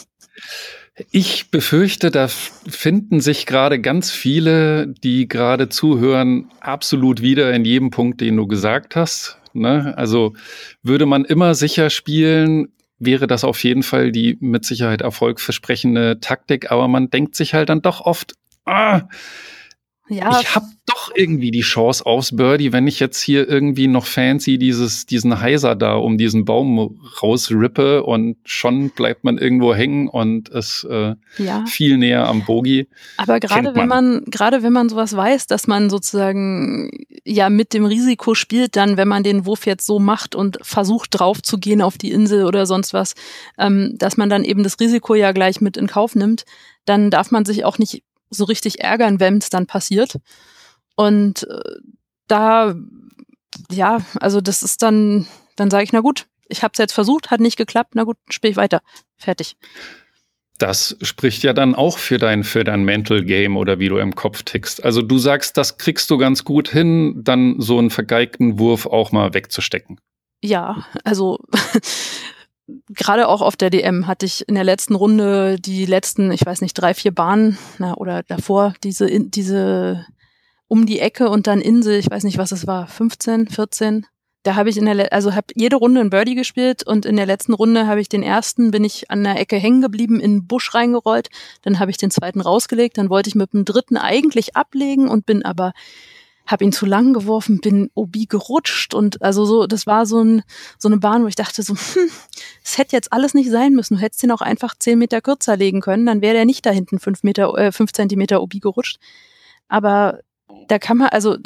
Ich 1.10 1.50
befürchte, 1.50 2.10
da 2.10 2.28
finden 2.28 3.20
sich 3.20 3.46
gerade 3.46 3.80
ganz 3.80 4.10
viele, 4.10 4.88
die 4.88 5.26
gerade 5.26 5.70
zuhören, 5.70 6.50
absolut 6.60 7.22
wieder 7.22 7.52
in 7.54 7.64
jedem 7.64 7.90
Punkt, 7.90 8.20
den 8.20 8.36
du 8.36 8.46
gesagt 8.46 8.94
hast. 8.94 9.38
Ne? 9.54 9.94
Also 9.96 10.34
würde 10.82 11.06
man 11.06 11.24
immer 11.24 11.54
sicher 11.54 11.88
spielen, 11.88 12.68
wäre 12.98 13.26
das 13.26 13.42
auf 13.42 13.62
jeden 13.64 13.82
Fall 13.82 14.12
die 14.12 14.36
mit 14.40 14.66
Sicherheit 14.66 15.00
erfolgversprechende 15.00 16.20
Taktik, 16.20 16.70
aber 16.70 16.88
man 16.88 17.08
denkt 17.10 17.36
sich 17.36 17.54
halt 17.54 17.70
dann 17.70 17.82
doch 17.82 18.02
oft, 18.02 18.34
ah, 18.66 19.02
ja. 20.12 20.40
Ich 20.40 20.54
habe 20.54 20.66
doch 20.86 21.10
irgendwie 21.14 21.50
die 21.50 21.60
Chance 21.60 22.04
aufs 22.04 22.36
Birdie, 22.36 22.72
wenn 22.72 22.86
ich 22.86 23.00
jetzt 23.00 23.20
hier 23.20 23.48
irgendwie 23.48 23.86
noch 23.86 24.04
fancy 24.04 24.58
dieses, 24.58 25.06
diesen 25.06 25.40
Heiser 25.40 25.74
da 25.74 25.94
um 25.94 26.18
diesen 26.18 26.44
Baum 26.44 27.00
rausrippe 27.22 28.02
und 28.02 28.36
schon 28.44 28.90
bleibt 28.90 29.24
man 29.24 29.38
irgendwo 29.38 29.74
hängen 29.74 30.08
und 30.08 30.48
ist 30.48 30.86
äh, 30.90 31.14
ja. 31.38 31.64
viel 31.66 31.98
näher 31.98 32.26
am 32.28 32.44
Bogie. 32.44 32.88
Aber 33.16 33.40
gerade 33.40 33.74
wenn 33.74 33.88
man, 33.88 34.24
gerade 34.26 34.62
wenn 34.62 34.72
man 34.72 34.88
sowas 34.88 35.16
weiß, 35.16 35.46
dass 35.46 35.66
man 35.66 35.88
sozusagen 35.88 36.90
ja 37.24 37.48
mit 37.48 37.74
dem 37.74 37.84
Risiko 37.84 38.34
spielt, 38.34 38.76
dann, 38.76 38.96
wenn 38.96 39.08
man 39.08 39.22
den 39.22 39.46
Wurf 39.46 39.66
jetzt 39.66 39.86
so 39.86 39.98
macht 39.98 40.34
und 40.34 40.58
versucht 40.62 41.18
drauf 41.18 41.42
zu 41.42 41.58
gehen 41.58 41.80
auf 41.82 41.96
die 41.96 42.10
Insel 42.10 42.44
oder 42.44 42.66
sonst 42.66 42.92
was, 42.92 43.14
ähm, 43.58 43.94
dass 43.98 44.16
man 44.16 44.28
dann 44.28 44.44
eben 44.44 44.62
das 44.62 44.78
Risiko 44.80 45.14
ja 45.14 45.32
gleich 45.32 45.60
mit 45.60 45.76
in 45.76 45.86
Kauf 45.86 46.14
nimmt, 46.14 46.44
dann 46.84 47.10
darf 47.10 47.30
man 47.30 47.44
sich 47.44 47.64
auch 47.64 47.78
nicht 47.78 48.02
so 48.32 48.44
richtig 48.44 48.80
ärgern, 48.80 49.20
wenn 49.20 49.38
es 49.38 49.50
dann 49.50 49.66
passiert. 49.66 50.18
Und 50.96 51.44
äh, 51.44 51.80
da, 52.28 52.74
ja, 53.70 54.00
also 54.20 54.40
das 54.40 54.62
ist 54.62 54.82
dann, 54.82 55.26
dann 55.56 55.70
sage 55.70 55.84
ich, 55.84 55.92
na 55.92 56.00
gut, 56.00 56.26
ich 56.48 56.62
habe 56.62 56.72
es 56.72 56.78
jetzt 56.78 56.92
versucht, 56.92 57.30
hat 57.30 57.40
nicht 57.40 57.56
geklappt, 57.56 57.94
na 57.94 58.04
gut, 58.04 58.16
spiele 58.30 58.50
ich 58.50 58.56
weiter. 58.56 58.80
Fertig. 59.16 59.56
Das 60.58 60.96
spricht 61.02 61.42
ja 61.42 61.52
dann 61.52 61.74
auch 61.74 61.98
für 61.98 62.18
dein, 62.18 62.44
für 62.44 62.62
dein 62.62 62.84
Mental 62.84 63.24
Game 63.24 63.56
oder 63.56 63.78
wie 63.78 63.88
du 63.88 63.96
im 63.96 64.14
Kopf 64.14 64.42
tickst. 64.42 64.84
Also 64.84 65.02
du 65.02 65.18
sagst, 65.18 65.56
das 65.56 65.78
kriegst 65.78 66.10
du 66.10 66.18
ganz 66.18 66.44
gut 66.44 66.68
hin, 66.68 67.20
dann 67.24 67.56
so 67.58 67.78
einen 67.78 67.90
vergeigten 67.90 68.58
Wurf 68.58 68.86
auch 68.86 69.12
mal 69.12 69.34
wegzustecken. 69.34 69.98
Ja, 70.40 70.84
also 71.04 71.38
gerade 72.88 73.28
auch 73.28 73.42
auf 73.42 73.56
der 73.56 73.70
DM 73.70 74.06
hatte 74.06 74.26
ich 74.26 74.48
in 74.48 74.54
der 74.54 74.64
letzten 74.64 74.94
Runde 74.94 75.56
die 75.58 75.86
letzten, 75.86 76.32
ich 76.32 76.44
weiß 76.44 76.60
nicht, 76.60 76.74
drei, 76.74 76.94
vier 76.94 77.12
Bahnen 77.12 77.58
na, 77.78 77.94
oder 77.94 78.22
davor 78.22 78.74
diese, 78.82 79.08
diese 79.20 80.06
um 80.68 80.86
die 80.86 81.00
Ecke 81.00 81.28
und 81.28 81.46
dann 81.46 81.60
Insel, 81.60 81.98
ich 81.98 82.10
weiß 82.10 82.24
nicht, 82.24 82.38
was 82.38 82.52
es 82.52 82.66
war, 82.66 82.86
15, 82.86 83.48
14. 83.48 84.06
Da 84.42 84.54
habe 84.54 84.70
ich 84.70 84.76
in 84.76 84.86
der, 84.86 85.12
also 85.12 85.34
habe 85.34 85.48
jede 85.54 85.76
Runde 85.76 86.00
ein 86.00 86.10
Birdie 86.10 86.34
gespielt 86.34 86.84
und 86.84 87.06
in 87.06 87.16
der 87.16 87.26
letzten 87.26 87.52
Runde 87.52 87.86
habe 87.86 88.00
ich 88.00 88.08
den 88.08 88.22
ersten, 88.22 88.70
bin 88.70 88.82
ich 88.82 89.10
an 89.10 89.22
der 89.22 89.38
Ecke 89.38 89.56
hängen 89.56 89.82
geblieben, 89.82 90.18
in 90.18 90.38
den 90.38 90.46
Busch 90.46 90.74
reingerollt, 90.74 91.28
dann 91.60 91.78
habe 91.78 91.90
ich 91.90 91.96
den 91.96 92.10
zweiten 92.10 92.40
rausgelegt, 92.40 92.98
dann 92.98 93.10
wollte 93.10 93.28
ich 93.28 93.34
mit 93.34 93.52
dem 93.52 93.64
dritten 93.64 93.96
eigentlich 93.96 94.56
ablegen 94.56 95.08
und 95.08 95.26
bin 95.26 95.44
aber 95.44 95.72
habe 96.46 96.64
ihn 96.64 96.72
zu 96.72 96.86
lang 96.86 97.12
geworfen, 97.12 97.60
bin 97.60 97.90
Obi 97.94 98.26
gerutscht 98.26 98.94
und 98.94 99.22
also 99.22 99.44
so, 99.44 99.66
das 99.66 99.86
war 99.86 100.06
so, 100.06 100.22
ein, 100.22 100.42
so 100.78 100.88
eine 100.88 100.98
Bahn, 100.98 101.22
wo 101.22 101.28
ich 101.28 101.34
dachte 101.34 101.62
so, 101.62 101.74
hm, 101.94 102.10
es 102.64 102.78
hätte 102.78 102.96
jetzt 102.96 103.12
alles 103.12 103.34
nicht 103.34 103.50
sein 103.50 103.72
müssen. 103.72 103.96
Du 103.96 104.00
hättest 104.00 104.22
ihn 104.22 104.30
auch 104.30 104.40
einfach 104.40 104.74
zehn 104.78 104.98
Meter 104.98 105.20
kürzer 105.20 105.56
legen 105.56 105.80
können, 105.80 106.06
dann 106.06 106.20
wäre 106.20 106.34
der 106.34 106.44
nicht 106.44 106.66
da 106.66 106.70
hinten 106.70 106.98
fünf 106.98 107.22
Meter, 107.22 107.56
äh, 107.56 107.72
fünf 107.72 107.92
Zentimeter 107.92 108.42
Obi 108.42 108.60
gerutscht. 108.60 108.98
Aber 109.68 110.20
da 110.68 110.78
kann 110.78 110.98
man, 110.98 111.08
also 111.08 111.36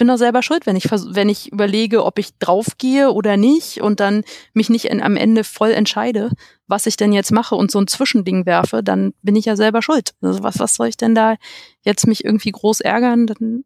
bin 0.00 0.08
doch 0.08 0.16
selber 0.16 0.42
schuld, 0.42 0.64
wenn 0.64 0.76
ich, 0.76 0.90
wenn 0.90 1.28
ich 1.28 1.52
überlege, 1.52 2.06
ob 2.06 2.18
ich 2.18 2.30
draufgehe 2.38 3.12
oder 3.12 3.36
nicht 3.36 3.82
und 3.82 4.00
dann 4.00 4.24
mich 4.54 4.70
nicht 4.70 4.86
in, 4.86 5.02
am 5.02 5.14
Ende 5.14 5.44
voll 5.44 5.72
entscheide, 5.72 6.30
was 6.66 6.86
ich 6.86 6.96
denn 6.96 7.12
jetzt 7.12 7.32
mache 7.32 7.54
und 7.54 7.70
so 7.70 7.78
ein 7.78 7.86
Zwischending 7.86 8.46
werfe, 8.46 8.82
dann 8.82 9.12
bin 9.20 9.36
ich 9.36 9.44
ja 9.44 9.56
selber 9.56 9.82
schuld. 9.82 10.14
Also 10.22 10.42
was, 10.42 10.58
was 10.58 10.74
soll 10.74 10.88
ich 10.88 10.96
denn 10.96 11.14
da 11.14 11.36
jetzt 11.82 12.06
mich 12.06 12.24
irgendwie 12.24 12.50
groß 12.50 12.80
ärgern? 12.80 13.26
Dann, 13.26 13.64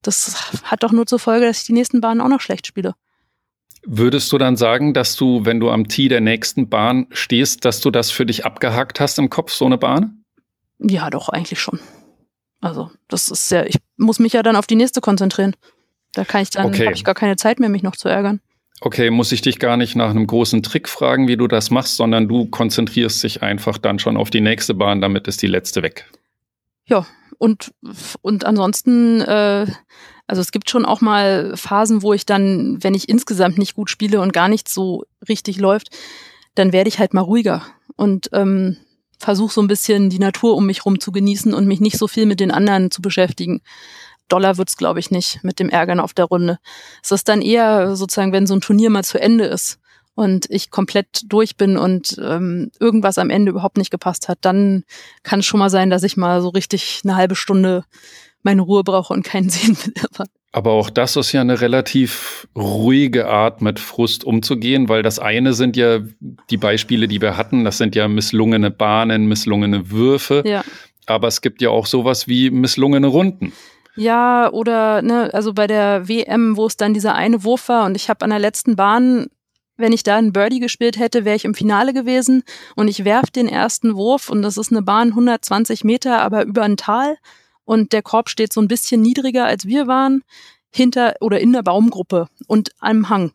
das 0.00 0.50
hat 0.64 0.82
doch 0.84 0.92
nur 0.92 1.06
zur 1.06 1.18
Folge, 1.18 1.44
dass 1.44 1.60
ich 1.60 1.66
die 1.66 1.74
nächsten 1.74 2.00
Bahnen 2.00 2.22
auch 2.22 2.28
noch 2.28 2.40
schlecht 2.40 2.66
spiele. 2.66 2.94
Würdest 3.84 4.32
du 4.32 4.38
dann 4.38 4.56
sagen, 4.56 4.94
dass 4.94 5.16
du, 5.16 5.44
wenn 5.44 5.60
du 5.60 5.68
am 5.68 5.86
Tee 5.86 6.08
der 6.08 6.22
nächsten 6.22 6.70
Bahn 6.70 7.08
stehst, 7.10 7.66
dass 7.66 7.82
du 7.82 7.90
das 7.90 8.10
für 8.10 8.24
dich 8.24 8.46
abgehakt 8.46 9.00
hast 9.00 9.18
im 9.18 9.28
Kopf, 9.28 9.52
so 9.52 9.66
eine 9.66 9.76
Bahn? 9.76 10.24
Ja, 10.78 11.10
doch, 11.10 11.28
eigentlich 11.28 11.60
schon. 11.60 11.78
Also, 12.62 12.90
das 13.08 13.28
ist 13.28 13.50
ja, 13.50 13.64
ich 13.64 13.76
muss 13.96 14.20
mich 14.20 14.32
ja 14.32 14.42
dann 14.42 14.56
auf 14.56 14.66
die 14.66 14.76
nächste 14.76 15.00
konzentrieren. 15.00 15.54
Da 16.14 16.24
kann 16.24 16.42
ich 16.42 16.50
dann, 16.50 16.66
okay. 16.66 16.86
habe 16.86 16.94
ich 16.94 17.04
gar 17.04 17.14
keine 17.14 17.36
Zeit 17.36 17.58
mehr, 17.58 17.68
mich 17.68 17.82
noch 17.82 17.96
zu 17.96 18.08
ärgern. 18.08 18.40
Okay, 18.80 19.10
muss 19.10 19.32
ich 19.32 19.42
dich 19.42 19.58
gar 19.58 19.76
nicht 19.76 19.96
nach 19.96 20.10
einem 20.10 20.26
großen 20.26 20.62
Trick 20.62 20.88
fragen, 20.88 21.28
wie 21.28 21.36
du 21.36 21.48
das 21.48 21.70
machst, 21.70 21.96
sondern 21.96 22.28
du 22.28 22.46
konzentrierst 22.46 23.22
dich 23.22 23.42
einfach 23.42 23.78
dann 23.78 23.98
schon 23.98 24.16
auf 24.16 24.30
die 24.30 24.40
nächste 24.40 24.74
Bahn, 24.74 25.00
damit 25.00 25.26
ist 25.28 25.42
die 25.42 25.48
letzte 25.48 25.82
weg. 25.82 26.08
Ja, 26.84 27.06
und, 27.38 27.72
und 28.20 28.44
ansonsten, 28.44 29.20
äh, 29.22 29.66
also 30.28 30.40
es 30.40 30.52
gibt 30.52 30.70
schon 30.70 30.84
auch 30.84 31.00
mal 31.00 31.56
Phasen, 31.56 32.02
wo 32.02 32.12
ich 32.12 32.26
dann, 32.26 32.82
wenn 32.82 32.94
ich 32.94 33.08
insgesamt 33.08 33.58
nicht 33.58 33.74
gut 33.74 33.90
spiele 33.90 34.20
und 34.20 34.32
gar 34.32 34.48
nicht 34.48 34.68
so 34.68 35.04
richtig 35.28 35.58
läuft, 35.58 35.90
dann 36.54 36.72
werde 36.72 36.88
ich 36.88 37.00
halt 37.00 37.14
mal 37.14 37.22
ruhiger. 37.22 37.62
Und 37.96 38.30
ähm, 38.32 38.76
versuche 39.22 39.54
so 39.54 39.62
ein 39.62 39.68
bisschen 39.68 40.10
die 40.10 40.18
Natur 40.18 40.56
um 40.56 40.66
mich 40.66 40.84
rum 40.84 41.00
zu 41.00 41.12
genießen 41.12 41.54
und 41.54 41.66
mich 41.66 41.80
nicht 41.80 41.98
so 41.98 42.08
viel 42.08 42.26
mit 42.26 42.40
den 42.40 42.50
anderen 42.50 42.90
zu 42.90 43.00
beschäftigen. 43.00 43.62
Dollar 44.28 44.56
wird's, 44.58 44.76
glaube 44.76 45.00
ich, 45.00 45.10
nicht 45.10 45.42
mit 45.42 45.58
dem 45.58 45.68
Ärgern 45.68 46.00
auf 46.00 46.14
der 46.14 46.24
Runde. 46.26 46.58
Es 47.02 47.12
ist 47.12 47.28
dann 47.28 47.42
eher 47.42 47.96
sozusagen, 47.96 48.32
wenn 48.32 48.46
so 48.46 48.54
ein 48.54 48.60
Turnier 48.60 48.90
mal 48.90 49.04
zu 49.04 49.20
Ende 49.20 49.44
ist 49.44 49.78
und 50.14 50.50
ich 50.50 50.70
komplett 50.70 51.22
durch 51.26 51.56
bin 51.56 51.76
und 51.76 52.16
ähm, 52.20 52.70
irgendwas 52.80 53.18
am 53.18 53.30
Ende 53.30 53.50
überhaupt 53.50 53.76
nicht 53.76 53.90
gepasst 53.90 54.28
hat, 54.28 54.38
dann 54.42 54.84
kann 55.22 55.40
es 55.40 55.46
schon 55.46 55.60
mal 55.60 55.70
sein, 55.70 55.90
dass 55.90 56.02
ich 56.02 56.16
mal 56.16 56.42
so 56.42 56.48
richtig 56.48 57.02
eine 57.04 57.16
halbe 57.16 57.36
Stunde 57.36 57.84
meine 58.42 58.62
Ruhe 58.62 58.84
brauche 58.84 59.12
und 59.12 59.24
keinen 59.24 59.50
sehen 59.50 59.76
will. 59.84 60.26
Aber 60.54 60.72
auch 60.72 60.90
das 60.90 61.16
ist 61.16 61.32
ja 61.32 61.40
eine 61.40 61.62
relativ 61.62 62.46
ruhige 62.54 63.26
Art, 63.26 63.62
mit 63.62 63.80
Frust 63.80 64.22
umzugehen, 64.22 64.90
weil 64.90 65.02
das 65.02 65.18
eine 65.18 65.54
sind 65.54 65.78
ja 65.78 66.00
die 66.50 66.58
Beispiele, 66.58 67.08
die 67.08 67.22
wir 67.22 67.38
hatten, 67.38 67.64
das 67.64 67.78
sind 67.78 67.94
ja 67.96 68.06
misslungene 68.06 68.70
Bahnen, 68.70 69.26
misslungene 69.26 69.90
Würfe. 69.90 70.42
Ja. 70.44 70.62
Aber 71.06 71.26
es 71.28 71.40
gibt 71.40 71.62
ja 71.62 71.70
auch 71.70 71.86
sowas 71.86 72.28
wie 72.28 72.50
misslungene 72.50 73.06
Runden. 73.06 73.52
Ja, 73.96 74.50
oder 74.52 75.00
ne, 75.00 75.30
also 75.32 75.54
bei 75.54 75.66
der 75.66 76.08
WM, 76.08 76.56
wo 76.56 76.66
es 76.66 76.76
dann 76.76 76.94
dieser 76.94 77.14
eine 77.14 77.44
Wurf 77.44 77.68
war 77.68 77.86
und 77.86 77.94
ich 77.94 78.10
habe 78.10 78.22
an 78.22 78.30
der 78.30 78.38
letzten 78.38 78.76
Bahn, 78.76 79.28
wenn 79.76 79.92
ich 79.92 80.02
da 80.02 80.16
einen 80.16 80.32
Birdie 80.32 80.60
gespielt 80.60 80.98
hätte, 80.98 81.24
wäre 81.24 81.36
ich 81.36 81.44
im 81.46 81.54
Finale 81.54 81.94
gewesen 81.94 82.42
und 82.76 82.88
ich 82.88 83.04
werf 83.04 83.30
den 83.30 83.48
ersten 83.48 83.96
Wurf 83.96 84.28
und 84.28 84.42
das 84.42 84.58
ist 84.58 84.70
eine 84.70 84.82
Bahn 84.82 85.08
120 85.08 85.84
Meter, 85.84 86.20
aber 86.20 86.44
über 86.44 86.62
ein 86.62 86.76
Tal 86.76 87.16
und 87.64 87.92
der 87.92 88.02
Korb 88.02 88.28
steht 88.28 88.52
so 88.52 88.60
ein 88.60 88.68
bisschen 88.68 89.02
niedriger, 89.02 89.44
als 89.44 89.66
wir 89.66 89.86
waren, 89.86 90.22
hinter 90.70 91.14
oder 91.20 91.40
in 91.40 91.52
der 91.52 91.62
Baumgruppe 91.62 92.28
und 92.46 92.70
am 92.80 93.08
Hang. 93.08 93.32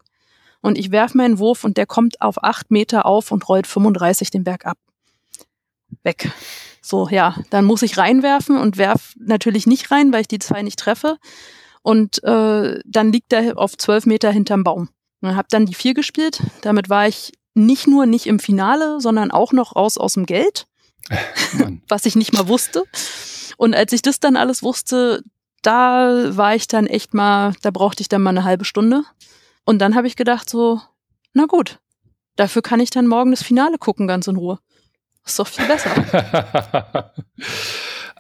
Und 0.61 0.77
ich 0.77 0.91
werfe 0.91 1.17
meinen 1.17 1.39
Wurf 1.39 1.63
und 1.63 1.77
der 1.77 1.85
kommt 1.85 2.21
auf 2.21 2.43
acht 2.43 2.71
Meter 2.71 3.05
auf 3.05 3.31
und 3.31 3.47
rollt 3.47 3.67
35 3.67 4.31
den 4.31 4.43
Berg 4.43 4.65
ab. 4.65 4.77
Weg. 6.03 6.31
So, 6.81 7.07
ja, 7.09 7.35
dann 7.49 7.65
muss 7.65 7.81
ich 7.81 7.97
reinwerfen 7.97 8.57
und 8.57 8.77
werf 8.77 9.13
natürlich 9.17 9.67
nicht 9.67 9.91
rein, 9.91 10.11
weil 10.11 10.21
ich 10.21 10.27
die 10.27 10.39
zwei 10.39 10.61
nicht 10.61 10.79
treffe. 10.79 11.17
Und 11.83 12.23
äh, 12.23 12.79
dann 12.85 13.11
liegt 13.11 13.31
er 13.33 13.57
auf 13.57 13.77
zwölf 13.77 14.05
Meter 14.05 14.31
hinterm 14.31 14.63
Baum. 14.63 14.89
Und 15.21 15.35
habe 15.35 15.47
dann 15.49 15.65
die 15.65 15.73
vier 15.73 15.93
gespielt. 15.93 16.41
Damit 16.61 16.89
war 16.89 17.07
ich 17.07 17.33
nicht 17.53 17.87
nur 17.87 18.05
nicht 18.05 18.27
im 18.27 18.39
Finale, 18.39 19.01
sondern 19.01 19.31
auch 19.31 19.51
noch 19.51 19.75
raus 19.75 19.97
aus 19.97 20.13
dem 20.13 20.25
Geld, 20.25 20.67
was 21.87 22.05
ich 22.05 22.15
nicht 22.15 22.33
mal 22.33 22.47
wusste. 22.47 22.83
Und 23.57 23.75
als 23.75 23.93
ich 23.93 24.01
das 24.01 24.19
dann 24.19 24.35
alles 24.35 24.63
wusste, 24.63 25.23
da 25.61 26.37
war 26.37 26.55
ich 26.55 26.67
dann 26.67 26.87
echt 26.87 27.13
mal, 27.13 27.53
da 27.61 27.71
brauchte 27.71 28.01
ich 28.01 28.09
dann 28.09 28.21
mal 28.21 28.29
eine 28.31 28.43
halbe 28.43 28.65
Stunde. 28.65 29.03
Und 29.65 29.79
dann 29.79 29.95
habe 29.95 30.07
ich 30.07 30.15
gedacht 30.15 30.49
so, 30.49 30.81
na 31.33 31.45
gut, 31.45 31.79
dafür 32.35 32.61
kann 32.61 32.79
ich 32.79 32.89
dann 32.89 33.07
morgen 33.07 33.31
das 33.31 33.43
Finale 33.43 33.77
gucken, 33.77 34.07
ganz 34.07 34.27
in 34.27 34.37
Ruhe. 34.37 34.59
Ist 35.25 35.39
doch 35.39 35.47
viel 35.47 35.65
besser. 35.65 37.13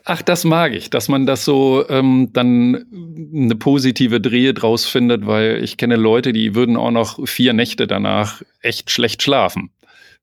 Ach, 0.09 0.21
das 0.21 0.45
mag 0.45 0.73
ich, 0.73 0.89
dass 0.89 1.09
man 1.09 1.25
das 1.25 1.43
so 1.43 1.83
ähm, 1.89 2.29
dann 2.31 2.85
eine 3.33 3.55
positive 3.55 4.21
Drehe 4.21 4.53
draus 4.53 4.85
findet, 4.85 5.25
weil 5.25 5.61
ich 5.61 5.75
kenne 5.75 5.97
Leute, 5.97 6.31
die 6.31 6.55
würden 6.55 6.77
auch 6.77 6.91
noch 6.91 7.27
vier 7.27 7.51
Nächte 7.51 7.87
danach 7.87 8.41
echt 8.61 8.89
schlecht 8.89 9.21
schlafen, 9.21 9.69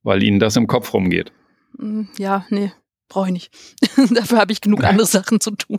weil 0.02 0.22
ihnen 0.22 0.40
das 0.40 0.56
im 0.56 0.68
Kopf 0.68 0.94
rumgeht. 0.94 1.32
Mm, 1.78 2.02
ja, 2.18 2.46
nee, 2.50 2.72
brauche 3.08 3.26
ich 3.26 3.32
nicht. 3.32 3.50
Dafür 4.14 4.38
habe 4.38 4.52
ich 4.52 4.60
genug 4.60 4.84
andere 4.84 5.06
Sachen 5.06 5.40
zu 5.40 5.52
tun. 5.52 5.78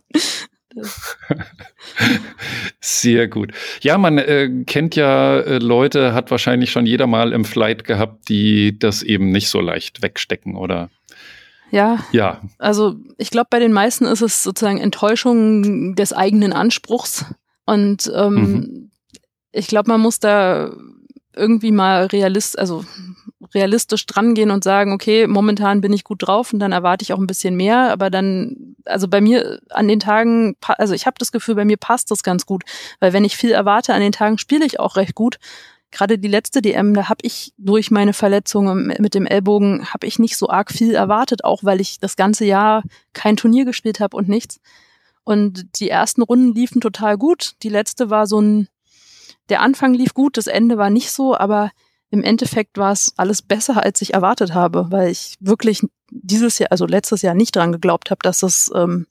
Sehr 2.82 3.28
gut. 3.28 3.54
Ja, 3.82 3.98
man 3.98 4.18
äh, 4.18 4.64
kennt 4.66 4.96
ja 4.96 5.40
äh, 5.40 5.58
Leute, 5.60 6.14
hat 6.14 6.32
wahrscheinlich 6.32 6.72
schon 6.72 6.86
jeder 6.86 7.08
mal 7.08 7.32
im 7.34 7.46
Flight 7.46 7.86
gehabt, 7.86 8.30
die 8.30 8.78
das 8.78 9.02
eben 9.04 9.32
nicht 9.32 9.50
so 9.50 9.62
leicht 9.62 10.02
wegstecken, 10.02 10.56
oder? 10.56 10.90
Ja. 11.72 12.04
Ja. 12.12 12.42
Also 12.58 12.96
ich 13.18 13.32
glaube, 13.32 13.48
bei 13.50 13.60
den 13.60 13.74
meisten 13.74 14.06
ist 14.06 14.22
es 14.22 14.44
sozusagen 14.44 14.80
Enttäuschung 14.80 15.96
des 15.96 16.14
eigenen 16.14 16.54
Anspruchs. 16.54 17.26
Und 17.66 18.12
ähm, 18.16 18.34
mhm. 18.34 18.92
ich 19.52 19.68
glaube, 19.68 19.90
man 19.90 20.02
muss 20.02 20.20
da 20.20 20.72
irgendwie 21.36 21.72
mal 21.72 22.06
realist, 22.06 22.58
also 22.58 22.86
realistisch 23.54 24.06
drangehen 24.06 24.52
und 24.52 24.64
sagen, 24.64 24.94
okay, 24.94 25.28
momentan 25.28 25.82
bin 25.82 25.94
ich 25.94 26.04
gut 26.04 26.26
drauf 26.26 26.54
und 26.54 26.60
dann 26.60 26.72
erwarte 26.72 27.04
ich 27.04 27.14
auch 27.14 27.20
ein 27.20 27.28
bisschen 27.28 27.56
mehr. 27.56 27.92
Aber 27.92 28.10
dann, 28.10 28.76
also 28.86 29.08
bei 29.08 29.22
mir 29.22 29.60
an 29.70 29.88
den 29.88 30.00
Tagen, 30.00 30.56
also 30.62 30.94
ich 30.94 31.06
habe 31.06 31.16
das 31.20 31.32
Gefühl, 31.32 31.56
bei 31.56 31.66
mir 31.66 31.78
passt 31.78 32.12
das 32.12 32.24
ganz 32.24 32.46
gut. 32.46 32.64
Weil 33.00 33.14
wenn 33.14 33.26
ich 33.26 33.38
viel 33.38 33.52
erwarte, 33.52 33.94
an 33.94 34.02
den 34.02 34.12
Tagen 34.12 34.38
spiele 34.38 34.66
ich 34.66 34.80
auch 34.80 34.96
recht 34.96 35.16
gut. 35.16 35.38
Gerade 35.92 36.18
die 36.18 36.28
letzte 36.28 36.62
DM, 36.62 36.94
da 36.94 37.08
habe 37.08 37.20
ich 37.22 37.54
durch 37.58 37.90
meine 37.92 38.14
Verletzung 38.14 38.88
mit 38.88 39.14
dem 39.14 39.26
Ellbogen, 39.26 39.94
habe 39.94 40.08
ich 40.08 40.20
nicht 40.20 40.36
so 40.36 40.50
arg 40.50 40.72
viel 40.72 40.94
erwartet, 40.94 41.46
auch 41.46 41.64
weil 41.64 41.80
ich 41.80 42.00
das 42.00 42.18
ganze 42.18 42.44
Jahr 42.44 42.84
kein 43.14 43.38
Turnier 43.38 43.64
gespielt 43.64 44.00
habe 44.00 44.18
und 44.18 44.28
nichts. 44.28 44.60
Und 45.24 45.80
die 45.80 45.90
ersten 45.90 46.22
Runden 46.22 46.54
liefen 46.54 46.82
total 46.82 47.18
gut. 47.18 47.54
Die 47.64 47.70
letzte 47.70 48.10
war 48.10 48.28
so 48.28 48.42
ein, 48.42 48.68
der 49.50 49.62
Anfang 49.62 49.94
lief 49.94 50.14
gut, 50.14 50.38
das 50.38 50.48
Ende 50.48 50.78
war 50.78 50.90
nicht 50.90 51.12
so, 51.12 51.36
aber 51.36 51.72
im 52.12 52.24
Endeffekt 52.24 52.78
war 52.78 52.92
es 52.92 53.14
alles 53.18 53.42
besser, 53.42 53.84
als 53.84 54.02
ich 54.02 54.14
erwartet 54.14 54.54
habe, 54.54 54.88
weil 54.90 55.10
ich 55.10 55.36
wirklich 55.40 55.82
dieses 56.12 56.60
Jahr, 56.60 56.72
also 56.72 56.86
letztes 56.86 57.22
Jahr 57.22 57.36
nicht 57.36 57.56
dran 57.56 57.72
geglaubt 57.72 58.12
habe, 58.12 58.20
dass 58.22 58.44
es, 58.44 58.72
ähm, 58.76 59.08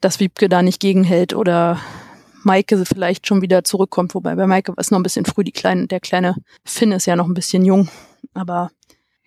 dass 0.00 0.20
Wiebke 0.20 0.48
da 0.48 0.62
nicht 0.62 0.80
gegenhält 0.80 1.34
oder 1.34 1.78
Maike 2.42 2.84
vielleicht 2.86 3.26
schon 3.26 3.42
wieder 3.42 3.64
zurückkommt. 3.64 4.14
Wobei 4.14 4.34
bei 4.34 4.46
Maike 4.46 4.72
war 4.72 4.80
es 4.80 4.90
noch 4.90 4.98
ein 4.98 5.02
bisschen 5.02 5.26
früh, 5.26 5.44
die 5.44 5.52
kleine, 5.52 5.88
der 5.88 6.00
kleine 6.00 6.36
Finn 6.64 6.92
ist 6.92 7.06
ja 7.06 7.16
noch 7.16 7.26
ein 7.26 7.34
bisschen 7.34 7.64
jung, 7.64 7.88
aber 8.32 8.70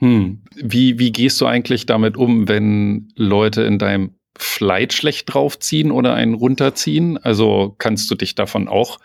hm. 0.03 0.41
Wie, 0.55 0.99
wie 0.99 1.14
gehst 1.14 1.39
du 1.39 1.45
eigentlich 1.45 1.86
damit 1.86 2.18
um, 2.18 2.49
wenn 2.49 3.07
Leute 3.16 3.61
in 3.61 3.80
deinem 3.80 4.16
Flight 4.38 4.91
schlecht 4.91 5.34
draufziehen 5.34 5.91
oder 5.91 6.14
einen 6.14 6.34
runterziehen? 6.34 7.18
Also 7.18 7.74
kannst 7.78 8.11
du 8.11 8.16
dich 8.16 8.36
davon 8.36 8.68
auch 8.68 8.99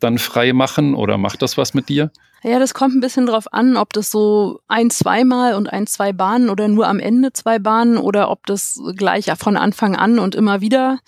dann 0.00 0.18
frei 0.18 0.52
machen 0.52 0.96
oder 0.96 1.18
macht 1.18 1.42
das 1.42 1.56
was 1.56 1.72
mit 1.72 1.88
dir? 1.88 2.10
Ja, 2.42 2.58
das 2.58 2.72
kommt 2.72 2.94
ein 2.94 3.00
bisschen 3.00 3.26
drauf 3.26 3.52
an, 3.52 3.76
ob 3.76 3.92
das 3.92 4.10
so 4.10 4.60
ein, 4.66 4.90
zweimal 4.90 5.54
und 5.54 5.70
ein, 5.70 5.86
zwei 5.86 6.12
Bahnen 6.12 6.48
oder 6.48 6.68
nur 6.68 6.88
am 6.88 6.98
Ende 6.98 7.32
zwei 7.32 7.58
Bahnen 7.58 7.98
oder 7.98 8.30
ob 8.30 8.46
das 8.46 8.80
gleich 8.96 9.26
von 9.38 9.56
Anfang 9.56 9.94
an 9.94 10.18
und 10.18 10.34
immer 10.34 10.62
wieder 10.62 11.00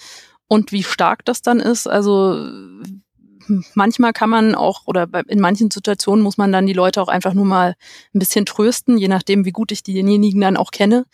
und 0.47 0.73
wie 0.73 0.83
stark 0.83 1.25
das 1.25 1.41
dann 1.41 1.59
ist. 1.59 1.87
Also 1.87 2.37
manchmal 3.75 4.13
kann 4.13 4.29
man 4.29 4.55
auch 4.55 4.83
oder 4.87 5.09
in 5.27 5.41
manchen 5.41 5.71
Situationen 5.71 6.23
muss 6.23 6.37
man 6.37 6.53
dann 6.53 6.67
die 6.67 6.75
Leute 6.75 7.01
auch 7.01 7.09
einfach 7.09 7.33
nur 7.33 7.47
mal 7.47 7.77
ein 8.15 8.19
bisschen 8.19 8.45
trösten, 8.45 8.99
je 8.99 9.09
nachdem, 9.09 9.47
wie 9.47 9.53
gut 9.53 9.73
ich 9.73 9.83
diejenigen 9.83 10.41
dann 10.41 10.59
auch 10.59 10.71
kenne. 10.71 11.07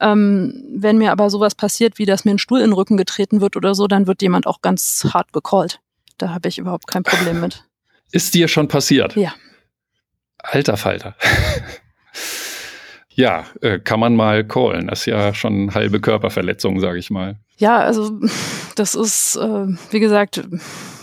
Ähm, 0.00 0.62
wenn 0.74 0.98
mir 0.98 1.12
aber 1.12 1.30
sowas 1.30 1.54
passiert, 1.54 1.98
wie 1.98 2.04
dass 2.04 2.24
mir 2.24 2.32
ein 2.32 2.38
Stuhl 2.38 2.58
in 2.58 2.66
den 2.66 2.72
Rücken 2.74 2.96
getreten 2.96 3.40
wird 3.40 3.56
oder 3.56 3.74
so, 3.76 3.86
dann 3.86 4.08
wird 4.08 4.22
jemand 4.22 4.46
auch 4.48 4.60
ganz 4.60 5.06
hart 5.14 5.32
gecallt. 5.32 5.80
Da 6.18 6.30
habe 6.30 6.48
ich 6.48 6.58
überhaupt 6.58 6.86
kein 6.88 7.04
Problem 7.04 7.40
mit. 7.40 7.64
Ist 8.12 8.34
dir 8.34 8.48
schon 8.48 8.68
passiert? 8.68 9.16
Ja. 9.16 9.34
Alter 10.38 10.76
Falter. 10.76 11.16
ja, 13.10 13.44
äh, 13.62 13.78
kann 13.78 14.00
man 14.00 14.14
mal 14.14 14.46
callen. 14.46 14.88
Das 14.88 15.00
ist 15.00 15.06
ja 15.06 15.34
schon 15.34 15.74
halbe 15.74 16.00
Körperverletzung, 16.00 16.80
sage 16.80 16.98
ich 16.98 17.10
mal. 17.10 17.38
Ja, 17.58 17.78
also 17.78 18.20
das 18.74 18.94
ist, 18.94 19.36
äh, 19.36 19.66
wie 19.90 20.00
gesagt, 20.00 20.46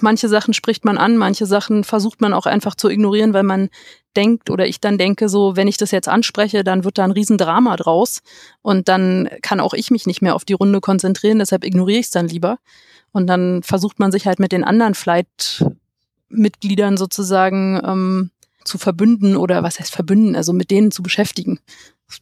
manche 0.02 0.30
Sachen 0.30 0.54
spricht 0.54 0.86
man 0.86 0.98
an, 0.98 1.18
manche 1.18 1.48
Sachen 1.48 1.84
versucht 1.84 2.22
man 2.22 2.34
auch 2.34 2.46
einfach 2.46 2.76
zu 2.76 2.90
ignorieren, 2.90 3.34
weil 3.34 3.44
man 3.44 3.70
denkt 4.16 4.52
oder 4.52 4.68
ich 4.68 4.80
dann 4.80 5.00
denke, 5.00 5.30
so, 5.30 5.56
wenn 5.56 5.68
ich 5.68 5.78
das 5.78 5.90
jetzt 5.90 6.08
anspreche, 6.08 6.64
dann 6.64 6.84
wird 6.84 7.00
da 7.00 7.04
ein 7.04 7.12
Riesendrama 7.12 7.76
draus 7.76 8.22
und 8.62 8.88
dann 8.88 9.28
kann 9.42 9.60
auch 9.60 9.74
ich 9.74 9.90
mich 9.90 10.06
nicht 10.06 10.22
mehr 10.22 10.36
auf 10.36 10.46
die 10.46 10.54
Runde 10.54 10.82
konzentrieren, 10.82 11.40
deshalb 11.40 11.64
ignoriere 11.64 12.00
ich 12.00 12.06
es 12.06 12.12
dann 12.12 12.28
lieber. 12.28 12.60
Und 13.12 13.28
dann 13.28 13.62
versucht 13.64 14.00
man 14.00 14.12
sich 14.12 14.26
halt 14.26 14.40
mit 14.40 14.52
den 14.52 14.64
anderen 14.64 14.96
Flight-Mitgliedern 16.30 16.98
sozusagen 16.98 17.82
ähm, 17.84 18.32
zu 18.64 18.78
verbünden 18.78 19.36
oder 19.36 19.64
was 19.64 19.80
heißt 19.80 19.94
verbünden, 19.94 20.36
also 20.36 20.54
mit 20.54 20.72
denen 20.72 20.92
zu 20.92 21.04
beschäftigen. 21.04 21.60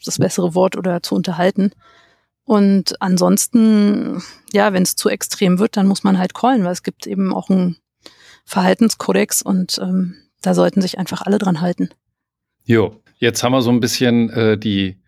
Das 0.06 0.20
bessere 0.20 0.56
Wort 0.56 0.76
oder 0.76 1.04
zu 1.04 1.16
unterhalten. 1.16 1.72
Und 2.44 3.02
ansonsten, 3.02 4.22
ja, 4.52 4.74
wenn 4.74 4.84
es 4.84 4.96
zu 4.96 5.10
extrem 5.10 5.60
wird, 5.60 5.78
dann 5.78 5.88
muss 5.88 6.04
man 6.04 6.18
halt 6.18 6.34
callen, 6.34 6.64
weil 6.64 6.72
es 6.72 6.84
gibt 6.84 7.08
eben 7.08 7.34
auch 7.34 7.50
einen 7.50 7.78
Verhaltenskodex 8.46 9.42
und 9.42 9.80
ähm, 9.82 10.16
da 10.42 10.54
sollten 10.54 10.82
sich 10.82 10.98
einfach 10.98 11.22
alle 11.22 11.38
dran 11.38 11.62
halten. 11.62 11.90
Jo, 12.64 13.02
jetzt 13.18 13.44
haben 13.44 13.52
wir 13.52 13.62
so 13.62 13.70
ein 13.70 13.80
bisschen 13.80 14.30
äh, 14.32 14.58
die 14.58 15.01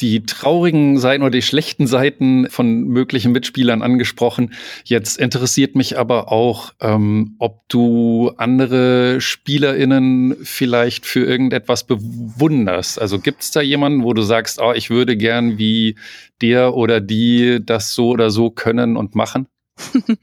die 0.00 0.24
traurigen 0.24 0.98
Seiten 0.98 1.22
oder 1.22 1.30
die 1.30 1.42
schlechten 1.42 1.86
Seiten 1.86 2.48
von 2.50 2.84
möglichen 2.84 3.32
Mitspielern 3.32 3.82
angesprochen. 3.82 4.54
Jetzt 4.84 5.18
interessiert 5.18 5.74
mich 5.74 5.98
aber 5.98 6.30
auch, 6.30 6.72
ähm, 6.80 7.34
ob 7.38 7.68
du 7.68 8.32
andere 8.36 9.20
SpielerInnen 9.20 10.36
vielleicht 10.42 11.06
für 11.06 11.24
irgendetwas 11.24 11.84
bewunderst. 11.84 13.00
Also 13.00 13.18
gibt 13.18 13.42
es 13.42 13.50
da 13.50 13.60
jemanden, 13.60 14.04
wo 14.04 14.12
du 14.12 14.22
sagst, 14.22 14.60
oh, 14.60 14.72
ich 14.72 14.90
würde 14.90 15.16
gern 15.16 15.58
wie 15.58 15.96
der 16.40 16.74
oder 16.74 17.00
die 17.00 17.60
das 17.64 17.94
so 17.94 18.10
oder 18.10 18.30
so 18.30 18.50
können 18.50 18.96
und 18.96 19.14
machen? 19.14 19.46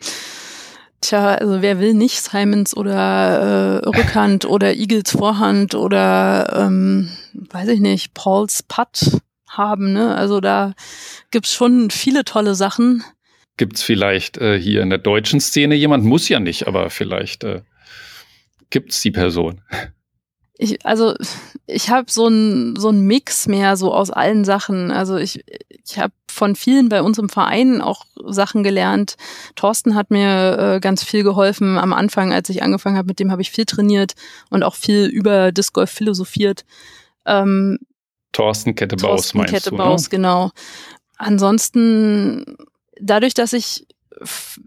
Tja, 1.01 1.35
also 1.35 1.61
wer 1.61 1.79
will 1.79 1.93
nicht 1.93 2.19
Simons 2.21 2.75
oder 2.75 3.81
äh, 3.83 3.87
Rückhand 3.89 4.45
oder 4.45 4.73
Eagles 4.73 5.11
Vorhand 5.11 5.75
oder 5.75 6.65
ähm, 6.65 7.09
weiß 7.51 7.67
ich 7.67 7.79
nicht, 7.79 8.15
Pauls 8.15 8.63
Putt 8.63 9.21
haben. 9.57 9.93
Ne? 9.93 10.15
Also 10.15 10.39
da 10.39 10.73
gibt's 11.31 11.53
schon 11.53 11.89
viele 11.91 12.23
tolle 12.23 12.55
Sachen. 12.55 13.03
Gibt's 13.57 13.81
vielleicht 13.81 14.37
äh, 14.37 14.59
hier 14.59 14.81
in 14.81 14.89
der 14.89 14.99
deutschen 14.99 15.39
Szene 15.39 15.75
jemand, 15.75 16.03
muss 16.03 16.27
ja 16.27 16.39
nicht, 16.39 16.67
aber 16.67 16.89
vielleicht 16.89 17.43
äh, 17.43 17.61
gibt's 18.69 19.01
die 19.01 19.11
Person. 19.11 19.61
Ich, 20.57 20.85
also 20.85 21.15
ich 21.67 21.89
habe 21.89 22.09
so 22.09 22.27
ein 22.27 22.75
so 22.77 22.91
Mix 22.91 23.47
mehr 23.47 23.75
so 23.75 23.93
aus 23.93 24.09
allen 24.09 24.45
Sachen. 24.45 24.91
Also 24.91 25.17
ich 25.17 25.43
ich 25.85 25.99
habe 25.99 26.13
von 26.29 26.55
vielen 26.55 26.89
bei 26.89 27.01
uns 27.01 27.17
im 27.17 27.29
Verein 27.29 27.81
auch 27.81 28.05
Sachen 28.25 28.63
gelernt. 28.63 29.15
Thorsten 29.55 29.95
hat 29.95 30.11
mir 30.11 30.57
äh, 30.57 30.79
ganz 30.79 31.03
viel 31.03 31.23
geholfen 31.23 31.77
am 31.77 31.93
Anfang, 31.93 32.33
als 32.33 32.49
ich 32.49 32.63
angefangen 32.63 32.97
habe. 32.97 33.07
Mit 33.07 33.19
dem 33.19 33.31
habe 33.31 33.41
ich 33.41 33.51
viel 33.51 33.65
trainiert 33.65 34.13
und 34.49 34.63
auch 34.63 34.75
viel 34.75 35.05
über 35.05 35.51
Disc 35.51 35.73
Golf 35.73 35.91
philosophiert. 35.91 36.65
Ähm, 37.25 37.79
Thorsten 38.35 38.75
Kettebaus 38.75 39.01
Thorsten 39.01 39.37
meinst 39.37 39.53
Kettebaus, 39.53 40.03
du, 40.03 40.07
ne? 40.07 40.09
genau. 40.17 40.51
Ansonsten, 41.17 42.57
dadurch, 42.99 43.33
dass 43.33 43.53
ich 43.53 43.87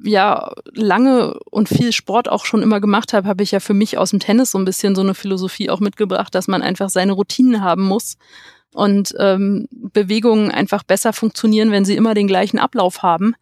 ja 0.03 0.53
lange 0.73 1.39
und 1.51 1.69
viel 1.69 1.93
Sport 1.93 2.29
auch 2.29 2.45
schon 2.47 2.62
immer 2.62 2.81
gemacht 2.81 3.12
habe, 3.12 3.29
habe 3.29 3.43
ich 3.43 3.51
ja 3.51 3.61
für 3.61 3.75
mich 3.75 3.99
aus 3.99 4.11
dem 4.11 4.21
Tennis 4.21 4.51
so 4.51 4.59
ein 4.59 4.64
bisschen 4.64 4.95
so 4.95 5.03
eine 5.03 5.14
Philosophie 5.14 5.71
auch 5.71 5.81
mitgebracht, 5.81 6.35
dass 6.35 6.49
man 6.49 6.62
einfach 6.62 6.91
seine 6.91 7.12
Routinen 7.12 7.62
haben 7.62 7.83
muss 7.83 8.16
und 8.73 9.14
ähm, 9.19 9.69
Bewegungen 9.71 10.51
einfach 10.51 10.83
besser 10.83 11.12
funktionieren, 11.12 11.71
wenn 11.71 11.85
sie 11.85 11.97
immer 11.97 12.14
den 12.14 12.27
gleichen 12.27 12.59
Ablauf 12.59 13.03
haben. 13.03 13.35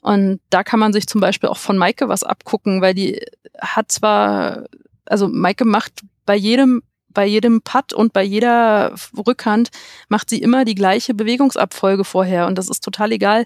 Und 0.00 0.40
da 0.50 0.64
kann 0.64 0.80
man 0.80 0.92
sich 0.92 1.06
zum 1.06 1.20
Beispiel 1.20 1.48
auch 1.48 1.58
von 1.58 1.78
Maike 1.78 2.08
was 2.08 2.24
abgucken, 2.24 2.82
weil 2.82 2.94
die 2.94 3.20
hat 3.60 3.92
zwar, 3.92 4.64
also 5.06 5.28
Maike 5.28 5.64
macht 5.64 6.00
bei 6.26 6.36
jedem 6.36 6.82
bei 7.12 7.26
jedem 7.26 7.62
Putt 7.62 7.92
und 7.92 8.12
bei 8.12 8.22
jeder 8.22 8.94
Rückhand 9.26 9.70
macht 10.08 10.30
sie 10.30 10.38
immer 10.38 10.64
die 10.64 10.74
gleiche 10.74 11.14
Bewegungsabfolge 11.14 12.04
vorher 12.04 12.46
und 12.46 12.56
das 12.56 12.68
ist 12.68 12.82
total 12.82 13.12
egal. 13.12 13.44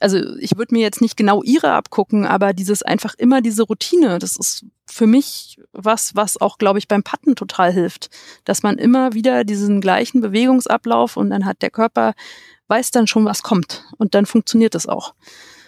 Also 0.00 0.18
ich 0.38 0.56
würde 0.56 0.74
mir 0.74 0.80
jetzt 0.80 1.02
nicht 1.02 1.16
genau 1.16 1.42
ihre 1.42 1.72
abgucken, 1.72 2.26
aber 2.26 2.54
dieses 2.54 2.82
einfach 2.82 3.14
immer 3.18 3.42
diese 3.42 3.64
Routine, 3.64 4.18
das 4.18 4.36
ist 4.36 4.64
für 4.86 5.06
mich 5.06 5.60
was, 5.72 6.16
was 6.16 6.40
auch, 6.40 6.56
glaube 6.56 6.78
ich, 6.78 6.88
beim 6.88 7.02
Putten 7.02 7.36
total 7.36 7.70
hilft, 7.70 8.08
dass 8.44 8.62
man 8.62 8.78
immer 8.78 9.12
wieder 9.12 9.44
diesen 9.44 9.82
gleichen 9.82 10.22
Bewegungsablauf 10.22 11.18
und 11.18 11.30
dann 11.30 11.44
hat 11.44 11.60
der 11.60 11.70
Körper 11.70 12.14
weiß 12.68 12.92
dann 12.92 13.06
schon, 13.06 13.26
was 13.26 13.42
kommt 13.42 13.84
und 13.98 14.14
dann 14.14 14.24
funktioniert 14.24 14.74
es 14.74 14.86
auch. 14.86 15.14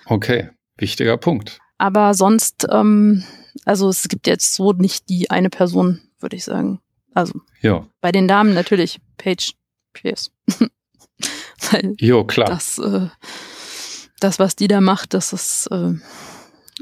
Okay, 0.07 0.49
wichtiger 0.78 1.18
Punkt. 1.18 1.59
Aber 1.76 2.14
sonst, 2.14 2.66
ähm, 2.70 3.24
also 3.64 3.89
es 3.89 4.09
gibt 4.09 4.26
jetzt 4.26 4.55
so 4.55 4.72
nicht 4.72 5.09
die 5.09 5.30
eine 5.30 5.51
Person, 5.51 6.01
würde 6.20 6.37
ich 6.37 6.45
sagen. 6.45 6.80
Also 7.15 7.41
ja. 7.61 7.87
bei 8.01 8.13
den 8.13 8.29
Damen 8.29 8.55
natürlich 8.55 9.01
Page 9.19 9.53
Pierce. 9.93 10.31
jo, 11.99 12.25
klar. 12.25 12.49
Das, 12.49 12.79
äh, 12.79 13.09
das, 14.21 14.39
was 14.39 14.57
die 14.57 14.69
da 14.69 14.81
macht, 14.81 15.15
das 15.15 15.33
ist, 15.33 15.69
äh, 15.71 15.93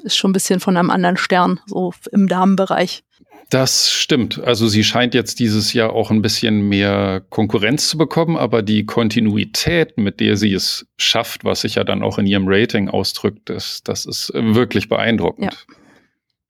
ist 0.04 0.16
schon 0.16 0.30
ein 0.30 0.34
bisschen 0.34 0.60
von 0.60 0.76
einem 0.76 0.90
anderen 0.90 1.16
Stern, 1.16 1.60
so 1.66 1.92
im 2.12 2.28
Damenbereich. 2.28 3.02
Das 3.50 3.90
stimmt. 3.90 4.38
Also 4.38 4.68
sie 4.68 4.84
scheint 4.84 5.12
jetzt 5.12 5.40
dieses 5.40 5.72
Jahr 5.72 5.92
auch 5.92 6.12
ein 6.12 6.22
bisschen 6.22 6.68
mehr 6.68 7.20
Konkurrenz 7.30 7.88
zu 7.88 7.98
bekommen, 7.98 8.36
aber 8.36 8.62
die 8.62 8.86
Kontinuität, 8.86 9.98
mit 9.98 10.20
der 10.20 10.36
sie 10.36 10.54
es 10.54 10.86
schafft, 10.98 11.44
was 11.44 11.62
sich 11.62 11.74
ja 11.74 11.82
dann 11.82 12.04
auch 12.04 12.18
in 12.18 12.28
ihrem 12.28 12.44
Rating 12.46 12.88
ausdrückt, 12.88 13.50
das, 13.50 13.82
das 13.82 14.06
ist 14.06 14.30
wirklich 14.32 14.88
beeindruckend. 14.88 15.66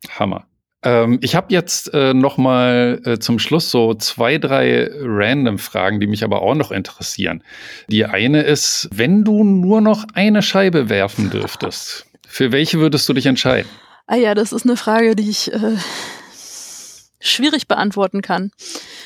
Ja. 0.05 0.19
Hammer. 0.19 0.47
Ähm, 0.83 1.19
ich 1.23 1.35
habe 1.35 1.49
jetzt 1.51 1.93
äh, 1.93 2.15
noch 2.15 2.39
mal 2.39 3.01
äh, 3.05 3.19
zum 3.19 3.39
Schluss 3.39 3.71
so 3.71 3.95
zwei, 3.95 4.39
drei 4.39 4.89
random 4.93 5.59
Fragen, 5.59 6.01
die 6.01 6.07
mich 6.07 6.25
aber 6.25 6.43
auch 6.43 6.55
noch 6.55 6.71
interessieren. 6.71 7.43
Die 7.89 8.05
eine 8.07 8.43
ist, 8.43 8.89
wenn 8.93 9.25
du 9.25 9.45
nur 9.45 9.81
noch 9.81 10.05
eine 10.15 10.43
Scheibe 10.43 10.89
werfen 10.89 11.31
dürftest, 11.31 12.07
für 12.27 12.53
welche 12.53 12.79
würdest 12.79 13.09
du 13.09 13.13
dich 13.13 13.27
entscheiden? 13.27 13.69
Ah 14.07 14.17
ja, 14.17 14.35
das 14.35 14.53
ist 14.53 14.65
eine 14.65 14.77
Frage, 14.77 15.15
die 15.15 15.29
ich 15.29 15.53
äh, 15.53 15.77
schwierig 17.21 17.69
beantworten 17.69 18.23
kann. 18.23 18.51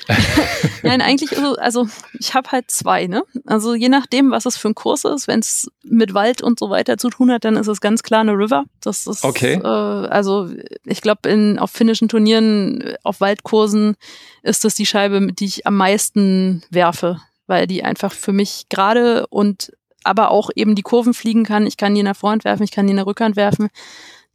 Nein, 0.83 1.01
eigentlich, 1.01 1.37
also, 1.37 1.57
also 1.57 1.89
ich 2.19 2.35
habe 2.35 2.51
halt 2.53 2.71
zwei, 2.71 3.07
ne? 3.07 3.25
Also 3.47 3.75
je 3.75 3.89
nachdem, 3.89 4.31
was 4.31 4.47
es 4.47 4.57
für 4.57 4.69
ein 4.69 4.75
Kurs 4.75 5.05
ist, 5.05 5.29
wenn 5.29 5.41
es 5.41 5.71
mit 5.83 6.15
Wald 6.15 6.43
und 6.43 6.59
so 6.59 6.71
weiter 6.71 6.99
zu 6.99 7.11
tun 7.11 7.31
hat, 7.31 7.45
dann 7.45 7.57
ist 7.57 7.69
es 7.69 7.81
ganz 7.81 8.03
klar 8.03 8.21
eine 8.21 8.33
River. 8.33 8.65
Das 8.81 9.07
ist 9.07 9.25
okay. 9.25 9.55
Äh, 9.55 9.67
also 9.67 10.51
ich 10.85 11.01
glaube, 11.01 11.57
auf 11.59 11.71
finnischen 11.71 12.09
Turnieren, 12.09 12.95
auf 13.03 13.21
Waldkursen 13.21 13.97
ist 14.43 14.65
das 14.65 14.75
die 14.75 14.87
Scheibe, 14.87 15.33
die 15.33 15.47
ich 15.47 15.67
am 15.67 15.77
meisten 15.77 16.63
werfe, 16.71 17.21
weil 17.47 17.67
die 17.67 17.83
einfach 17.83 18.13
für 18.13 18.33
mich 18.33 18.67
gerade 18.69 19.27
und 19.29 19.73
aber 20.05 20.31
auch 20.31 20.51
eben 20.55 20.75
die 20.75 20.83
Kurven 20.83 21.15
fliegen 21.15 21.45
kann. 21.45 21.67
Ich 21.67 21.79
kann 21.79 21.95
die 21.95 22.01
in 22.01 22.07
der 22.07 22.15
Vorhand 22.15 22.45
werfen, 22.45 22.63
ich 22.63 22.71
kann 22.71 22.87
die 22.87 22.91
in 22.91 22.99
der 22.99 23.07
Rückhand 23.07 23.37
werfen. 23.37 23.71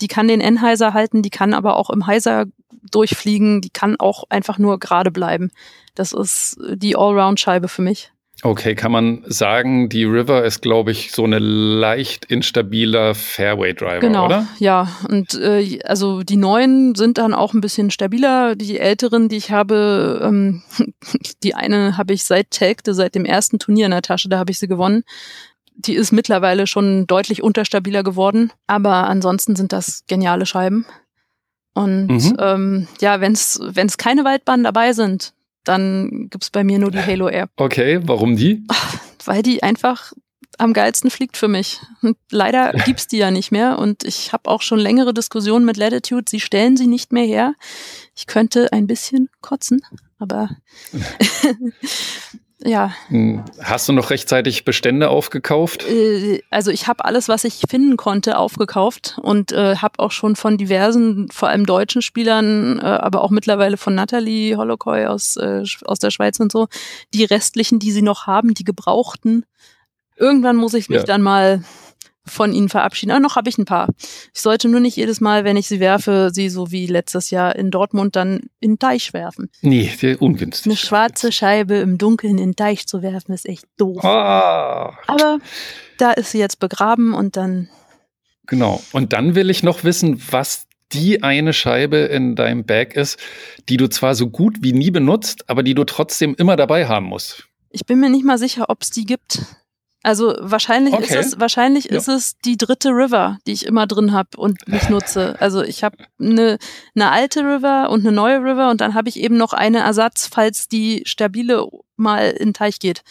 Die 0.01 0.07
kann 0.07 0.27
den 0.27 0.41
Enheiser 0.41 0.93
halten, 0.93 1.21
die 1.21 1.29
kann 1.29 1.53
aber 1.53 1.75
auch 1.75 1.89
im 1.89 2.07
Heiser 2.07 2.45
durchfliegen, 2.91 3.61
die 3.61 3.69
kann 3.69 3.95
auch 3.99 4.23
einfach 4.29 4.57
nur 4.57 4.79
gerade 4.79 5.11
bleiben. 5.11 5.51
Das 5.95 6.11
ist 6.11 6.57
die 6.73 6.95
Allround-Scheibe 6.95 7.67
für 7.67 7.81
mich. 7.81 8.11
Okay, 8.41 8.73
kann 8.73 8.93
man 8.93 9.23
sagen, 9.27 9.89
die 9.89 10.05
River 10.05 10.45
ist, 10.45 10.61
glaube 10.61 10.91
ich, 10.91 11.11
so 11.11 11.25
eine 11.25 11.39
leicht 11.39 12.23
instabiler 12.25 13.13
Fairway-Driver, 13.13 13.99
genau, 13.99 14.25
oder? 14.25 14.47
Ja, 14.59 14.87
und 15.09 15.33
äh, 15.33 15.79
also 15.83 16.23
die 16.23 16.37
neuen 16.37 16.95
sind 16.95 17.17
dann 17.17 17.33
auch 17.33 17.53
ein 17.53 17.59
bisschen 17.59 17.91
stabiler. 17.91 18.55
Die 18.55 18.79
älteren, 18.79 19.27
die 19.27 19.35
ich 19.35 19.51
habe, 19.51 20.21
ähm, 20.23 20.61
die 21.43 21.53
eine 21.53 21.97
habe 21.97 22.13
ich 22.13 22.23
seit 22.23 22.51
Telgte, 22.51 22.93
seit 22.93 23.13
dem 23.13 23.25
ersten 23.25 23.59
Turnier 23.59 23.85
in 23.85 23.91
der 23.91 24.03
Tasche, 24.03 24.29
da 24.29 24.39
habe 24.39 24.51
ich 24.51 24.59
sie 24.59 24.67
gewonnen 24.67 25.03
die 25.81 25.95
ist 25.95 26.11
mittlerweile 26.11 26.67
schon 26.67 27.07
deutlich 27.07 27.41
unterstabiler 27.41 28.03
geworden. 28.03 28.51
Aber 28.67 29.07
ansonsten 29.07 29.55
sind 29.55 29.71
das 29.71 30.03
geniale 30.07 30.45
Scheiben. 30.45 30.85
Und 31.79 32.07
mhm. 32.07 32.37
ähm, 32.39 32.87
ja, 32.99 33.21
wenn 33.21 33.31
es 33.31 33.97
keine 33.97 34.25
Waldbahnen 34.25 34.65
dabei 34.65 34.91
sind, 34.91 35.33
dann 35.63 36.27
gibt's 36.29 36.49
bei 36.49 36.65
mir 36.65 36.77
nur 36.77 36.91
die 36.91 37.01
Halo 37.01 37.29
Air. 37.29 37.47
Okay, 37.55 38.01
warum 38.03 38.35
die? 38.35 38.65
Weil 39.25 39.43
die 39.43 39.63
einfach 39.63 40.11
am 40.57 40.73
geilsten 40.73 41.09
fliegt 41.09 41.37
für 41.37 41.47
mich. 41.47 41.79
Und 42.01 42.17
leider 42.31 42.73
gibt's 42.85 43.07
die 43.07 43.17
ja 43.17 43.31
nicht 43.31 43.53
mehr 43.53 43.79
und 43.79 44.03
ich 44.03 44.33
habe 44.33 44.49
auch 44.49 44.61
schon 44.61 44.79
längere 44.79 45.13
Diskussionen 45.13 45.63
mit 45.63 45.77
Latitude. 45.77 46.25
Sie 46.27 46.41
stellen 46.41 46.75
sie 46.75 46.87
nicht 46.87 47.13
mehr 47.13 47.25
her. 47.25 47.53
Ich 48.13 48.27
könnte 48.27 48.73
ein 48.73 48.85
bisschen 48.85 49.29
kotzen, 49.39 49.81
aber 50.17 50.49
ja. 52.61 52.93
Hm, 53.07 53.43
hast 53.61 53.87
du 53.87 53.93
noch 53.93 54.09
rechtzeitig 54.09 54.65
Bestände 54.65 55.09
aufgekauft? 55.09 55.87
Äh, 55.87 56.41
also 56.49 56.71
ich 56.71 56.87
habe 56.87 57.05
alles, 57.05 57.29
was 57.29 57.45
ich 57.45 57.61
finden 57.69 57.95
konnte, 57.95 58.37
aufgekauft 58.37 59.17
und 59.21 59.53
äh, 59.53 59.77
habe 59.77 59.99
auch 59.99 60.11
schon 60.11 60.35
von 60.35 60.57
diversen, 60.57 61.29
vor 61.31 61.47
allem 61.47 61.65
deutschen 61.65 62.01
Spielern, 62.01 62.79
äh, 62.79 62.83
aber 62.83 63.21
auch 63.23 63.29
mittlerweile 63.29 63.77
von 63.77 63.95
Natalie 63.95 64.57
Holocoy 64.57 65.05
aus, 65.05 65.37
äh, 65.37 65.63
aus 65.85 65.99
der 65.99 66.11
Schweiz 66.11 66.39
und 66.39 66.51
so, 66.51 66.67
die 67.13 67.23
restlichen, 67.23 67.79
die 67.79 67.91
sie 67.91 68.01
noch 68.01 68.27
haben, 68.27 68.53
die 68.53 68.65
gebrauchten. 68.65 69.45
Irgendwann 70.17 70.57
muss 70.57 70.73
ich 70.73 70.89
mich 70.89 70.99
ja. 70.99 71.05
dann 71.05 71.21
mal 71.21 71.63
von 72.29 72.53
ihnen 72.53 72.69
verabschieden. 72.69 73.11
Aber 73.11 73.19
noch 73.19 73.35
habe 73.35 73.49
ich 73.49 73.57
ein 73.57 73.65
paar. 73.65 73.89
Ich 74.33 74.41
sollte 74.41 74.67
nur 74.69 74.79
nicht 74.79 74.95
jedes 74.95 75.21
Mal, 75.21 75.43
wenn 75.43 75.57
ich 75.57 75.67
sie 75.67 75.79
werfe, 75.79 76.29
sie 76.33 76.49
so 76.49 76.71
wie 76.71 76.87
letztes 76.87 77.29
Jahr 77.29 77.55
in 77.55 77.71
Dortmund 77.71 78.15
dann 78.15 78.49
in 78.59 78.71
den 78.71 78.79
Teich 78.79 79.13
werfen. 79.13 79.49
Nee, 79.61 79.91
ungünstig. 80.19 80.65
Eine 80.65 80.77
schwarze 80.77 81.31
Scheibe 81.31 81.75
im 81.75 81.97
Dunkeln 81.97 82.37
in 82.37 82.51
den 82.51 82.55
Teich 82.55 82.87
zu 82.87 83.01
werfen, 83.01 83.33
ist 83.33 83.47
echt 83.47 83.65
doof. 83.77 84.03
Ah. 84.03 84.97
Aber 85.07 85.39
da 85.97 86.11
ist 86.11 86.31
sie 86.31 86.39
jetzt 86.39 86.59
begraben 86.59 87.13
und 87.13 87.37
dann. 87.37 87.69
Genau. 88.47 88.81
Und 88.91 89.13
dann 89.13 89.35
will 89.35 89.49
ich 89.49 89.63
noch 89.63 89.83
wissen, 89.83 90.21
was 90.31 90.65
die 90.91 91.21
eine 91.23 91.53
Scheibe 91.53 91.97
in 91.97 92.35
deinem 92.35 92.65
Bag 92.65 92.95
ist, 92.95 93.19
die 93.69 93.77
du 93.77 93.87
zwar 93.87 94.15
so 94.15 94.29
gut 94.29 94.57
wie 94.61 94.73
nie 94.73 94.91
benutzt, 94.91 95.49
aber 95.49 95.61
die 95.61 95.75
du 95.75 95.83
trotzdem 95.83 96.35
immer 96.35 96.55
dabei 96.55 96.87
haben 96.87 97.05
musst. 97.05 97.47
Ich 97.69 97.85
bin 97.85 97.99
mir 97.99 98.09
nicht 98.09 98.25
mal 98.25 98.39
sicher, 98.39 98.69
ob 98.69 98.81
es 98.81 98.89
die 98.89 99.05
gibt. 99.05 99.43
Also 100.01 100.35
wahrscheinlich 100.39 100.93
okay. 100.93 101.03
ist 101.03 101.33
es 101.33 101.39
wahrscheinlich 101.39 101.85
ja. 101.85 101.97
ist 101.97 102.07
es 102.07 102.37
die 102.39 102.55
dritte 102.55 102.89
River, 102.89 103.37
die 103.45 103.51
ich 103.51 103.65
immer 103.65 103.85
drin 103.85 104.13
habe 104.13 104.29
und 104.37 104.67
nicht 104.67 104.89
nutze. 104.89 105.35
Also 105.41 105.61
ich 105.61 105.83
habe 105.83 105.97
eine 106.19 106.57
ne 106.93 107.11
alte 107.11 107.41
River 107.41 107.89
und 107.89 108.01
eine 108.01 108.13
neue 108.13 108.39
River 108.39 108.69
und 108.69 108.79
dann 108.79 108.93
habe 108.93 109.09
ich 109.09 109.19
eben 109.19 109.35
noch 109.35 109.51
eine 109.51 109.79
Ersatz, 109.79 110.29
falls 110.31 110.69
die 110.69 111.03
stabile 111.05 111.67
mal 111.97 112.29
in 112.31 112.49
den 112.49 112.53
Teich 112.53 112.79
geht. 112.79 113.03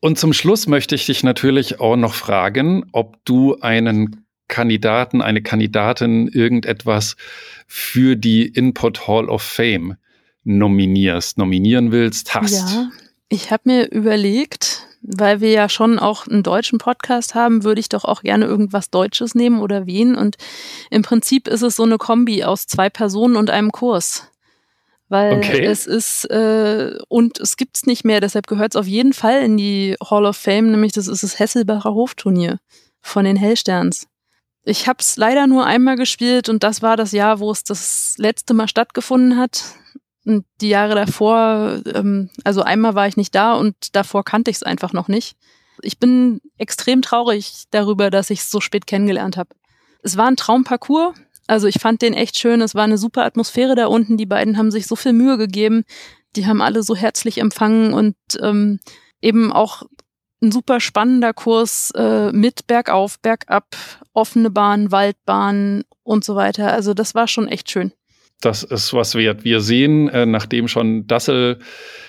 Und 0.00 0.18
zum 0.18 0.32
Schluss 0.32 0.66
möchte 0.66 0.94
ich 0.94 1.06
dich 1.06 1.22
natürlich 1.22 1.80
auch 1.80 1.96
noch 1.96 2.14
fragen, 2.14 2.86
ob 2.92 3.22
du 3.24 3.56
einen 3.60 4.24
Kandidaten, 4.48 5.22
eine 5.22 5.42
Kandidatin 5.42 6.28
irgendetwas 6.28 7.16
für 7.66 8.16
die 8.16 8.46
Input 8.46 9.06
Hall 9.06 9.28
of 9.28 9.42
Fame 9.42 9.96
nominierst, 10.44 11.38
nominieren 11.38 11.92
willst, 11.92 12.34
hast. 12.34 12.52
Ja, 12.52 12.90
ich 13.32 13.50
habe 13.50 13.62
mir 13.64 13.90
überlegt, 13.90 14.86
weil 15.00 15.40
wir 15.40 15.50
ja 15.50 15.68
schon 15.70 15.98
auch 15.98 16.26
einen 16.26 16.42
deutschen 16.42 16.78
Podcast 16.78 17.34
haben, 17.34 17.64
würde 17.64 17.80
ich 17.80 17.88
doch 17.88 18.04
auch 18.04 18.22
gerne 18.22 18.44
irgendwas 18.44 18.90
Deutsches 18.90 19.34
nehmen 19.34 19.60
oder 19.60 19.86
wen. 19.86 20.14
Und 20.16 20.36
im 20.90 21.02
Prinzip 21.02 21.48
ist 21.48 21.62
es 21.62 21.76
so 21.76 21.82
eine 21.82 21.96
Kombi 21.96 22.44
aus 22.44 22.66
zwei 22.66 22.90
Personen 22.90 23.36
und 23.36 23.48
einem 23.48 23.72
Kurs. 23.72 24.28
Weil 25.08 25.38
okay. 25.38 25.64
es 25.64 25.86
ist, 25.86 26.24
äh, 26.26 26.98
und 27.08 27.40
es 27.40 27.56
gibt's 27.56 27.86
nicht 27.86 28.04
mehr, 28.04 28.20
deshalb 28.20 28.46
gehört 28.46 28.74
es 28.74 28.80
auf 28.80 28.86
jeden 28.86 29.14
Fall 29.14 29.42
in 29.42 29.56
die 29.56 29.96
Hall 30.02 30.26
of 30.26 30.36
Fame, 30.36 30.70
nämlich 30.70 30.92
das 30.92 31.08
ist 31.08 31.22
das 31.22 31.38
Hesselbacher 31.38 31.94
Hofturnier 31.94 32.58
von 33.00 33.24
den 33.24 33.36
Hellsterns. 33.36 34.06
Ich 34.64 34.88
habe 34.88 34.98
es 35.00 35.16
leider 35.16 35.46
nur 35.46 35.64
einmal 35.64 35.96
gespielt 35.96 36.48
und 36.48 36.62
das 36.62 36.82
war 36.82 36.96
das 36.96 37.12
Jahr, 37.12 37.40
wo 37.40 37.50
es 37.50 37.64
das 37.64 38.14
letzte 38.18 38.54
Mal 38.54 38.68
stattgefunden 38.68 39.38
hat. 39.38 39.64
Und 40.24 40.44
die 40.60 40.68
Jahre 40.68 40.94
davor, 40.94 41.80
ähm, 41.94 42.30
also 42.44 42.62
einmal 42.62 42.94
war 42.94 43.08
ich 43.08 43.16
nicht 43.16 43.34
da 43.34 43.54
und 43.54 43.74
davor 43.92 44.24
kannte 44.24 44.50
ich 44.50 44.58
es 44.58 44.62
einfach 44.62 44.92
noch 44.92 45.08
nicht. 45.08 45.36
Ich 45.82 45.98
bin 45.98 46.40
extrem 46.58 47.02
traurig 47.02 47.64
darüber, 47.70 48.10
dass 48.10 48.30
ich 48.30 48.40
es 48.40 48.50
so 48.50 48.60
spät 48.60 48.86
kennengelernt 48.86 49.36
habe. 49.36 49.50
Es 50.02 50.16
war 50.16 50.26
ein 50.26 50.36
Traumparcours. 50.36 51.14
Also 51.48 51.66
ich 51.66 51.80
fand 51.80 52.02
den 52.02 52.14
echt 52.14 52.38
schön. 52.38 52.60
Es 52.60 52.74
war 52.74 52.84
eine 52.84 52.98
super 52.98 53.24
Atmosphäre 53.24 53.74
da 53.74 53.86
unten. 53.86 54.16
Die 54.16 54.26
beiden 54.26 54.58
haben 54.58 54.70
sich 54.70 54.86
so 54.86 54.94
viel 54.94 55.12
Mühe 55.12 55.38
gegeben. 55.38 55.84
Die 56.36 56.46
haben 56.46 56.62
alle 56.62 56.82
so 56.82 56.94
herzlich 56.94 57.38
empfangen 57.38 57.92
und 57.92 58.14
ähm, 58.40 58.78
eben 59.20 59.52
auch 59.52 59.82
ein 60.40 60.52
super 60.52 60.80
spannender 60.80 61.32
Kurs 61.32 61.90
äh, 61.94 62.32
mit 62.32 62.66
bergauf, 62.66 63.18
bergab, 63.20 63.76
offene 64.12 64.50
Bahn, 64.50 64.92
Waldbahn 64.92 65.82
und 66.04 66.24
so 66.24 66.36
weiter. 66.36 66.72
Also 66.72 66.94
das 66.94 67.14
war 67.14 67.28
schon 67.28 67.48
echt 67.48 67.70
schön 67.70 67.92
das 68.42 68.62
ist 68.62 68.92
was 68.92 69.14
wert. 69.14 69.44
Wir 69.44 69.60
sehen, 69.60 70.08
äh, 70.08 70.26
nachdem 70.26 70.68
schon 70.68 71.06
Dassel 71.06 71.58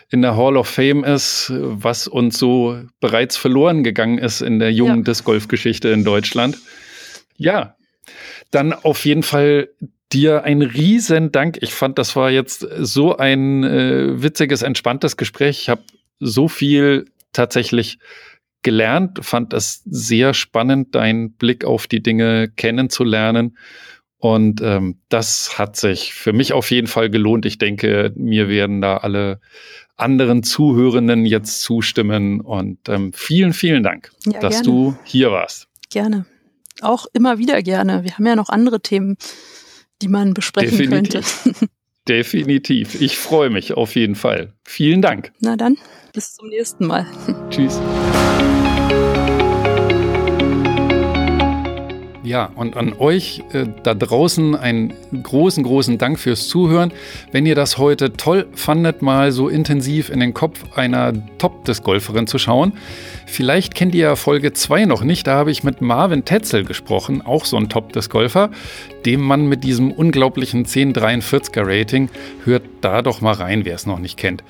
in 0.10 0.22
der 0.22 0.36
Hall 0.36 0.58
of 0.58 0.68
Fame 0.68 1.04
ist, 1.04 1.52
was 1.56 2.08
uns 2.08 2.38
so 2.38 2.78
bereits 3.00 3.38
verloren 3.38 3.84
gegangen 3.84 4.18
ist 4.18 4.42
in 4.42 4.60
der 4.60 4.72
jungen 4.72 4.98
ja. 4.98 5.04
Disc 5.04 5.24
Golf 5.24 5.48
Geschichte 5.48 5.90
in 5.90 6.04
Deutschland. 6.04 6.58
Ja, 7.38 7.76
dann 8.52 8.74
auf 8.74 9.06
jeden 9.06 9.24
Fall 9.24 9.70
dir 10.12 10.44
ein 10.44 10.62
riesen 10.62 11.32
Dank. 11.32 11.58
Ich 11.62 11.74
fand, 11.74 11.98
das 11.98 12.16
war 12.16 12.30
jetzt 12.30 12.68
so 12.80 13.18
ein 13.18 13.64
äh, 13.64 14.22
witziges, 14.22 14.62
entspanntes 14.62 15.18
Gespräch. 15.18 15.62
Ich 15.62 15.70
habe 15.70 15.82
so 16.20 16.48
viel 16.48 17.06
tatsächlich 17.32 17.98
gelernt, 18.62 19.26
fand 19.26 19.54
es 19.54 19.82
sehr 19.86 20.34
spannend, 20.34 20.96
deinen 20.96 21.34
Blick 21.34 21.66
auf 21.66 21.88
die 21.88 22.02
Dinge 22.02 22.50
kennenzulernen. 22.50 23.58
Und 24.24 24.62
ähm, 24.62 25.00
das 25.10 25.60
hat 25.60 25.76
sich 25.76 26.14
für 26.14 26.32
mich 26.32 26.54
auf 26.54 26.72
jeden 26.72 26.88
Fall 26.88 27.10
gelohnt. 27.10 27.46
Ich 27.46 27.58
denke, 27.58 28.14
mir 28.16 28.48
werden 28.48 28.80
da 28.80 28.96
alle 28.96 29.42
anderen 29.98 30.44
Zuhörenden 30.44 31.26
jetzt 31.26 31.62
zustimmen. 31.62 32.40
Und 32.40 32.88
ähm, 32.88 33.12
vielen, 33.14 33.52
vielen 33.52 33.84
Dank, 33.84 34.14
ja, 34.26 34.40
dass 34.40 34.62
gerne. 34.62 34.66
du 34.66 34.98
hier 35.04 35.34
warst. 35.34 35.68
Gerne. 35.90 36.26
Auch 36.80 37.06
immer 37.12 37.38
wieder 37.38 37.62
gerne. 37.64 38.06
Wir 38.06 38.14
haben 38.14 38.26
ja 38.26 38.38
noch 38.38 38.48
andere 38.48 38.80
Themen, 38.80 39.18
die 40.02 40.08
man 40.08 40.34
besprechen 40.34 40.78
Definitiv. 40.78 41.44
könnte. 41.44 41.68
Definitiv. 42.08 43.02
Ich 43.02 43.18
freue 43.18 43.50
mich 43.50 43.74
auf 43.74 43.94
jeden 43.94 44.16
Fall. 44.16 44.54
Vielen 44.64 45.02
Dank. 45.02 45.34
Na 45.42 45.58
dann, 45.58 45.76
bis 46.14 46.34
zum 46.34 46.48
nächsten 46.48 46.88
Mal. 46.88 47.06
Tschüss. 47.50 47.78
Ja, 52.24 52.50
und 52.56 52.78
an 52.78 52.94
euch 52.94 53.44
äh, 53.52 53.66
da 53.84 53.94
draußen 53.94 54.56
einen 54.56 54.94
großen, 55.24 55.62
großen 55.62 55.98
Dank 55.98 56.18
fürs 56.18 56.48
Zuhören. 56.48 56.94
Wenn 57.34 57.46
ihr 57.46 57.56
das 57.56 57.78
heute 57.78 58.14
toll 58.14 58.48
fandet, 58.54 59.02
mal 59.02 59.34
so 59.34 59.50
intensiv 59.50 60.10
in 60.10 60.22
den 60.22 60.34
Kopf 60.34 60.64
einer 60.78 61.12
Top-Disc-Golferin 61.38 62.26
zu 62.26 62.38
schauen, 62.38 62.74
vielleicht 63.26 63.76
kennt 63.76 63.94
ihr 63.94 64.06
ja 64.06 64.16
Folge 64.16 64.54
2 64.54 64.86
noch 64.86 65.04
nicht. 65.04 65.28
Da 65.28 65.36
habe 65.36 65.52
ich 65.52 65.66
mit 65.66 65.82
Marvin 65.82 66.24
Tetzel 66.24 66.64
gesprochen, 66.64 67.22
auch 67.22 67.44
so 67.44 67.58
ein 67.58 67.68
Top-Disc-Golfer, 67.68 68.52
dem 69.06 69.20
Mann 69.20 69.48
mit 69.48 69.66
diesem 69.66 69.92
unglaublichen 69.92 70.66
1043er 70.66 71.64
Rating. 71.66 72.10
Hört 72.46 72.64
da 72.80 73.02
doch 73.02 73.20
mal 73.20 73.34
rein, 73.34 73.66
wer 73.66 73.76
es 73.76 73.86
noch 73.86 74.00
nicht 74.00 74.16
kennt. 74.16 74.46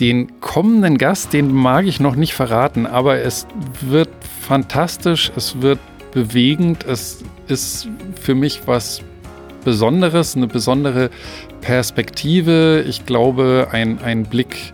Den 0.00 0.38
kommenden 0.40 0.98
Gast, 0.98 1.32
den 1.32 1.50
mag 1.50 1.86
ich 1.86 1.98
noch 1.98 2.14
nicht 2.14 2.34
verraten, 2.34 2.84
aber 2.84 3.20
es 3.20 3.46
wird 3.80 4.10
fantastisch, 4.46 5.32
es 5.34 5.62
wird 5.62 5.78
bewegend. 6.16 6.86
Es 6.86 7.22
ist 7.46 7.88
für 8.18 8.34
mich 8.34 8.62
was 8.64 9.02
Besonderes, 9.66 10.34
eine 10.34 10.46
besondere 10.46 11.10
Perspektive. 11.60 12.86
Ich 12.88 13.04
glaube, 13.04 13.68
ein, 13.70 13.98
ein 14.02 14.22
Blick 14.22 14.72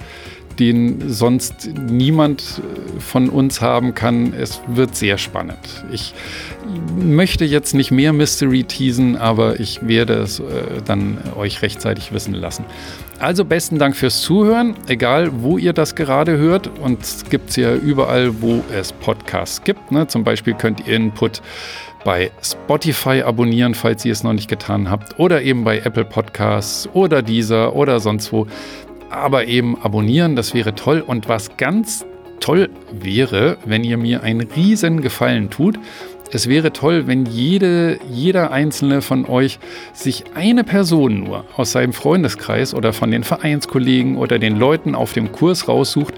den 0.59 1.11
sonst 1.11 1.70
niemand 1.88 2.62
von 2.99 3.28
uns 3.28 3.61
haben 3.61 3.95
kann. 3.95 4.34
Es 4.34 4.61
wird 4.68 4.95
sehr 4.95 5.18
spannend. 5.18 5.59
Ich 5.90 6.14
möchte 6.97 7.45
jetzt 7.45 7.74
nicht 7.74 7.90
mehr 7.90 8.12
Mystery 8.12 8.62
teasen, 8.62 9.16
aber 9.16 9.59
ich 9.59 9.84
werde 9.86 10.14
es 10.14 10.38
äh, 10.38 10.45
dann 10.84 11.18
euch 11.36 11.62
rechtzeitig 11.62 12.12
wissen 12.12 12.34
lassen. 12.34 12.64
Also 13.18 13.44
besten 13.44 13.78
Dank 13.78 13.94
fürs 13.94 14.20
Zuhören, 14.22 14.74
egal 14.88 15.30
wo 15.42 15.56
ihr 15.56 15.72
das 15.72 15.94
gerade 15.94 16.36
hört. 16.38 16.68
Und 16.78 17.02
es 17.02 17.24
gibt 17.28 17.50
es 17.50 17.56
ja 17.56 17.74
überall, 17.74 18.42
wo 18.42 18.64
es 18.72 18.92
Podcasts 18.92 19.62
gibt. 19.62 19.92
Ne? 19.92 20.06
Zum 20.08 20.24
Beispiel 20.24 20.54
könnt 20.54 20.86
ihr 20.86 20.94
Input 20.96 21.40
bei 22.04 22.30
Spotify 22.42 23.22
abonnieren, 23.22 23.74
falls 23.74 24.04
ihr 24.04 24.12
es 24.12 24.24
noch 24.24 24.32
nicht 24.32 24.48
getan 24.48 24.90
habt, 24.90 25.20
oder 25.20 25.42
eben 25.42 25.62
bei 25.62 25.78
Apple 25.78 26.04
Podcasts 26.04 26.88
oder 26.92 27.22
dieser 27.22 27.76
oder 27.76 28.00
sonst 28.00 28.32
wo. 28.32 28.46
Aber 29.08 29.46
eben 29.46 29.80
abonnieren, 29.82 30.36
das 30.36 30.52
wäre 30.54 30.74
toll. 30.74 31.00
Und 31.06 31.28
was 31.28 31.56
ganz 31.56 32.04
toll 32.40 32.70
wäre, 32.90 33.56
wenn 33.64 33.84
ihr 33.84 33.96
mir 33.96 34.22
einen 34.22 34.40
riesen 34.40 35.00
Gefallen 35.00 35.48
tut, 35.48 35.78
es 36.35 36.49
wäre 36.49 36.72
toll, 36.72 37.07
wenn 37.07 37.26
jede, 37.26 37.99
jeder 38.11 38.53
einzelne 38.53 39.03
von 39.03 39.26
euch 39.26 39.59
sich 39.93 40.24
eine 40.35 40.64
Person 40.64 41.24
nur 41.24 41.45
aus 41.57 41.72
seinem 41.72 41.93
Freundeskreis 41.93 42.72
oder 42.72 42.95
von 42.95 43.11
den 43.11 43.22
Vereinskollegen 43.22 44.16
oder 44.16 44.39
den 44.39 44.57
Leuten 44.57 44.95
auf 44.95 45.12
dem 45.12 45.30
Kurs 45.30 45.68
raussucht 45.68 46.14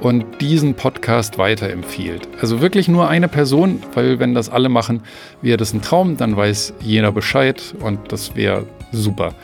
und 0.00 0.42
diesen 0.42 0.74
Podcast 0.74 1.38
weiterempfiehlt. 1.38 2.28
Also 2.42 2.60
wirklich 2.60 2.88
nur 2.88 3.08
eine 3.08 3.26
Person, 3.26 3.82
weil 3.94 4.18
wenn 4.18 4.34
das 4.34 4.50
alle 4.50 4.68
machen, 4.68 5.02
wäre 5.40 5.56
das 5.56 5.72
ein 5.72 5.80
Traum, 5.80 6.18
dann 6.18 6.36
weiß 6.36 6.74
jeder 6.80 7.10
Bescheid 7.10 7.74
und 7.80 8.12
das 8.12 8.36
wäre 8.36 8.66
super. 8.92 9.34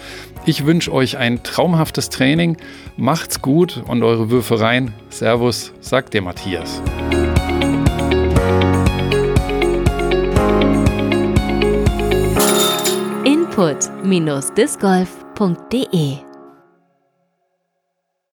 Ich 0.45 0.66
wünsche 0.66 0.93
euch 0.93 1.16
ein 1.16 1.43
traumhaftes 1.43 2.11
Training. 2.11 2.59
Macht's 2.99 3.41
gut 3.41 3.83
und 3.87 4.03
eure 4.03 4.31
Würfe 4.31 4.61
rein. 4.61 4.93
Servus, 5.09 5.73
sagt 5.81 6.12
der 6.12 6.23
Matthias. 6.23 6.83
input-discgolf.de 13.61 16.30